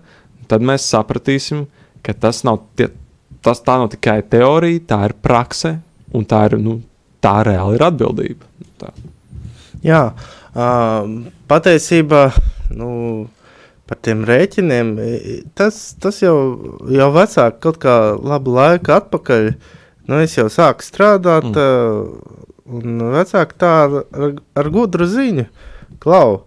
tad 0.51 0.63
mēs 0.65 0.87
sapratīsim, 0.91 1.65
ka 2.05 2.15
tas 2.17 2.41
nav 2.47 2.63
tie, 2.79 2.89
tas 3.45 3.61
tā 3.65 3.77
nav 3.81 3.91
tikai 3.93 4.21
teorija, 4.29 4.85
tā 4.93 5.01
ir 5.09 5.17
prakse, 5.23 5.75
un 6.13 6.25
tā 6.29 6.45
ir 6.49 6.57
nu, 6.61 6.79
tā 7.23 7.39
reāli 7.47 7.77
ir 7.77 7.85
atbildība. 7.87 8.49
Tā. 8.81 8.91
Jā, 9.85 10.01
uh, 10.11 11.13
patiesībā 11.49 12.23
nu, 12.77 12.91
par 13.89 13.99
tiem 14.05 14.23
rēķiniem 14.27 14.93
tas, 15.57 15.81
tas 16.01 16.21
jau, 16.23 16.35
jau 16.91 17.09
vecāk, 17.15 17.59
kaut 17.63 17.81
kā 17.81 17.95
labu 18.15 18.55
laiku 18.55 18.95
atpakaļ. 18.95 19.51
Nu, 20.09 20.21
es 20.23 20.35
jau 20.37 20.47
sāku 20.51 20.83
strādāt, 20.83 21.45
mm. 21.51 22.39
un 22.77 23.03
vecāki 23.13 23.57
tā 23.61 23.73
ar, 23.87 24.31
ar 24.57 24.69
gudru 24.73 25.05
ziņu, 25.07 25.45
klau, 26.03 26.41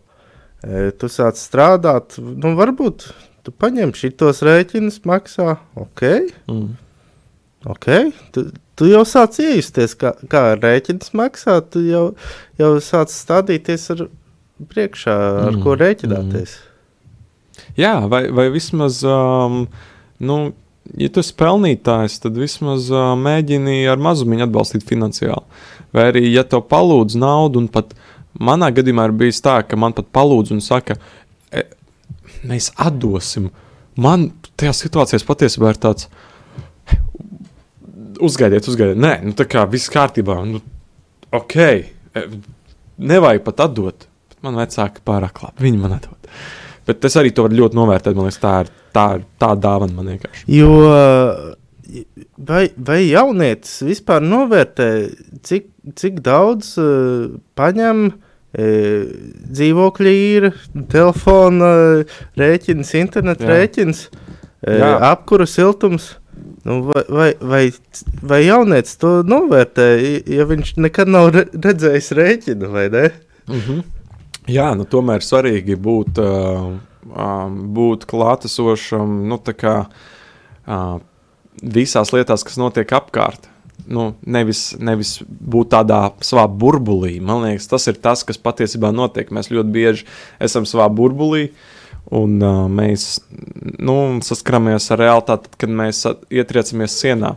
tu 0.99 1.11
sāc 1.13 1.39
strādāt, 1.39 2.19
nu, 2.19 2.55
varbūt 2.59 3.07
tu 3.45 3.53
paņem 3.53 3.93
šitos 3.97 4.43
rēķinus, 4.45 5.03
maksā, 5.09 5.59
ok. 5.79 6.03
Mm. 6.51 6.73
Okay. 7.65 8.11
Tu, 8.33 8.49
tu 8.77 8.89
jau 8.91 9.01
sāc 9.09 9.39
iejusties, 9.41 9.95
kā, 9.97 10.13
kā 10.31 10.43
rēķins 10.61 11.15
maksā. 11.17 11.59
Tu 11.73 11.87
jau, 11.89 12.05
jau 12.61 12.71
sāc 12.85 13.13
stādīties 13.13 13.89
ar 13.95 14.05
priekšā, 14.71 15.15
ar 15.47 15.55
mm. 15.55 15.63
ko 15.65 15.77
rēķināties. 15.81 16.59
Mm. 16.59 17.63
Jā, 17.81 17.95
vai, 18.11 18.27
vai 18.35 18.49
vismaz, 18.53 19.01
um, 19.09 19.65
nu, 20.23 20.39
ja 21.01 21.09
tu 21.11 21.23
esi 21.25 21.33
pelnītājs, 21.41 22.19
tad 22.23 22.37
vismaz 22.39 22.91
uh, 22.93 23.15
mēģini 23.19 23.85
ar 23.91 24.03
mazumiņu 24.03 24.47
atbalstīt 24.49 24.85
finansiāli. 24.89 25.65
Vai 25.95 26.11
arī, 26.11 26.27
ja 26.35 26.45
tev 26.45 26.67
palūdz 26.69 27.17
naudu, 27.23 27.65
un 27.65 27.71
pat 27.73 27.97
manā 28.35 28.69
gadījumā 28.75 29.09
ir 29.09 29.17
bijis 29.25 29.41
tā, 29.45 29.61
ka 29.65 29.79
man 29.81 29.95
pat 29.97 30.11
palūdz 30.15 30.53
un 30.57 30.63
saka, 30.65 30.99
e, 31.55 31.65
mēs 32.45 32.73
atdosim. 32.83 33.49
Man 33.95 34.33
tajā 34.59 34.75
situācijā 34.75 35.23
patiesībā 35.27 35.71
ir 35.71 35.79
tāds, 35.83 36.11
uh, 36.11 36.34
uzgaidiet, 38.23 38.69
uzgaidiet. 38.71 39.01
Nē, 39.01 39.15
nu, 39.27 39.35
tā 39.39 39.47
kā 39.51 39.65
viss 39.71 39.93
kārtībā. 39.93 40.39
Nu, 40.49 40.61
ok, 41.35 41.57
e, 41.61 42.27
nevajag 42.99 43.45
pat 43.47 43.67
atdot. 43.69 44.07
Bet 44.31 44.39
man 44.47 44.61
vecāki 44.61 45.05
pārāk 45.07 45.43
labi. 45.45 45.67
Viņi 45.67 45.83
man 45.83 45.99
atdod. 45.99 46.33
Bet 46.85 47.05
es 47.09 47.17
arī 47.17 47.33
to 47.35 47.47
varu 47.47 47.63
ļoti 47.63 47.81
novērtēt. 47.81 48.17
Man 48.17 48.29
liekas, 48.29 48.43
tā 48.43 48.57
ir 48.65 48.73
tā, 48.95 49.07
ir, 49.19 49.29
tā 49.41 49.53
dāvana 49.59 49.97
man 49.97 50.15
vienkārši. 50.15 50.47
Jo 50.53 50.73
vai, 52.37 52.69
vai 52.77 53.01
jaunietis 53.07 53.79
vispār 53.87 54.25
novērtē, 54.25 54.89
cik, 55.47 55.69
cik 55.99 56.21
daudz 56.25 56.75
uh, 56.81 57.35
paņem 57.59 58.05
uh, 58.11 59.05
dzīvokļa 59.51 60.15
īra, 60.25 60.53
telefona 60.93 61.71
rēķins, 62.41 62.95
interneta 63.01 63.51
rēķins, 63.51 64.07
uh, 64.11 65.09
apkura 65.13 65.49
siltums? 65.51 66.15
Nu, 66.65 66.81
vai, 66.89 67.03
vai, 67.09 67.31
vai, 67.41 67.65
vai 68.25 68.41
jaunietis 68.47 68.97
to 68.97 69.19
novērtē, 69.29 69.89
ja 70.33 70.47
viņš 70.49 70.77
nekad 70.81 71.11
nav 71.13 71.29
re 71.35 71.45
redzējis 71.53 72.13
rēķinu, 72.17 72.71
vai 72.73 72.87
ne? 72.93 73.11
Mm 73.49 73.61
-hmm. 73.61 73.83
Jā, 74.49 74.71
nu, 74.77 74.85
tomēr 74.85 75.25
svarīgi 75.25 75.77
būt, 75.77 76.21
uh, 76.21 76.77
būt 77.77 78.05
klātesošam 78.09 79.29
nu, 79.29 79.39
kā, 79.39 79.77
uh, 80.67 81.01
visās 81.63 82.13
lietās, 82.13 82.45
kas 82.45 82.57
notiek 82.57 82.93
apkārt. 82.93 83.49
Nu, 83.87 84.15
nevis, 84.25 84.73
nevis 84.81 85.19
būt 85.29 85.73
tādā 85.75 86.13
savā 86.25 86.47
burbulī. 86.49 87.21
Man 87.21 87.43
liekas, 87.45 87.69
tas 87.69 87.87
ir 87.91 87.99
tas, 88.01 88.25
kas 88.25 88.41
patiesībā 88.41 88.93
notiek. 88.95 89.29
Mēs 89.35 89.51
ļoti 89.53 89.71
bieži 89.75 90.07
esam 90.41 90.65
savā 90.65 90.89
burbulī. 90.89 91.51
Un 92.13 92.37
uh, 92.45 92.65
mēs 92.69 93.19
nu, 93.81 93.97
saskaramies 94.25 94.91
ar 94.93 95.01
realitāti, 95.01 95.53
kad 95.59 95.73
mēs 95.73 96.05
ietriecamies 96.29 96.97
sienā. 97.01 97.35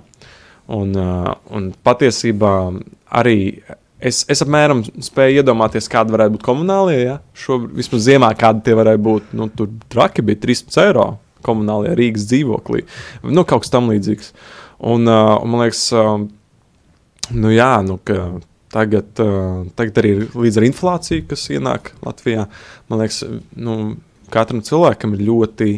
Un, 0.68 0.92
uh, 1.00 1.32
un 1.56 1.70
patiesībā 1.88 2.54
arī 3.16 3.38
es, 4.04 4.24
es 4.30 4.44
apmēram 4.44 4.84
spēju 4.84 5.42
iedomāties, 5.42 5.88
kāda 5.92 6.14
varētu 6.16 6.36
būt 6.36 6.46
komunālie. 6.46 6.98
Ja? 7.00 7.16
Šo, 7.38 7.62
vismaz 7.80 8.06
ziemā, 8.08 8.34
kāda 8.40 8.66
tie 8.66 8.76
varētu 8.78 9.04
būt. 9.08 9.32
Nu, 9.38 9.48
tur 9.54 9.72
traki 9.92 10.26
bija 10.26 10.42
13 10.44 10.82
eiro 10.84 11.08
komunālajā 11.48 11.96
Rīgas 11.98 12.28
dzīvoklī. 12.30 12.84
Nu, 13.24 13.46
kaut 13.48 13.66
kas 13.66 13.74
tam 13.74 13.90
līdzīgs. 13.92 14.34
Un, 14.92 15.08
uh, 15.10 15.38
un 15.42 15.54
man 15.54 15.64
liekas, 15.64 15.86
uh, 15.96 16.20
nu, 17.34 17.54
jā, 17.54 17.72
nu, 17.88 17.98
ka 18.06 18.28
tagad, 18.74 19.10
uh, 19.24 19.64
tagad 19.80 20.02
arī 20.02 20.14
ir 20.18 20.36
līdz 20.36 20.60
ar 20.60 20.68
inflāciju, 20.68 21.26
kas 21.32 21.48
ienāk 21.54 21.94
Latvijā. 22.06 22.46
Man 22.92 23.02
liekas, 23.02 23.24
nu, 23.56 23.78
katram 24.34 24.64
cilvēkam 24.66 25.16
ir 25.16 25.26
ļoti 25.28 25.70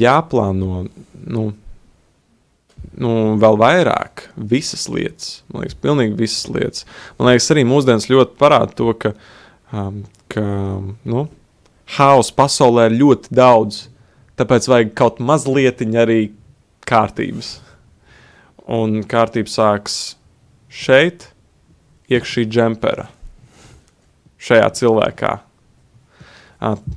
jāplāno. 0.00 0.86
Nu, 1.26 1.46
nu, 2.96 3.14
vēl 3.40 3.58
vairāk 3.60 4.26
visas 4.36 4.86
lietas. 4.92 5.40
Man 5.50 5.64
liekas, 5.64 5.78
pilnīgi 5.82 6.18
visas 6.18 6.46
lietas. 6.52 6.86
Man 7.18 7.30
liekas, 7.30 7.50
arī 7.54 7.66
mūsdienās 7.68 8.08
ļoti 8.12 8.38
parāda 8.40 8.76
to, 8.78 8.92
ka, 9.00 9.12
um, 9.72 10.02
ka 10.32 10.46
nu, 11.08 11.26
haosa 11.98 12.34
pasaulē 12.36 12.88
ir 12.90 12.98
ļoti 13.02 13.36
daudz. 13.36 13.86
Tāpēc 14.36 14.68
vajag 14.68 14.92
kaut 14.98 15.22
mazliet 15.24 15.80
arī 15.96 16.20
kārtības. 16.86 17.56
Un 18.66 19.00
kārtība 19.06 19.48
sākas 19.48 20.16
šeit, 20.68 21.28
iekšā 22.10 22.44
džempera, 22.50 23.06
šajā 24.42 24.66
cilvēkā, 24.80 25.32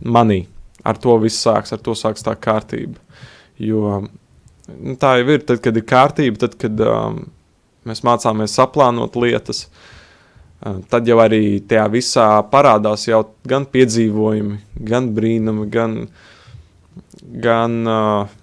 manī. 0.01 0.47
Ar 0.87 0.99
to 1.01 1.17
viss 1.19 1.43
sāks, 1.43 1.73
ar 1.75 1.81
to 1.83 1.95
sāks 1.97 2.23
tā 2.23 2.35
kārtība. 2.39 2.99
Jo 3.59 3.99
nu, 4.01 4.95
tā 4.99 5.17
jau 5.19 5.27
ir. 5.33 5.43
Tad, 5.47 5.61
kad 5.63 5.77
ir 5.77 5.85
kārtība, 5.87 6.39
tad, 6.45 6.55
kad 6.61 6.83
um, 6.85 7.21
mēs 7.87 8.03
mācāmies 8.07 8.55
saplānot 8.55 9.17
lietas, 9.19 9.65
uh, 9.67 10.79
tad 10.91 11.09
jau 11.09 11.19
arī 11.23 11.59
tajā 11.67 11.85
visā 11.93 12.27
parādās 12.51 13.07
jau 13.09 13.23
gan 13.49 13.67
piedzīvojumi, 13.69 14.59
gan 14.89 15.11
brīnumi, 15.15 15.69
gan, 15.73 15.99
gan 17.43 17.79
uh, 17.83 18.35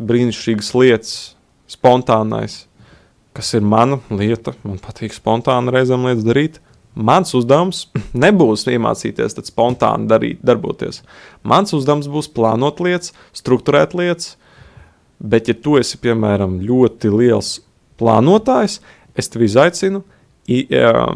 brīnišķīgas 0.00 0.74
lietas, 0.78 1.16
spontānais, 1.70 2.62
kas 3.36 3.54
ir 3.56 3.64
mana 3.64 4.00
lieta. 4.12 4.56
Man 4.64 4.80
patīk 4.82 5.14
spontāni 5.16 5.72
reizēm 5.74 6.08
lietas 6.08 6.26
darīt. 6.26 6.61
Mans 6.94 7.32
uzdevums 7.38 7.86
nebūs 8.24 8.66
iemācīties 8.68 9.38
spontāni 9.48 10.10
darīt, 10.10 10.42
darboties. 10.44 11.02
Mans 11.42 11.72
uzdevums 11.76 12.10
būs 12.12 12.28
plānot 12.32 12.82
lietas, 12.84 13.14
struktūrēt 13.36 13.96
lietas, 13.98 14.36
Bet, 15.22 15.46
ja 15.46 15.54
tu 15.54 15.76
esi, 15.78 16.00
piemēram, 16.02 16.56
ļoti 16.66 17.10
liels 17.14 17.60
plānotājs, 18.00 18.80
es 19.14 19.30
tevi 19.30 19.46
izaicinu, 19.46 20.00
i, 20.50 20.64
uh, 20.74 21.14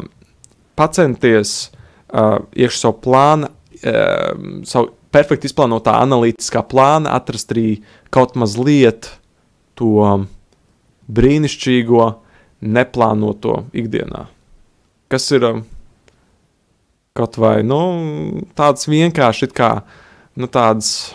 pacenties 0.79 1.55
uh, 1.67 2.37
iekšā 2.55 2.85
savu 2.85 3.01
plānu, 3.03 3.49
uh, 3.81 4.29
savu 4.69 4.93
perfekti 5.11 5.51
izplānotā 5.51 5.97
analītiskā 6.05 6.63
plāna, 6.71 7.17
atrast 7.19 7.51
arī 7.51 7.81
kaut 8.15 8.39
mazliet 8.39 9.11
to 9.75 10.07
brīnišķīgo, 11.11 12.07
neplānoto 12.63 13.59
ikdienā. 13.75 14.23
Kas 15.11 15.29
ir 15.31 15.45
um, 15.47 15.63
kaut 17.17 17.39
vai 17.39 17.61
nu, 17.65 17.79
tāds 18.57 18.89
vienkārši, 18.91 19.49
kā 19.55 19.71
nu, 20.37 20.49
tāds 20.51 21.13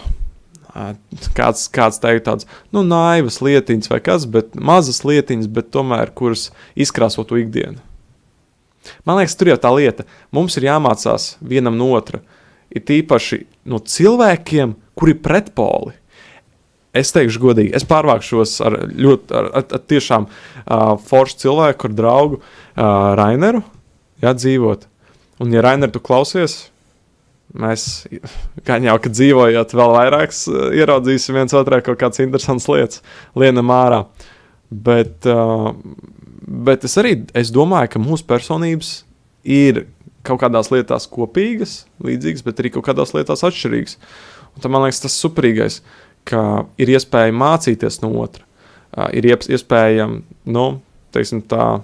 kāds, 1.37 1.67
kāds 1.73 2.01
teikt, 2.03 2.27
tāds 2.27 2.49
nu, 2.73 2.83
naivas 2.87 3.41
lietiņas 3.45 3.91
vai 3.93 4.01
kas, 4.05 4.27
bet 4.27 4.55
mazas 4.57 5.03
lietiņas, 5.05 5.49
bet 5.53 5.73
tomēr 5.75 6.13
kuras 6.17 6.51
izkrāso 6.75 7.25
to 7.29 7.41
ikdienu. 7.41 7.81
Man 9.07 9.21
liekas, 9.21 9.37
tur 9.39 9.53
jau 9.53 9.59
tā 9.63 9.71
lieta. 9.77 10.07
Mums 10.35 10.57
ir 10.59 10.67
jāmācās 10.67 11.37
vienam 11.39 11.77
no 11.79 11.93
otra. 11.95 12.23
Ir 12.73 12.83
tīpaši 12.89 13.45
no 13.69 13.79
cilvēkiem, 13.79 14.75
kuri 14.99 15.15
ir 15.15 15.21
pretpoli. 15.23 15.95
Es 16.97 17.13
teikšu, 17.15 17.41
godīgi, 17.41 17.71
es 17.77 17.87
pārvākšos 17.89 18.59
ar 18.67 18.75
ļoti, 18.91 19.33
ar, 19.33 19.47
ar, 19.61 19.69
ar 19.79 19.85
tiešām 19.89 20.27
uh, 20.29 20.91
foršu 21.01 21.39
cilvēku, 21.47 21.89
ar 21.89 21.95
draugu 21.97 22.41
uh, 22.41 23.15
Raineru, 23.17 23.63
jā, 24.23 24.35
dzīvot. 24.39 24.87
Un, 25.43 25.53
ja 25.55 25.63
Raineru 25.65 25.97
tu 25.97 26.03
klausies, 26.05 26.59
mēs, 27.59 27.87
kā 28.67 28.79
jau 28.83 28.99
kad 29.03 29.17
dzīvojot, 29.17 29.75
vēl 29.77 29.95
vairāk 29.97 30.35
uh, 30.35 30.69
ieraudzīsim 30.77 31.37
viens 31.37 31.57
otrā 31.57 31.83
kaut 31.85 32.01
kādas 32.01 32.23
interesantas 32.25 32.69
lietas, 32.71 33.03
lienam 33.39 33.73
ārā. 33.75 34.05
Bet, 34.73 35.27
uh, 35.29 35.73
bet 36.43 36.87
es 36.89 36.97
arī 37.01 37.19
es 37.39 37.53
domāju, 37.53 37.95
ka 37.95 38.03
mūsu 38.03 38.27
personības 38.29 39.03
ir 39.45 39.87
kaut 40.27 40.41
kādās 40.45 40.71
lietās 40.73 41.09
kopīgas, 41.11 41.83
līdzīgas, 42.05 42.45
bet 42.47 42.63
arī 42.63 42.71
kaut 42.77 42.87
kādās 42.87 43.13
lietās 43.17 43.43
atšķirīgas. 43.45 43.99
Un 44.53 44.65
tam 44.65 44.75
man 44.77 44.87
liekas, 44.87 45.03
tas 45.05 45.19
superīgais, 45.19 45.81
ka 46.29 46.65
ir 46.81 46.93
iespēja 46.95 47.35
mācīties 47.35 48.01
no 48.05 48.15
otra. 48.23 48.47
Uh, 48.93 49.09
ir 49.17 49.27
iep- 49.27 49.49
iespēja, 49.51 50.07
nu, 50.53 50.67
teiksim 51.17 51.41
tā, 51.49 51.81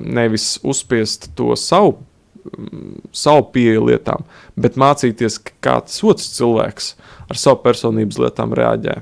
nevis 0.00 0.56
uzspiest 0.66 1.30
to 1.38 1.56
savu 1.56 1.96
mm, 2.44 2.96
savu 3.14 3.44
pieeju 3.54 3.84
lietām, 3.90 4.24
bet 4.58 4.78
mācīties, 4.80 5.38
kā 5.62 5.78
tas 5.86 6.00
otrs 6.04 6.32
cilvēks 6.36 6.94
ar 7.30 7.38
savu 7.38 7.62
personības 7.64 8.18
lietām 8.22 8.54
reaģē. 8.58 8.98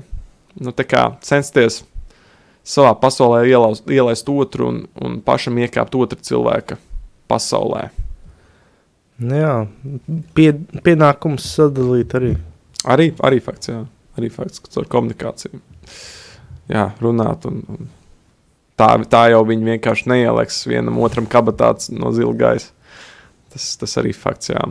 Nu, 0.61 0.73
tā 0.75 0.85
kā 0.85 1.07
censties 1.25 1.81
savā 2.67 2.91
pasaulē 2.99 3.45
ielaust, 3.49 3.87
ielaist 3.89 4.29
otru 4.29 4.69
un, 4.69 4.83
un 5.01 5.17
pašam 5.25 5.57
iekāpt 5.63 5.95
otra 5.97 6.19
cilvēka 6.21 6.77
pasaulē. 7.31 7.89
Nu 9.21 9.37
Jā, 9.37 9.55
pie, 10.33 10.49
pienākums 10.81 11.45
sadalīt 11.55 12.13
arī. 12.17 12.31
Arī, 12.89 13.11
arī 13.21 13.41
fakts, 13.43 13.69
jā. 13.69 13.83
Arī 14.17 14.31
fakts, 14.33 14.59
ka 14.59 14.73
ar 14.81 14.87
komunikāciju. 14.89 15.61
Jā, 16.71 16.87
runāt. 17.01 17.45
Un, 17.49 17.61
un 17.69 17.89
tā, 18.81 18.91
tā 19.11 19.25
jau 19.35 19.41
viņi 19.47 19.69
vienkārši 19.75 20.09
neieliks 20.11 20.63
vienam 20.69 20.97
otram 21.05 21.29
kabatāts 21.29 21.91
no 21.93 22.11
zila 22.15 22.33
gaisa. 22.37 22.73
Tas, 23.51 23.75
tas 23.77 23.97
arī 23.99 24.13
fakts, 24.15 24.53
jā. 24.53 24.65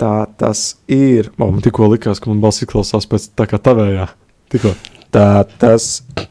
Tā 0.00 0.12
tas 0.40 0.76
ir. 0.88 1.28
O, 1.36 1.50
man 1.50 1.60
tikko 1.64 1.90
likās, 1.92 2.20
ka 2.20 2.30
man 2.30 2.40
balss 2.44 2.62
izklausās 2.64 3.08
pēc 3.08 3.30
tā 3.36 3.48
kā 3.50 3.60
tavējā. 3.60 4.08
Tikko. 4.52 4.74
Tā 5.10 5.42
tas 5.58 5.86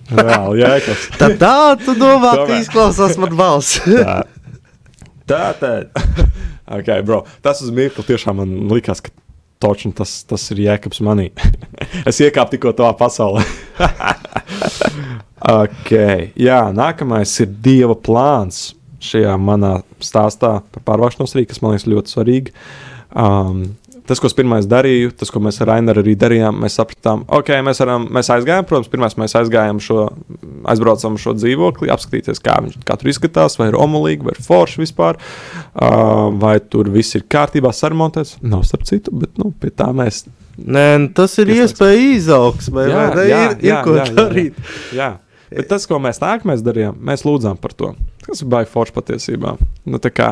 reāli 0.08 0.62
jēkas. 0.64 1.08
Tā, 1.20 1.28
tā 1.36 1.56
tu 1.82 1.96
domā, 2.00 2.32
ka 2.32 2.46
Tomēr. 2.46 2.62
izklausās 2.64 3.18
man 3.20 3.36
balss. 3.38 3.82
Tā, 3.90 4.22
tā 5.28 5.42
tad. 5.60 5.90
ok, 6.80 6.94
bro. 7.06 7.24
Tas 7.46 7.60
uz 7.66 7.74
mirkli 7.76 8.06
tiešām 8.08 8.40
man 8.40 8.56
likās, 8.72 9.04
ka 9.04 9.12
točni 9.60 9.92
tas, 9.98 10.22
tas 10.24 10.46
ir 10.56 10.64
jēkabs 10.64 11.04
manī. 11.04 11.28
es 12.10 12.22
iekāpu 12.24 12.56
tikko 12.56 12.74
tavā 12.78 12.96
pasaulē. 13.02 13.44
Ok, 15.42 15.92
jā, 16.40 16.62
nākamais 16.76 17.36
ir 17.44 17.52
Dieva 17.64 17.96
plāns 17.96 18.74
šajā 19.04 19.36
manā 19.40 19.80
stāstā 20.04 20.60
par 20.74 20.88
pārvākšanos 20.88 21.36
arī, 21.36 21.46
kas 21.48 21.62
man 21.64 21.76
liekas 21.76 21.88
ļoti 21.88 22.12
svarīgi. 22.14 22.56
Um, 23.16 23.62
tas, 24.10 24.20
ko 24.20 24.28
es 24.30 24.36
pirmais 24.36 24.68
darīju, 24.70 25.14
tas, 25.20 25.30
ko 25.32 25.42
mēs 25.44 25.62
ar 25.62 25.70
Rainaru 25.72 26.02
arī 26.04 26.16
darījām, 26.20 26.58
mēs 26.64 26.76
sapratām, 26.80 27.24
ok, 27.40 27.52
mēs, 27.66 27.80
varam, 27.84 28.08
mēs 28.16 28.32
aizgājām, 28.34 28.66
protams, 28.68 28.90
pirmais 28.92 29.16
mēs 29.22 29.36
aizgājām 29.40 29.80
šo, 29.86 30.08
aizbraucām 30.74 31.16
šo 31.22 31.36
dzīvokli, 31.38 31.92
apskatīties, 31.94 32.42
kā 32.44 32.58
viņš 32.66 32.82
kā 32.90 32.98
tur 33.00 33.12
izskatās, 33.14 33.60
vai 33.62 33.70
ir 33.72 33.80
omulīgi, 33.80 34.26
vai 34.26 34.36
ir 34.36 34.44
forši 34.46 34.84
vispār, 34.84 35.22
uh, 35.22 36.28
vai 36.42 36.58
tur 36.60 36.90
viss 36.94 37.16
ir 37.20 37.28
kārtībā 37.30 37.72
sarmontēts. 37.76 38.40
Nav 38.42 38.66
starp 38.68 38.88
citu, 38.90 39.14
bet 39.22 39.38
nu, 39.40 39.54
pie 39.62 39.72
tā 39.72 39.92
mēs. 39.96 40.26
Nē, 40.60 40.90
tas 41.16 41.38
ir 41.40 41.54
Iespējams. 41.54 41.72
iespēja 41.72 42.06
izaugsmē, 42.18 42.86
vai 42.92 43.10
ne? 43.16 43.28
Ir, 43.32 43.58
ir 43.64 43.78
ko 43.86 43.96
darīt. 44.18 44.58
Jā. 44.98 45.14
Bet 45.50 45.70
tas, 45.72 45.88
ko 45.90 45.98
mēs 46.02 46.22
nākamais 46.22 46.62
darījām, 46.66 46.98
mēs 47.10 47.26
lūdzām 47.26 47.58
par 47.62 47.74
to. 47.78 47.94
Tas 48.26 48.44
ir 48.44 48.50
baigi 48.52 48.70
forši 48.70 48.94
patiesībā. 48.94 49.56
Nu, 49.90 50.00
kā, 50.14 50.30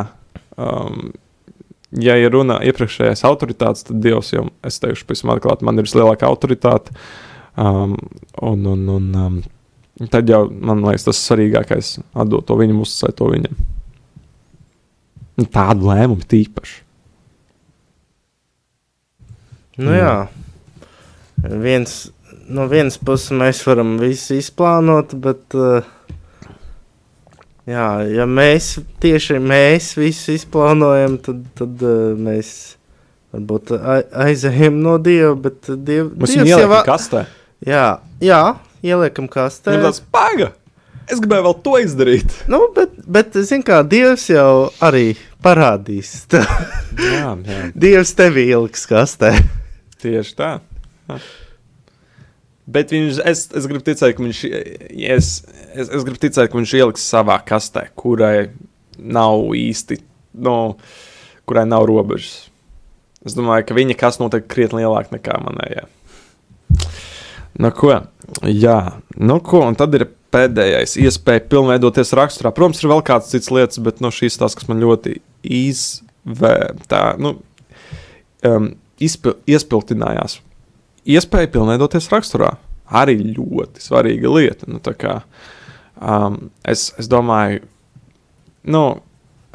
um, 0.61 1.09
ja 1.97 2.17
ir 2.21 2.33
runa 2.35 2.59
iepriekšējais 2.67 3.25
autoritātes, 3.25 3.87
tad 3.87 4.01
Dievs 4.03 4.33
jau, 4.35 4.45
es 4.67 4.77
teikšu, 4.83 5.07
pavisam 5.09 5.33
atklāti, 5.33 5.65
man 5.65 5.81
ir 5.81 5.87
vislielākā 5.87 6.29
autoritāte. 6.29 6.93
Um, 7.57 7.95
un, 8.45 8.65
un, 8.69 8.83
un, 8.93 9.07
um, 9.17 9.39
tad 10.13 10.29
jau 10.29 10.43
man 10.53 10.85
liekas, 10.85 11.07
tas 11.07 11.23
svarīgākais- 11.25 11.95
atdot 12.21 12.45
to 12.45 12.59
viņam, 12.59 12.83
uzticēt 12.85 13.17
to 13.17 13.31
viņam. 13.33 13.57
Un 15.37 15.49
Tādu 15.53 15.89
lēmumu 15.89 16.25
tīpaši. 16.29 16.83
Nu, 19.77 19.93
jā. 19.93 20.13
Viens, 21.45 22.07
no 22.47 22.65
vienas 22.71 22.97
puses 22.97 23.31
mēs 23.35 23.61
varam 23.67 23.95
visu 24.01 24.37
izplānot, 24.39 25.13
bet 25.23 25.55
uh, 25.57 25.85
jā, 27.67 27.87
ja 28.13 28.27
mēs 28.29 28.77
tieši 29.03 29.39
mēs 29.43 29.93
visu 29.99 30.35
izplānojam, 30.37 31.17
tad, 31.23 31.41
tad 31.57 31.83
uh, 31.85 32.13
mēs 32.17 32.51
varbūt 33.35 33.73
ai- 33.77 34.05
aizejam 34.27 34.79
no 34.83 34.97
Dieva, 35.03 35.33
bet 35.47 35.67
diev, 35.83 36.13
Mēs 36.15 36.35
Dievs 36.37 36.53
jau 36.53 36.79
kastē. 36.87 37.25
Jā, 37.67 37.87
jā, 38.23 38.41
ieliekam 38.85 39.27
kastē. 39.31 39.73
Viņam 39.75 39.89
tāds 39.89 40.03
paga! 40.13 40.53
Es 41.07 41.21
gribēju 41.23 41.43
vēl 41.45 41.53
to 41.63 41.73
izdarīt. 41.79 42.33
Nu, 42.51 42.65
bet, 42.75 42.97
bet 43.07 43.35
zin 43.47 43.61
kā, 43.63 43.79
Dievs 43.87 44.25
jau 44.27 44.67
arī 44.83 45.13
parādīs. 45.43 46.25
Jā, 46.97 47.29
jā. 47.45 47.59
Dievs 47.77 48.11
tevi 48.17 48.47
ieliks 48.49 48.87
kastē. 48.89 49.29
Tieši 50.01 50.33
tā. 50.35 50.49
Jā. 51.07 51.19
Bet 52.67 52.91
viņš, 52.91 53.21
es, 53.23 53.45
es 53.55 53.67
gribu 53.69 53.85
ticēt, 53.87 54.17
ka 54.17 54.23
viņš, 54.23 54.39
es, 55.07 55.29
es, 55.71 55.87
es 55.87 56.03
gribu 56.03 56.19
ticēt, 56.19 56.49
ka 56.51 56.59
viņš 56.59 56.73
ieliks 56.81 57.05
savā 57.07 57.37
kastē, 57.47 57.85
kurai 57.95 58.49
nav 58.97 59.53
īsti, 59.55 60.01
no, 60.43 60.57
kurai 61.47 61.63
nav 61.69 61.87
robežas. 61.87 62.49
Es 63.27 63.35
domāju, 63.37 63.69
ka 63.69 63.77
viņa 63.77 63.95
kas 63.99 64.19
noteikti 64.19 64.51
krietni 64.51 64.83
lielāka 64.83 65.15
nekā 65.15 65.39
manējā. 65.43 65.87
Nu, 67.57 67.71
ko? 67.73 67.93
Jā, 68.45 68.79
nu, 69.17 69.39
ko? 69.43 69.63
Un 69.65 69.77
tad 69.79 69.95
ir 69.97 70.05
pēdējais 70.33 70.97
iespēja 71.01 71.45
pilnveidoties 71.49 72.13
raksturā. 72.17 72.51
Protams, 72.55 72.83
ir 72.83 72.91
vēl 72.91 73.03
kādas 73.07 73.31
citas 73.31 73.49
lietas, 73.53 73.81
bet 73.83 74.03
no 74.03 74.11
šīs 74.13 74.37
tās, 74.39 74.55
kas 74.57 74.67
man 74.69 74.83
ļoti 74.83 75.17
izvērtā, 75.43 77.01
nu, 77.23 77.37
um, 78.47 78.69
izpil, 79.03 79.37
iespiltinājās. 79.49 80.41
Iespēja 81.07 81.51
pilnveidoties 81.53 82.09
raksturā 82.11 82.53
arī 82.87 83.17
ļoti 83.35 83.83
svarīga 83.83 84.31
lieta. 84.31 84.69
Nu, 84.69 84.79
kā, 84.79 85.19
um, 85.99 86.39
es, 86.67 86.89
es 86.99 87.09
domāju, 87.11 87.63
nu, 88.67 88.85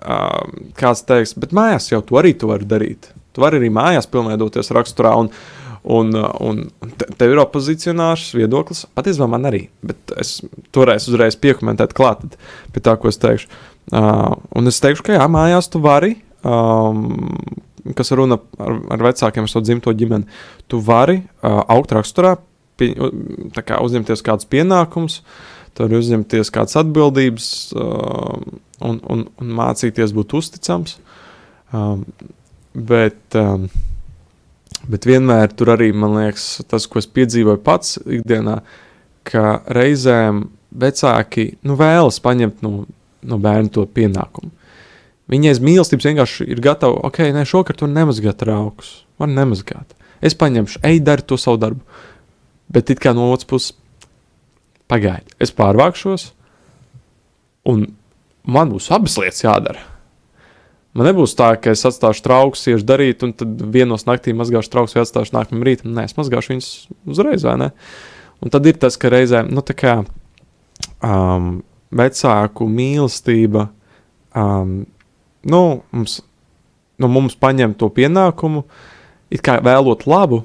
um, 0.03 0.55
kāds 0.79 1.05
teiks, 1.09 1.35
bet 1.41 1.57
mājās 1.57 1.91
jau 1.93 2.03
to 2.05 2.21
arī 2.21 2.35
tu 2.39 2.51
vari 2.53 2.69
darīt. 2.69 3.11
Tu 3.33 3.45
vari 3.45 3.61
arī 3.61 3.73
mājās 3.73 4.11
pilnveidoties 4.13 4.73
raksturā. 4.77 5.17
Un, 5.25 5.35
Un, 5.83 6.15
un 6.15 6.61
te, 6.95 7.09
tev 7.19 7.33
ir 7.33 7.41
opozicionārs 7.43 8.29
viedoklis, 8.37 8.85
patiesībā 8.95 9.27
man 9.27 9.49
arī. 9.49 9.65
Bet 9.83 10.13
es 10.15 10.37
toreiz 10.71 11.09
uzreiz 11.11 11.35
piekomentēju 11.43 11.97
klāt 11.99 12.21
pie 12.71 12.83
tā, 12.87 12.95
ko 13.03 13.11
es 13.11 13.19
teikšu. 13.19 13.49
Uh, 13.91 14.37
un 14.55 14.71
es 14.71 14.79
teikšu, 14.79 15.03
ka 15.09 15.17
jā, 15.17 15.27
mājās 15.27 15.67
tu 15.73 15.81
vari, 15.83 16.13
um, 16.47 17.19
kas 17.97 18.13
runa 18.17 18.39
ar, 18.63 18.79
ar 18.95 19.07
vecākiem, 19.09 19.47
ar 19.47 19.53
savu 19.53 19.67
dzimto 19.67 19.95
ģimeni, 19.97 20.29
tu 20.71 20.81
vari 20.85 21.21
uh, 21.23 21.63
augt 21.73 21.95
raksturā, 21.97 22.37
pie, 22.81 22.93
kā 23.59 23.81
uzņemties 23.85 24.25
kādus 24.27 24.49
pienākumus, 24.53 25.21
tu 25.73 25.87
vari 25.87 25.99
uzņemties 26.01 26.53
kādas 26.55 26.79
atbildības 26.83 27.49
uh, 27.77 28.39
un, 28.87 29.01
un, 29.15 29.27
un 29.41 29.57
mācīties 29.59 30.15
būt 30.17 30.37
uzticams. 30.39 30.99
Um, 31.73 32.05
bet, 32.75 33.21
um, 33.39 33.69
bet 34.93 35.09
vienmēr 35.09 35.53
tur 35.57 35.73
arī, 35.77 35.91
man 35.97 36.19
liekas, 36.21 36.49
tas, 36.69 36.89
ko 36.89 37.01
es 37.01 37.09
piedzīvoju 37.09 37.63
pats 37.65 37.99
ikdienā, 38.03 38.61
ka 39.29 39.61
reizēm 39.73 40.47
vecāki 40.73 41.53
nu, 41.69 41.77
vēlas 41.79 42.19
paņemt 42.25 42.65
no, 42.65 42.83
no 43.29 43.39
bērna 43.41 43.73
to 43.73 43.87
pienākumu. 43.87 44.51
Viņai 45.31 45.55
mīlestības 45.63 46.09
vienkārši 46.09 46.49
ir 46.51 46.61
gatava, 46.65 46.99
ok, 47.07 47.23
nē, 47.35 47.45
šokar 47.49 47.79
tu 47.79 47.87
nemazgāt 47.91 48.43
raukus, 48.49 49.05
var 49.23 49.31
nemazgāt. 49.31 49.95
Es 50.23 50.35
paņemšu, 50.39 50.83
ej, 50.87 51.01
dari 51.05 51.25
to 51.27 51.39
savu 51.39 51.61
darbu. 51.63 52.03
Bet 52.73 52.91
it 52.91 53.01
kā 53.03 53.13
no 53.15 53.29
otras 53.31 53.49
puses, 53.49 53.73
pagaidi, 54.91 55.35
es 55.43 55.55
pārvākšos, 55.55 56.31
un 57.71 57.87
man 58.45 58.73
būs 58.73 58.91
abas 58.95 59.17
lietas 59.21 59.45
jādara. 59.45 59.89
Man 60.93 61.09
nebūs 61.09 61.33
tā, 61.39 61.55
ka 61.57 61.73
es 61.73 61.87
atstāšu 61.89 62.21
traukus, 62.27 62.67
iešu 62.69 62.85
darīt, 62.85 63.23
un 63.25 63.33
tad 63.33 63.63
vienos 63.73 64.05
naktī 64.05 64.35
mazgāšu 64.37 64.69
traukus, 64.75 64.97
vai 64.97 65.07
atstāšu 65.07 65.33
nākamajam 65.33 65.65
rītam. 65.65 65.95
Nē, 65.97 66.05
es 66.05 66.19
mazgāšu 66.19 66.53
viņus 66.53 66.69
uzreiz, 67.15 67.47
vai 67.49 67.55
ne? 67.63 67.69
Un 68.45 68.53
tad 68.53 68.67
ir 68.69 68.77
tas, 68.83 68.99
ka 69.01 69.09
reizēm, 69.13 69.49
nu, 69.57 69.65
tā 69.65 69.77
kā 69.79 69.95
um, 71.01 71.63
vecāku 71.97 72.69
mīlestība, 72.69 73.71
um, 74.37 74.83
nu, 75.49 75.83
mums, 75.91 76.21
nu, 77.01 77.11
mums 77.11 77.37
paņem 77.39 77.75
to 77.79 77.89
pienākumu, 77.95 78.65
it 79.33 79.43
kā 79.45 79.59
vēlot 79.65 80.07
labu, 80.11 80.43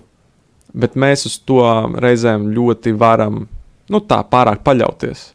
bet 0.77 0.97
mēs 0.99 1.27
uz 1.29 1.37
to 1.47 1.61
reizēm 2.01 2.49
ļoti 2.55 2.93
varam, 2.97 3.45
nu, 3.91 4.01
tā 4.03 4.21
pārāk 4.27 4.63
paļauties. 4.65 5.31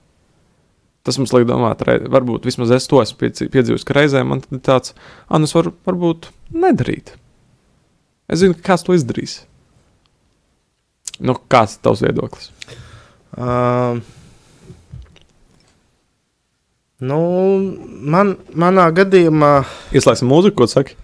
Tas 1.02 1.18
mums 1.18 1.32
liek 1.34 1.48
domāt, 1.48 1.82
varbūt 1.82 2.46
vismaz 2.46 2.70
es 2.76 2.86
to 2.86 3.00
esmu 3.02 3.18
piedzīvojis, 3.50 3.86
ka 3.86 3.96
reizēm 3.96 4.28
man 4.30 4.42
tāds, 4.62 4.94
ah, 5.26 5.40
nu 5.42 5.50
es 5.50 5.54
varu 5.56 5.74
varbūt 5.88 6.30
nedarīt. 6.54 7.16
Es 8.30 8.42
zinu, 8.44 8.54
ka 8.54 8.72
kāds 8.72 8.86
to 8.86 8.94
izdarīs. 8.94 9.40
Nu, 11.22 11.34
kāds 11.50 11.76
ir 11.76 11.82
tavs 11.84 12.02
viedoklis? 12.04 12.52
Um, 13.34 14.00
nu, 17.02 17.20
man, 18.14 18.36
manā 18.54 18.86
gadījumā, 18.94 19.52
Ieslēgsim 19.94 20.30
mūziku, 20.30 20.62
ko 20.62 20.70
saki? 20.70 20.96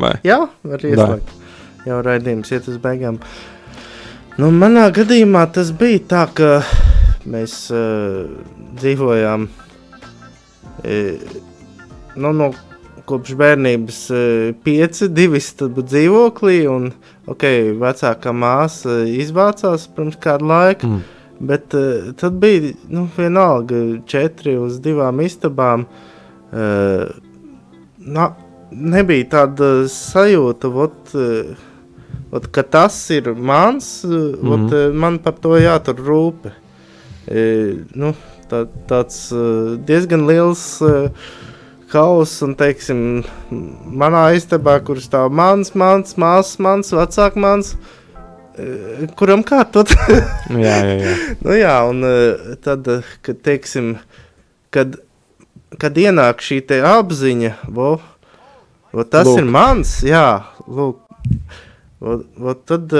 Vai? 0.00 0.16
jā, 0.26 0.40
var 0.66 0.84
ieslēgt. 0.88 1.38
Jau 1.86 1.98
raidījums 2.06 2.52
iet 2.54 2.68
uz 2.70 2.78
beigām. 2.82 3.18
Nu, 4.38 4.48
manā 4.54 4.86
gadījumā 4.94 5.44
tas 5.52 5.72
bija 5.76 6.00
tā, 6.08 6.26
ka 6.32 6.50
mēs 7.28 7.56
uh, 7.74 8.28
dzīvojām 8.80 9.48
uh, 9.48 11.40
nu, 12.16 12.30
no 12.32 12.52
kopš 13.08 13.34
bērnības 13.38 13.98
uh, 14.14 14.52
pieci, 14.64 15.10
divi 15.12 15.40
stabu 15.42 15.84
dzīvoklī, 15.84 16.62
un 16.70 16.92
ok, 17.28 17.48
vecākā 17.82 18.32
māsa 18.34 19.02
izvācās 19.10 19.88
pirms 19.96 20.16
kādu 20.22 20.48
laiku. 20.52 20.88
Mm. 20.88 21.21
Bet 21.42 21.74
uh, 21.74 22.12
tad 22.18 22.38
bija 22.38 22.70
nu, 22.88 23.08
vienalga 23.16 23.80
četri 24.06 24.54
uz 24.62 24.78
divām 24.82 25.18
istabām. 25.24 25.86
Uh, 26.52 27.08
na, 27.98 28.28
nebija 28.70 29.26
tāda 29.36 29.70
sajūta, 29.90 30.70
vot, 30.70 31.14
uh, 31.18 31.54
vot, 32.30 32.46
ka 32.54 32.62
tas 32.62 32.98
ir 33.10 33.32
mans, 33.34 33.88
uh, 34.06 34.12
Mhm. 34.38 34.48
vot, 34.52 34.74
uh, 34.78 34.92
man 34.94 35.18
par 35.18 35.32
to 35.42 35.56
jātur 35.58 35.98
rūpe. 35.98 36.52
Uh, 37.26 37.82
nu, 37.94 38.12
tā, 38.50 38.66
tāds 38.86 39.24
uh, 39.34 39.74
diezgan 39.82 40.28
liels 40.28 40.62
uh, 40.82 41.08
kaus, 41.92 42.36
un 42.46 42.54
teiksim, 42.54 43.24
manā 43.50 44.28
istabā, 44.38 44.78
kur 44.84 45.02
stāv 45.02 45.32
mans, 45.34 45.74
mans, 45.74 46.14
māsas, 46.14 46.58
mans, 46.62 46.92
vecāks 46.94 47.36
mans. 47.36 47.74
uh, 47.74 47.98
Kuram 49.16 49.42
kārtot? 49.46 49.92
Jā, 50.52 50.76
jā, 50.84 50.96
jā. 51.00 51.12
Nu, 51.40 51.54
jā, 51.56 51.76
un 51.88 52.04
tad, 52.64 52.88
kad, 53.24 53.38
teiksim, 53.44 53.94
kad, 54.74 54.98
kad 55.80 55.98
ienāk 55.98 56.44
šī 56.44 56.60
te 56.68 56.82
apziņa, 56.84 57.54
vo, 57.72 57.94
vo, 58.92 59.06
tas 59.08 59.30
Lūk. 59.30 59.40
ir 59.40 59.48
mans, 59.56 59.94
jā, 60.04 60.26
lūk, 60.68 61.00
vo, 62.02 62.18
vo, 62.44 62.54
tad, 62.68 62.92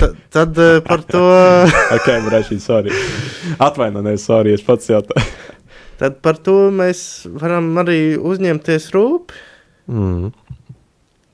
tad, 0.00 0.20
tad 0.32 0.62
par 0.88 1.04
to, 1.10 1.24
ok, 1.98 2.08
brāļi, 2.28 2.60
sorry. 2.62 2.94
Atvainojies, 3.62 4.24
sorry, 4.24 4.56
es 4.56 4.64
pats 4.64 4.88
jautāju. 4.92 5.28
tad 6.00 6.22
par 6.24 6.40
to 6.40 6.70
mēs 6.74 7.26
varam 7.36 7.68
arī 7.84 8.14
uzņemties 8.16 8.88
rūpi. 8.96 9.44
Mm. 9.92 10.32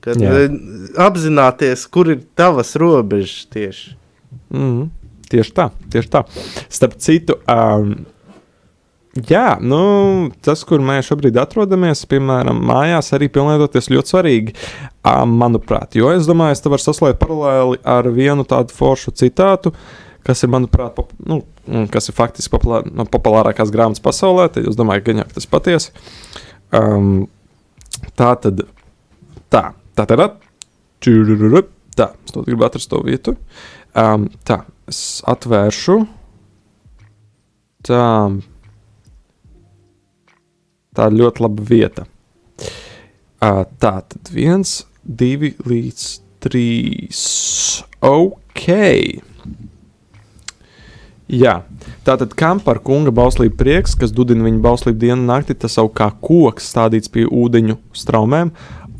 Kad 0.01 0.21
Jā. 0.21 0.31
eh, 0.33 0.55
apzināties, 1.01 1.85
kur 1.93 2.09
ir 2.09 2.23
tavas 2.37 2.73
robežas 2.79 3.45
tieši. 3.53 3.93
Mm, 4.49 4.87
tieši 5.29 5.53
tā, 5.55 5.67
tieši 5.93 6.09
tā. 6.11 6.23
Starp 6.71 6.95
citu, 7.03 7.37
um, 7.45 7.93
jā, 9.29 9.57
nu, 9.61 9.81
tas, 10.43 10.63
kur 10.67 10.81
mēs 10.83 11.09
šobrīd 11.11 11.37
atrodamies, 11.41 12.03
piemēram, 12.09 12.59
mājās, 12.71 13.11
arī 13.15 13.29
pilnveidoties 13.31 13.91
ļoti 13.93 14.13
svarīgi, 14.15 14.55
um, 15.05 15.35
manuprāt. 15.41 15.97
Jo 15.99 16.13
es 16.15 16.29
domāju, 16.29 16.57
es 16.57 16.63
te 16.63 16.71
varu 16.73 16.85
saslēgt 16.85 17.21
paralēli 17.21 17.81
ar 17.95 18.09
vienu 18.15 18.47
tādu 18.47 18.73
foršu 18.75 19.13
citātu, 19.21 19.73
kas 20.25 20.41
ir, 20.41 20.51
manuprāt, 20.53 20.95
pop, 20.97 21.13
nu, 21.21 21.41
mm, 21.67 21.91
kas 21.93 22.09
ir 22.09 22.17
faktiski 22.17 22.53
populār, 22.55 22.89
no 22.89 23.05
populārākās 23.09 23.73
grāmatas 23.73 24.03
pasaulē. 24.03 24.49
Tad 24.53 24.69
es 24.71 24.79
domāju, 24.79 25.05
ka 25.11 25.29
tas 25.35 25.49
patiesi. 25.49 25.93
Um, 26.71 27.27
tā 28.17 28.33
tad, 28.41 28.65
tā, 29.51 29.71
tā 29.97 30.05
tad, 30.09 31.69
tā, 31.97 32.11
es 32.25 32.33
to 32.35 32.43
gribu 32.45 32.65
atrast 32.67 32.91
to 32.91 33.01
vietu. 33.05 33.35
Um, 33.97 34.29
tā, 34.47 34.61
es 34.89 35.21
atvēršu. 35.27 35.97
Tā, 37.87 38.03
tā 40.95 41.09
ir 41.09 41.17
ļoti 41.23 41.43
laba 41.43 41.67
vieta. 41.71 42.05
Uh, 43.41 43.63
tā 43.81 43.95
tad 44.05 44.29
viens, 44.31 44.83
divi 45.01 45.55
līdz 45.65 46.07
trīs. 46.45 47.21
Ok. 48.05 48.67
Jā, 51.31 51.61
tātad 52.03 52.33
kam 52.35 52.59
par 52.59 52.81
kunga 52.83 53.11
bauslību 53.15 53.55
prieks, 53.55 53.93
kas 53.95 54.11
dudina 54.11 54.43
viņa 54.43 54.59
bauslību 54.65 54.99
dienu 54.99 55.21
un 55.21 55.29
nakti, 55.29 55.55
tas 55.55 55.77
savu 55.77 55.87
kā 55.95 56.09
koks 56.19 56.67
stādīts 56.73 57.11
pie 57.13 57.23
ūdeņu 57.23 57.77
straumēm, 57.95 58.51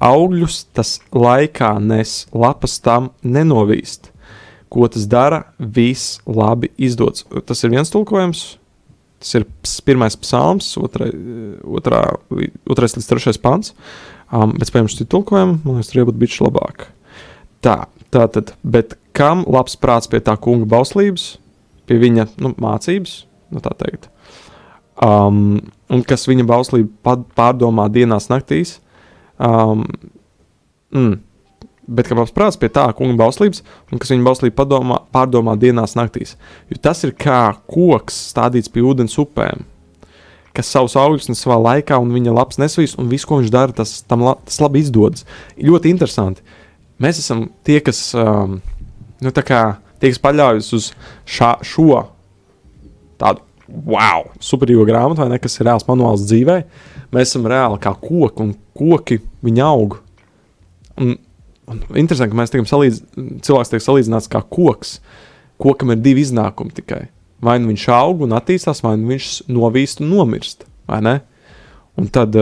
augļus 0.01 0.63
tas 0.75 0.95
laikā 1.13 1.75
nes, 1.83 2.25
lapas 2.33 2.79
tam 2.83 3.11
nenovīst. 3.23 4.09
Ko 4.71 4.87
tas 4.87 5.05
dara, 5.11 5.43
viss 5.59 6.21
labi 6.25 6.71
izdodas. 6.79 7.25
Tas 7.45 7.61
ir 7.63 7.73
viens 7.73 7.91
tulkojums, 7.91 8.45
tas 9.21 9.35
ir 9.37 9.45
pirmais 9.85 10.15
psalms, 10.17 10.71
otrai, 10.79 11.11
otrā, 11.67 12.01
otrais 12.71 12.95
līdz 12.97 13.09
trešais 13.09 13.41
pants. 13.41 13.75
Um, 14.31 14.55
bet, 14.55 14.69
spējams, 14.71 14.95
šī 14.95 15.09
tulkojuma, 15.11 15.59
man 15.65 15.77
liekas, 15.77 15.91
tur 15.91 16.01
jābūt 16.01 16.19
bišķi 16.21 16.45
labāk. 16.45 16.87
Tā, 17.61 17.75
tā 18.15 18.25
tad, 18.31 18.53
bet 18.63 18.95
kam 19.17 19.43
labs 19.43 19.75
prāts 19.77 20.07
pie 20.09 20.21
tā 20.23 20.37
kunga 20.39 20.69
bauslības, 20.71 21.33
pie 21.85 21.97
viņa 21.99 22.29
nu, 22.39 22.53
mācības, 22.63 23.17
nu, 23.51 23.59
tā 23.63 23.73
teikt, 23.75 24.07
um, 25.03 25.59
un 25.91 26.05
kas 26.07 26.23
viņa 26.31 26.47
bauslību 26.47 26.89
pad- 27.03 27.27
pārdomā 27.35 27.89
dienās, 27.91 28.29
naktīs, 28.31 28.77
um, 29.41 29.83
mm, 30.93 31.17
bet 31.91 32.07
kam 32.07 32.21
labs 32.21 32.33
prāts 32.35 32.59
pie 32.59 32.69
tā 32.71 32.85
kunga 32.95 33.17
bauslības, 33.19 33.63
un 33.91 34.01
kas 34.01 34.13
viņa 34.13 34.27
bauslību 34.27 34.55
padomā, 34.57 35.01
pārdomā 35.13 35.57
dienās, 35.59 35.97
naktīs. 35.99 36.37
Jo 36.71 36.79
tas 36.83 37.03
ir 37.07 37.15
kā 37.17 37.43
koks 37.71 38.17
stādīts 38.31 38.71
pie 38.71 38.85
ūdens 38.85 39.17
upēm. 39.21 39.65
Kas 40.55 40.71
savus 40.71 40.97
augļus 40.99 41.29
nes 41.29 41.41
savā 41.41 41.57
laikā, 41.61 41.95
un 42.03 42.11
viņa 42.11 42.33
labs 42.35 42.59
nesvīs, 42.59 42.97
un 42.99 43.11
viss, 43.11 43.27
ko 43.27 43.39
viņš 43.39 43.51
dara, 43.53 43.75
tas, 43.75 44.01
tam 44.03 44.25
la, 44.27 44.35
tas 44.47 44.59
labi 44.59 44.81
izdodas. 44.83 45.23
Ļoti 45.55 45.93
interesanti. 45.93 46.43
Mēs 47.01 47.21
esam 47.23 47.45
tie, 47.65 47.79
kas, 47.83 48.09
um, 48.19 48.59
nu, 49.23 49.31
kā, 49.31 49.61
tie, 50.01 50.11
kas 50.11 50.19
paļaujas 50.21 50.73
uz 50.75 50.89
šā, 51.23 51.53
šo 51.65 52.03
tādu 53.21 53.45
wow, 53.87 54.27
superīgo 54.43 54.83
grāmatu, 54.87 55.23
vai 55.23 55.31
ne, 55.31 55.39
kas 55.41 55.55
ir 55.59 55.69
reāls 55.69 55.87
manuāls 55.87 56.27
dzīvē. 56.27 56.57
Mēs 57.11 57.31
esam 57.31 57.47
reāli 57.51 57.79
kā 57.83 57.91
koki, 57.99 58.45
un 58.45 58.53
koki 58.77 59.19
viņi 59.43 59.63
aug. 59.65 59.97
Un, 61.01 61.17
un 61.71 61.81
interesanti, 61.99 62.31
ka 62.31 62.39
mēs 62.39 62.53
tiekam 62.53 62.69
salīdzināti, 62.69 63.25
cilvēks 63.47 63.73
tiek 63.73 63.83
salīdzināts 63.83 64.31
kā 64.31 64.43
koks. 64.47 64.99
Kokam 65.61 65.91
ir 65.93 65.99
divi 66.01 66.23
iznākumi 66.25 66.73
tikai. 66.77 67.03
Vai 67.43 67.57
nu 67.59 67.71
viņš 67.71 67.87
aug 67.95 68.23
un 68.25 68.37
attīstās, 68.37 68.83
vai 68.85 68.95
nu 69.01 69.11
viņš 69.11 69.31
novīst 69.51 70.01
un 70.03 70.13
nomirst. 70.13 70.65
Un 70.87 72.07
tad 72.13 72.37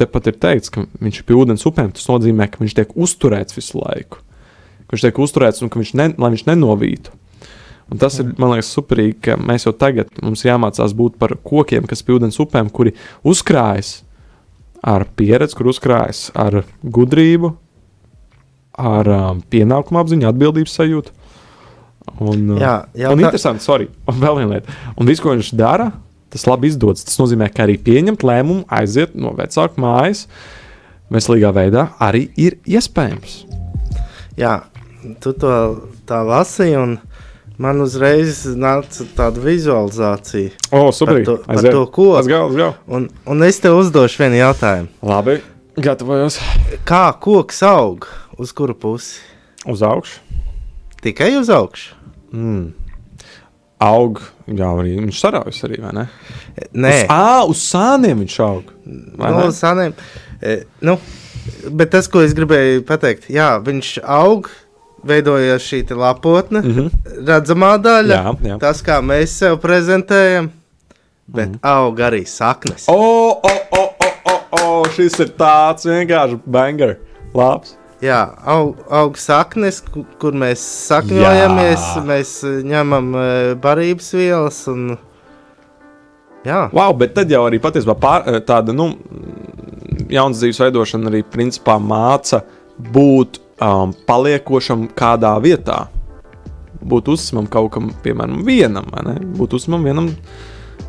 tepat 0.00 0.30
ir 0.30 0.40
teikts, 0.40 0.72
ka 0.72 0.86
viņš 1.00 1.20
ir 1.20 1.28
pie 1.28 1.36
ūdens 1.36 1.66
upēm. 1.68 1.92
Tas 1.96 2.08
nozīmē, 2.08 2.48
ka 2.50 2.62
viņš 2.62 2.76
tiek 2.78 2.96
uzturēts 2.96 3.56
visu 3.56 3.80
laiku. 3.82 4.22
Ka 4.86 4.96
viņš 4.96 5.06
tiek 5.06 5.20
uzturēts 5.22 5.64
un 5.64 5.72
ka 5.72 5.80
viņš, 5.80 5.92
ne, 6.00 6.12
viņš 6.16 6.46
nenovītu. 6.48 7.19
Un 7.90 7.98
tas 7.98 8.20
ir, 8.22 8.28
man 8.38 8.52
liekas, 8.54 8.68
superīgi, 8.76 9.16
ka 9.26 9.34
mēs 9.40 9.66
jau 9.66 9.72
tagad 9.74 10.12
mums 10.22 10.44
jāmācās 10.46 10.92
būt 10.94 11.16
par 11.18 11.34
kokiem, 11.42 11.88
kas 11.90 12.04
pie 12.06 12.14
ūdens 12.18 12.38
upēm, 12.42 12.68
kuri 12.70 12.92
uzkrājas 13.26 14.04
ar 14.86 15.04
pieredzi, 15.18 15.56
kur 15.58 15.72
uzkrājas 15.72 16.28
ar 16.38 16.60
gudrību, 16.86 17.50
ar 18.80 19.10
um, 19.12 19.40
pienākumu 19.52 19.98
apziņu, 20.00 20.28
atbildības 20.30 20.76
sajūtu. 20.78 21.16
Un, 22.22 22.46
uh, 22.54 22.60
Jā, 22.62 22.76
jā, 22.96 23.10
un 23.10 23.18
tā- 23.18 23.26
interesanti, 23.26 23.64
sorry, 23.66 23.90
un 24.08 24.22
vēl 24.22 24.38
viena 24.40 24.54
lieta. 24.54 24.78
Un 24.96 25.10
viss, 25.10 25.20
ko 25.20 25.34
viņš 25.34 25.50
dara, 25.58 25.90
tas 26.32 26.46
labi 26.48 26.70
izdodas. 26.70 27.04
Tas 27.04 27.18
nozīmē, 27.20 27.50
ka 27.52 27.66
arī 27.66 27.74
pieņemt 27.82 28.22
lēmumu, 28.24 28.64
aiziet 28.72 29.12
no 29.18 29.34
vecāka 29.36 29.82
mājas, 29.82 30.24
veselīgā 31.12 31.50
veidā 31.58 31.88
arī 32.00 32.28
ir 32.40 32.56
iespējams. 32.70 33.40
Jā, 34.38 34.60
tu 35.20 35.34
to 35.34 35.52
tā 36.08 36.22
lasīji, 36.24 36.78
un 36.78 36.96
man 37.60 37.80
uzreiz 37.84 38.42
nāca 38.56 39.04
tāda 39.16 39.42
vizualizācija. 39.44 40.54
O, 40.72 40.86
super! 40.96 41.20
Par 41.20 41.24
to- 41.28 41.38
par 41.46 41.62
to 41.66 41.84
koku. 41.86 42.06
Tas 42.16 42.28
gals, 42.30 42.56
gals. 42.56 42.78
Un, 42.88 43.08
un 43.28 43.42
es 43.46 43.60
tev 43.60 43.76
uzdošu 43.82 44.22
vienu 44.24 44.40
jautājumu. 44.40 44.88
Labi, 45.04 45.38
gatavojos 45.76 46.38
Kā 46.88 47.10
koks 47.20 47.62
aug? 47.68 48.08
Uz 48.40 48.52
kuru 48.56 48.74
pusi? 48.74 49.18
uz 49.68 49.82
augšu. 49.84 50.20
Tikai 51.04 51.34
uz 51.36 51.50
augšu. 51.52 51.92
Mm. 52.32 52.70
Aug, 53.80 54.18
jā, 54.48 54.66
arī 54.76 54.94
viņš 55.00 55.18
saraujas 55.20 55.58
arī, 55.64 55.78
vai 55.80 55.90
ne? 55.96 56.02
Nē, 56.76 56.90
Uz, 56.92 57.12
ā, 57.12 57.44
uz 57.48 57.60
sāniem 57.64 58.18
viņš 58.24 58.34
aug. 58.44 58.72
no 59.16 59.30
ne? 59.38 59.46
saniem. 59.56 59.94
E, 60.40 60.56
nu, 60.84 60.98
bet 61.72 61.92
tas, 61.94 62.08
ko 62.12 62.20
es 62.24 62.34
gribēju 62.36 62.82
pateikt, 62.88 63.28
jā, 63.32 63.54
viņš 63.64 63.94
aug, 64.04 64.48
veidojas 65.06 65.62
šī 65.62 65.82
lapotne, 65.96 66.60
mm. 66.60 66.70
-hmm. 66.76 66.90
redzamā 67.26 67.74
daļa, 67.78 68.16
Jā, 68.16 68.34
jā. 68.42 68.58
tas, 68.58 68.82
kā 68.82 69.00
mēs 69.02 69.36
sev 69.38 69.58
prezentējam, 69.58 70.50
bet 71.26 71.48
mm 71.48 71.54
-hmm. 71.54 71.68
aug 71.70 72.00
arī 72.00 72.24
saknes. 72.26 72.88
O, 72.88 72.94
o, 73.30 73.52
o, 73.70 73.82
o, 74.06 74.32
o, 74.32 74.38
o, 74.62 74.84
šis 74.96 75.18
ir 75.20 75.28
tāds 75.38 75.84
vienkārši 75.86 76.38
banger. 76.46 76.96
Labs. 77.34 77.76
Jā, 78.00 78.32
aug, 78.48 78.78
aug 78.88 79.18
saknes, 79.20 79.82
ku- 79.84 80.06
kur 80.18 80.32
mēs 80.32 80.62
sakņojamies, 80.88 81.82
Jā. 81.96 82.04
mēs 82.08 82.30
ņemam 82.64 83.14
eh, 83.14 83.54
barības 83.60 84.14
vielas. 84.16 84.62
Un, 84.72 84.96
jā, 86.44 86.70
Wow, 86.72 86.96
bet 86.96 87.12
tad 87.14 87.30
jau 87.30 87.44
arī 87.44 87.60
patiesībā 87.60 87.94
pār, 88.00 88.24
eh, 88.24 88.40
tāda 88.40 88.72
nu, 88.72 88.94
jaunas 90.08 90.40
dzīves 90.40 90.62
veidošana 90.64 91.12
arī 91.12 91.20
principā 91.28 91.76
māca 91.76 92.40
būt 92.80 93.36
um, 93.60 93.94
paliekošam 94.06 94.88
kādā 94.96 95.34
vietā. 95.42 95.84
Būt 96.80 97.10
uzticamam 97.12 97.48
kaut 97.50 97.72
kam, 97.74 97.90
piemēram, 98.04 98.40
vienam, 98.46 98.88
vai 98.94 99.04
ne? 99.10 99.16
Būt 99.36 99.58
uzticamam 99.58 99.84
vienam 99.88 100.10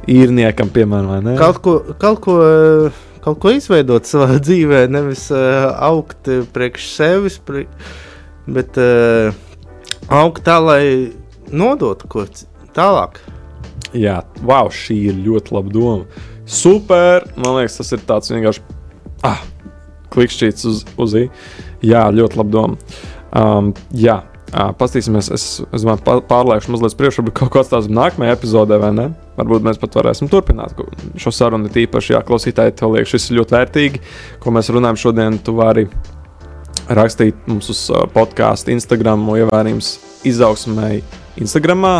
īrniekam, 0.09 0.71
piemēram, 0.73 1.09
vai 1.11 1.19
ne? 1.25 1.33
kaut 1.39 1.59
ko, 1.63 1.73
kaut 1.99 2.21
ko, 2.23 2.37
eh, 2.45 3.01
kaut 3.25 3.41
ko 3.43 3.51
izveidot 3.53 4.07
savā 4.07 4.39
dzīvē, 4.45 4.85
nevis 4.91 5.27
uh, 5.35 5.71
augt 5.83 6.31
priekš 6.55 6.87
sevis, 6.95 7.37
pri, 7.43 7.67
bet 8.47 8.79
uh, 8.81 9.35
augt 10.07 10.45
tā, 10.47 10.57
lai 10.63 10.83
nodotu 11.51 12.09
ko 12.11 12.25
tālāk. 12.75 13.19
Jā, 13.91 14.21
wow, 14.47 14.71
šī 14.71 15.01
ir 15.11 15.23
ļoti 15.25 15.51
laba 15.51 15.73
doma. 15.73 16.27
Super! 16.47 17.27
Man 17.35 17.57
liekas, 17.59 17.81
tas 17.81 17.91
ir 17.91 18.03
tāds 18.07 18.31
vienkārši 18.31 18.63
ah, 19.27 19.43
klikšķīts 20.15 20.67
uz, 20.67 20.85
uz 20.99 21.17
ī. 21.19 21.25
Jā, 21.85 22.05
ļoti 22.13 22.37
laba 22.39 22.53
doma. 22.53 22.99
Um, 23.31 23.71
jā, 23.95 24.19
uh, 24.51 24.71
paskatīsimies. 24.77 25.31
Es, 25.33 25.45
es 25.73 25.85
pārlaišu 26.05 26.73
mazliet 26.73 26.97
priekšā, 26.99 27.23
varbūt 27.23 27.37
kaut 27.39 27.53
kāds 27.55 27.71
tāds 27.71 27.89
nākamajā 27.91 28.37
epizodē, 28.37 28.79
vai 28.81 28.91
ne? 28.95 29.07
Varbūt 29.39 29.65
mēs 29.65 29.79
pat 29.81 29.97
varēsim 30.01 30.29
turpināt 30.31 30.77
šo 31.21 31.33
sarunu. 31.33 31.71
it 31.71 31.79
Īpaši, 31.85 32.15
jā, 32.15 32.23
klausītāji, 32.27 32.75
tev 32.77 32.95
liekas, 32.95 33.15
šis 33.15 33.29
ir 33.31 33.39
ļoti 33.41 33.57
vērtīgi, 33.57 34.03
ko 34.43 34.53
mēs 34.53 34.69
runājam 34.73 34.99
šodien. 35.05 35.39
Tu 35.41 35.55
vari 35.57 35.87
rakstīt 36.91 37.47
mums 37.47 37.71
uz 37.71 37.87
podkāstu, 38.13 38.73
Instagram, 38.75 39.23
ievērījums 39.41 39.95
izaugsmēji 40.27 41.03
Instagramā. 41.41 41.95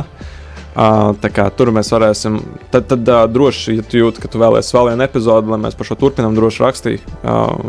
Uh, 0.72 1.10
tā 1.20 1.28
kā 1.36 1.50
tur 1.52 1.68
mēs 1.76 1.90
varēsim, 1.92 2.38
tad, 2.72 2.86
tad 2.88 3.10
uh, 3.12 3.26
droši, 3.28 3.74
ja 3.76 3.84
tu 3.84 3.98
jūti, 4.00 4.22
ka 4.24 4.30
tu 4.32 4.40
vēlēsies 4.40 4.72
vēl 4.72 4.94
vienu 4.94 5.04
epizodi, 5.04 5.52
lai 5.52 5.60
mēs 5.66 5.76
par 5.76 5.90
šo 5.90 5.98
turpinām, 6.00 6.38
droši 6.38 6.64
rakstīt. 6.64 7.10
Uh, 7.28 7.60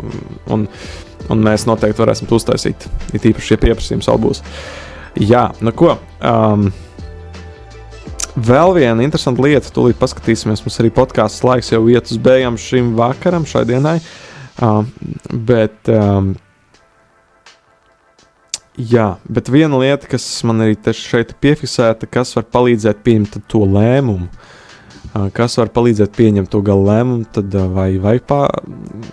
un, 0.55 0.63
un 1.31 1.43
mēs 1.45 1.67
noteikti 1.69 2.03
varēsim 2.03 2.29
to 2.29 2.39
uztaisīt. 2.39 2.87
Ir 3.13 3.29
īpaši 3.31 3.53
šie 3.53 3.59
pieprasījumi 3.61 4.07
vēl 4.07 4.23
būs. 4.25 4.43
Jā, 5.21 5.51
nu 5.61 5.75
ko. 5.77 5.97
Um, 6.19 6.71
Vēl 8.33 8.71
viena 8.73 9.03
interesanta 9.05 9.43
lieta, 9.45 9.69
tūlīt 9.69 9.99
paskatīsimies. 9.99 10.63
Mums 10.65 10.79
arī 10.81 10.89
podkāsts 10.89 11.43
laiks 11.45 11.67
jau 11.69 11.83
iet 11.93 12.09
uz 12.09 12.17
beigām 12.17 12.55
šim 12.57 12.95
vakaram, 12.97 13.45
šai 13.45 13.61
dienai. 13.69 13.99
Um, 14.57 14.87
bet 15.45 15.91
um, 15.93 16.31
Jā, 18.73 19.19
bet 19.29 19.51
viena 19.53 19.77
lieta, 19.77 20.07
kas 20.09 20.25
man 20.49 20.63
arī 20.65 20.73
šeit 20.97 21.29
ir 21.29 21.37
piefiksēta, 21.45 22.07
kas 22.09 22.31
var 22.33 22.47
palīdzēt 22.55 23.03
pieņemt 23.05 23.35
to 23.45 23.61
lēmumu, 23.69 24.25
ā, 24.25 24.55
kas 25.13 25.57
var 25.59 25.69
palīdzēt 25.73 26.15
pieņemt 26.17 26.49
to 26.49 26.61
galu 26.65 26.87
lēmumu, 26.87 27.27
tad 27.35 27.53
vai 27.75 27.91
vajag 28.01 28.23
pā, 28.29 28.39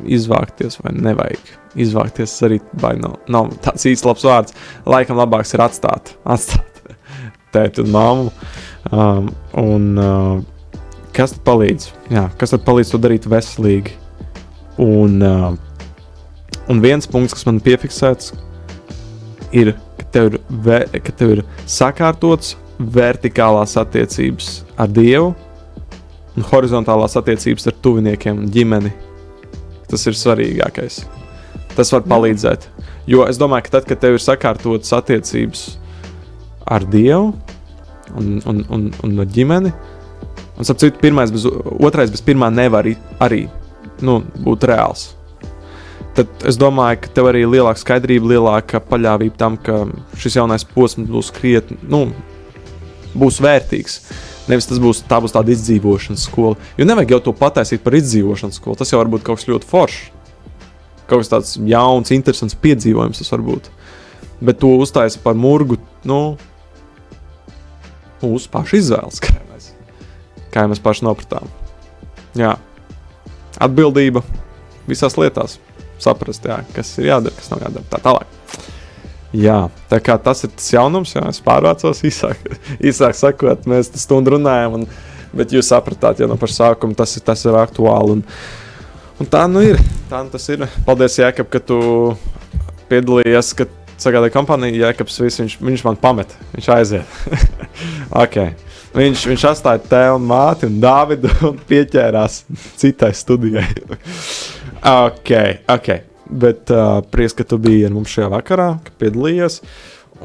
izvākties 0.09 0.80
vai 0.80 0.94
nevajag. 0.96 1.51
Izvākties 1.80 2.32
arī 2.46 2.59
nav, 2.80 3.18
nav 3.30 3.51
tāds 3.62 3.84
īsts 3.90 4.07
labs 4.09 4.24
vārds. 4.26 4.57
Laikam 4.88 5.20
labāks 5.20 5.53
ir 5.55 5.62
atstāt, 5.64 6.14
atstāt 6.34 6.80
tēti 7.55 7.84
un 7.84 7.92
mammu. 7.94 8.30
Um, 8.90 9.28
un 9.61 9.90
uh, 10.01 10.40
kas 11.16 11.36
tad 11.36 11.44
palīdz? 11.46 11.90
Jā, 12.14 12.28
kas 12.40 12.55
tad 12.55 12.64
palīdz 12.64 12.94
to 12.94 13.03
darīt 13.03 13.28
veselīgi? 13.28 13.98
Un, 14.80 15.20
uh, 15.20 15.53
un 16.72 16.80
viens 16.80 17.11
punkts, 17.11 17.36
kas 17.36 17.44
man 17.51 17.61
piefiksēts, 17.61 18.32
ir, 19.53 19.74
ka 20.01 20.09
tev 20.16 20.32
ir, 20.32 20.40
vē, 20.64 20.80
ka 21.05 21.12
tev 21.12 21.36
ir 21.36 21.44
sakārtots 21.68 22.57
vertikālās 22.80 23.76
attiecības 23.76 24.62
ar 24.80 24.88
Dievu 24.88 25.34
un 26.37 26.47
horizontālās 26.51 27.16
attiecības 27.18 27.70
ar 27.70 27.76
tuviniekiem 27.85 28.45
un 28.45 28.51
ģimeni. 28.55 28.93
Tas 29.91 30.07
ir 30.07 30.18
svarīgākais. 30.18 31.03
Tas 31.76 31.93
var 31.95 32.05
palīdzēt. 32.11 32.66
Jo 33.11 33.24
es 33.26 33.39
domāju, 33.41 33.66
ka 33.66 33.78
tad, 33.78 33.87
kad 33.91 34.03
tev 34.03 34.18
ir 34.18 34.22
sakārtotas 34.22 34.93
attiecības 34.95 35.64
ar 36.70 36.85
Dievu 36.87 37.33
un, 38.18 38.35
un, 38.47 38.64
un, 38.70 38.91
un 39.07 39.22
ar 39.24 39.31
ģimeni, 39.31 39.72
un 40.57 40.66
sapratu, 40.66 40.93
pirmais 41.03 41.33
bez 41.35 41.47
otrais 41.81 42.12
bez 42.12 42.22
pirmā 42.22 42.51
nevar 42.55 42.87
arī, 43.22 43.47
nu, 44.05 44.20
būt 44.45 44.68
reāls 44.70 45.11
tad 46.16 46.47
es 46.49 46.59
domāju, 46.61 47.01
ka 47.05 47.12
tev 47.16 47.28
arī 47.31 47.45
ir 47.45 47.53
lielāka 47.53 47.83
skaidrība, 47.83 48.33
lielāka 48.35 48.81
paļāvība 48.83 49.39
tam, 49.41 49.57
ka 49.61 49.85
šis 50.20 50.41
jaunais 50.41 50.66
posms 50.66 51.11
būs 51.11 51.31
krietni, 51.35 51.78
nu, 51.91 52.09
būs 53.14 53.41
vērtīgs. 53.43 54.01
Nevis 54.51 54.66
tas 54.66 54.80
būs, 54.82 55.05
tā 55.07 55.20
būs 55.22 55.34
tāda 55.34 55.53
izdzīvošanas 55.55 56.24
skola. 56.26 56.57
Jo 56.78 56.86
nevajag 56.88 57.14
jau 57.14 57.20
to 57.28 57.34
pataisīt 57.38 57.84
par 57.84 57.94
izdzīvošanas 57.98 58.59
skolu. 58.59 58.78
Tas 58.80 58.90
jau 58.90 58.98
var 58.98 59.11
būt 59.12 59.22
kaut 59.26 59.38
kas 59.38 59.46
ļoti 59.51 59.68
foršs. 59.70 60.01
Kaut 61.11 61.22
kas 61.22 61.30
tāds 61.30 61.53
jauns, 61.70 62.11
interesants 62.14 62.59
piedzīvojums 62.59 63.22
tas 63.22 63.30
var 63.34 63.44
būt. 63.46 63.70
Bet 64.42 64.59
to 64.62 64.72
uztaisīt 64.80 65.22
par 65.22 65.38
murgu, 65.38 65.78
nu, 66.09 66.20
mūsu 68.22 68.51
pašu 68.53 68.78
izvēles, 68.80 69.20
kā 69.22 69.36
mēs, 69.51 69.70
kā 70.55 70.66
mēs 70.70 70.82
paši 70.82 71.07
nopratām. 71.07 71.51
Jā, 72.38 72.55
atbildība 73.61 74.22
visās 74.88 75.18
lietās 75.20 75.59
saprast, 76.01 76.46
jā, 76.46 76.62
kas 76.74 76.94
ir 76.98 77.11
jādara, 77.11 77.36
kas 77.36 77.51
nav 77.53 77.66
jādara. 77.66 77.86
Tā 77.92 78.01
tālāk. 78.07 78.39
Jā, 79.31 79.68
tā 79.87 80.01
kā 80.03 80.16
tas 80.18 80.43
ir 80.43 80.51
tas 80.57 80.72
jaunums, 80.72 81.12
jā, 81.14 81.22
es 81.31 81.39
pārvācos 81.45 82.03
īsāk, 82.07 82.41
īsāk 82.91 83.14
sakot, 83.14 83.68
mēs 83.70 83.93
stundu 84.03 84.35
runājam, 84.35 84.81
un, 84.81 84.89
bet 85.37 85.55
jūs 85.55 85.70
sapratāt, 85.70 86.22
ja 86.22 86.26
no 86.31 86.39
paša 86.41 86.57
sākuma 86.57 86.99
tas, 86.99 87.14
ir, 87.14 87.24
tas 87.26 87.45
ir 87.47 87.59
aktuāli. 87.61 88.18
Un, 88.18 88.24
un 89.22 89.31
tā 89.31 89.45
nu 89.51 89.62
ir. 89.62 89.78
Tā 90.11 90.24
nu 90.26 90.35
tas 90.35 90.49
ir. 90.51 90.66
Paldies, 90.87 91.20
Jēkab, 91.22 91.47
ka 91.53 91.62
tu 91.62 91.78
piedalījies, 92.91 93.53
kad 93.61 93.78
sagādāja 94.03 94.35
kompāniju. 94.35 94.81
Jēkabs, 94.83 95.20
viss, 95.22 95.43
viņš, 95.45 95.57
viņš 95.62 95.87
man 95.87 96.01
pamet, 96.03 96.35
viņš 96.57 96.72
aiziet. 96.74 97.16
okay. 98.24 98.57
Viņš, 98.91 99.24
viņš 99.31 99.47
atstāja 99.53 99.87
tēvu 99.87 100.18
un 100.18 100.24
māti 100.26 100.66
un 100.66 100.81
Dāvidu 100.83 101.31
un 101.47 101.59
pieķērās 101.70 102.43
citai 102.81 103.14
studijai. 103.14 103.68
ok, 105.07 105.37
ok. 105.70 106.10
Bet 106.31 106.70
uh, 106.70 107.01
prieks, 107.11 107.35
ka 107.35 107.47
tu 107.49 107.59
biji 107.59 107.89
ar 107.89 107.95
mums 107.95 108.12
šajā 108.12 108.31
vakarā, 108.31 108.68
ka 108.87 108.95
piedalījies. 109.03 109.61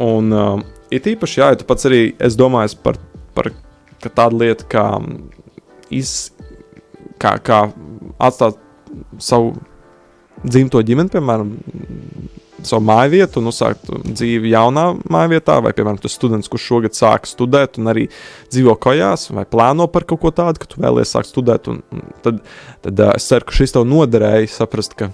Un 0.06 0.34
uh, 0.36 0.60
it 0.94 1.08
īpaši, 1.10 1.42
jā, 1.42 1.52
tu 1.60 1.68
pats 1.68 1.88
arī, 1.90 2.02
es 2.22 2.38
domāju 2.38 2.78
par, 2.86 3.00
par 3.38 3.50
tādu 4.06 4.44
lietu, 4.44 4.68
kā, 4.70 4.86
iz, 5.94 6.30
kā, 7.22 7.38
kā 7.42 7.66
atstāt 8.22 8.60
savu 9.18 9.56
dzimto 10.46 10.82
ģimeni, 10.86 11.10
piemēram, 11.14 11.54
savu 12.66 12.86
māju 12.86 13.14
vietu 13.14 13.42
un 13.42 13.50
uzsākt 13.52 13.90
dzīvi 14.06 14.52
jaunā 14.54 14.86
māju 15.12 15.34
vietā, 15.36 15.58
vai, 15.64 15.74
piemēram, 15.76 16.00
tas 16.02 16.16
students, 16.18 16.50
kurš 16.52 16.68
šogad 16.70 16.98
sāk 16.98 17.30
studēt 17.30 17.80
un 17.82 17.92
arī 17.94 18.08
dzīvo 18.54 18.76
kājās, 18.82 19.30
vai 19.36 19.46
plāno 19.50 19.88
par 19.92 20.08
kaut 20.10 20.24
ko 20.24 20.34
tādu, 20.36 20.62
ka 20.62 20.70
tu 20.70 20.82
vēlies 20.84 21.14
sākt 21.16 21.32
studēt. 21.32 21.70
Un, 21.72 21.82
un 21.94 22.06
tad, 22.26 22.42
tad 22.86 23.06
es 23.14 23.30
ceru, 23.30 23.48
ka 23.48 23.58
šis 23.58 23.76
tev 23.76 23.88
noderēja 23.90 24.52
saprast, 24.58 24.98
ka 25.00 25.12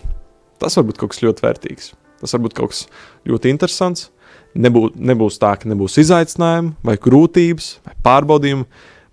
tas 0.62 0.78
var 0.78 0.88
būt 0.88 1.01
kaut 1.01 1.14
kas 1.14 1.24
ļoti 1.26 1.45
vērtīgs. 1.45 1.91
Tas 2.22 2.36
var 2.36 2.43
būt 2.45 2.55
kaut 2.57 2.74
kas 2.74 2.86
ļoti 3.30 3.51
interesants. 3.53 4.09
Nebū, 4.51 4.89
nebūs 4.99 5.39
tā, 5.39 5.53
ka 5.55 5.70
nebūs 5.72 5.95
izaicinājumi, 6.01 6.74
vai 6.84 6.97
grūtības, 6.99 7.70
vai 7.88 7.93
pārbaudījumi, 8.03 8.66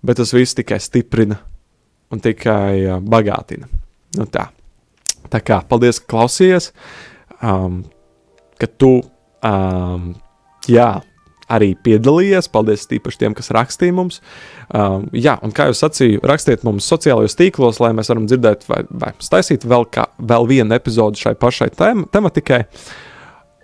bet 0.05 0.19
tas 0.19 0.33
viss 0.35 0.57
tikai 0.57 0.81
stiprina 0.83 1.39
un 2.11 2.21
tikai 2.23 2.99
bagātina. 3.05 3.69
Nu 4.17 4.25
tā. 4.27 4.49
tā 5.31 5.39
kā 5.45 5.61
paldies, 5.69 6.01
ka 6.01 6.15
klausījāties. 6.15 6.73
Um, 7.39 7.83
ka 8.59 8.67
tu 8.67 8.97
um, 8.99 10.09
jā, 10.67 10.89
arī 11.51 11.73
piedalījies. 11.85 12.49
Paldies 12.53 12.87
tīpaši 12.89 13.21
tiem, 13.23 13.35
kas 13.37 13.51
rakstīja 13.55 13.95
mums. 13.95 14.21
Um, 14.69 15.07
jā, 15.15 15.35
un 15.45 15.53
kā 15.55 15.69
jau 15.69 15.77
sacīju, 15.81 16.23
rakstiet 16.29 16.65
mums 16.67 16.87
sociālajos 16.89 17.37
tīklos, 17.39 17.81
lai 17.83 17.91
mēs 17.97 18.11
varam 18.11 18.29
dzirdēt, 18.29 18.65
vai, 18.69 18.83
vai 18.89 19.13
taisīt 19.19 19.67
vēl, 19.69 19.87
kā, 19.93 20.09
vēl 20.19 20.49
vienu 20.49 20.77
epizodi 20.77 21.21
šai 21.23 21.35
pašai 21.39 21.71
tem 21.77 22.05
tematikai. 22.13 22.63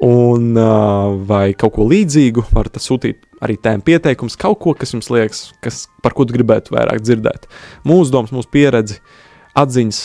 Un, 0.05 0.49
uh, 0.59 1.13
vai 1.23 1.53
kaut 1.55 1.77
ko 1.77 1.85
līdzīgu, 1.87 2.49
varat 2.51 2.81
sūtīt 2.83 3.21
arī 3.45 3.55
tēmu 3.63 3.85
pieteikums, 3.87 4.35
kaut 4.39 4.59
ko, 4.63 4.73
kas 4.75 4.91
jums 4.91 5.07
liekas, 5.13 5.45
kas, 5.63 5.85
par 6.03 6.15
ko 6.17 6.25
gribētu 6.27 6.75
vairāk 6.75 6.99
dzirdēt. 7.05 7.47
Mūsu 7.87 8.11
domas, 8.11 8.33
mūsu 8.35 8.51
pieredzi, 8.51 8.99
atziņas, 9.55 10.01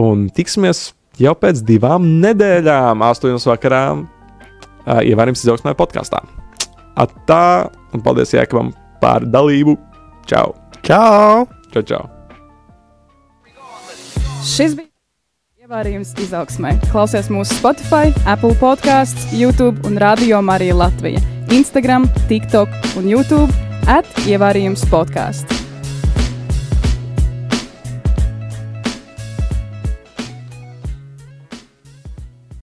un 0.00 0.28
tiksimies 0.36 0.90
jau 1.20 1.32
pēc 1.40 1.64
divām 1.64 2.04
nedēļām, 2.20 3.06
astoņos 3.08 3.48
vakarā 3.48 3.84
uh, 3.96 5.00
ievērības 5.00 5.46
izaugsmē 5.46 5.74
podkāstā. 5.78 6.20
Atā, 7.00 7.70
un 7.94 8.04
paldies 8.04 8.34
Jēkabam 8.36 8.74
par 9.00 9.24
dalību. 9.24 9.76
Čau! 10.28 10.52
Čau! 10.84 11.46
Čau, 11.72 11.82
čau! 11.86 12.02
Šis 14.44 14.74
bija 14.76 14.88
ievārījums 15.64 16.12
izaugsmē. 16.24 16.74
Klausies 16.90 17.30
mūsu 17.32 17.56
Spotify, 17.60 18.12
Apple 18.28 18.56
podkāsts, 18.60 19.30
YouTube 19.36 19.84
un 19.88 20.00
Radio 20.00 20.42
Marija 20.44 20.76
Latvija. 20.76 21.22
Instagram, 21.50 22.08
TikTok 22.30 22.96
un 23.00 23.08
YouTube 23.10 23.50
at 23.90 24.08
ievārījums 24.26 24.86
podkāsts. 24.92 25.59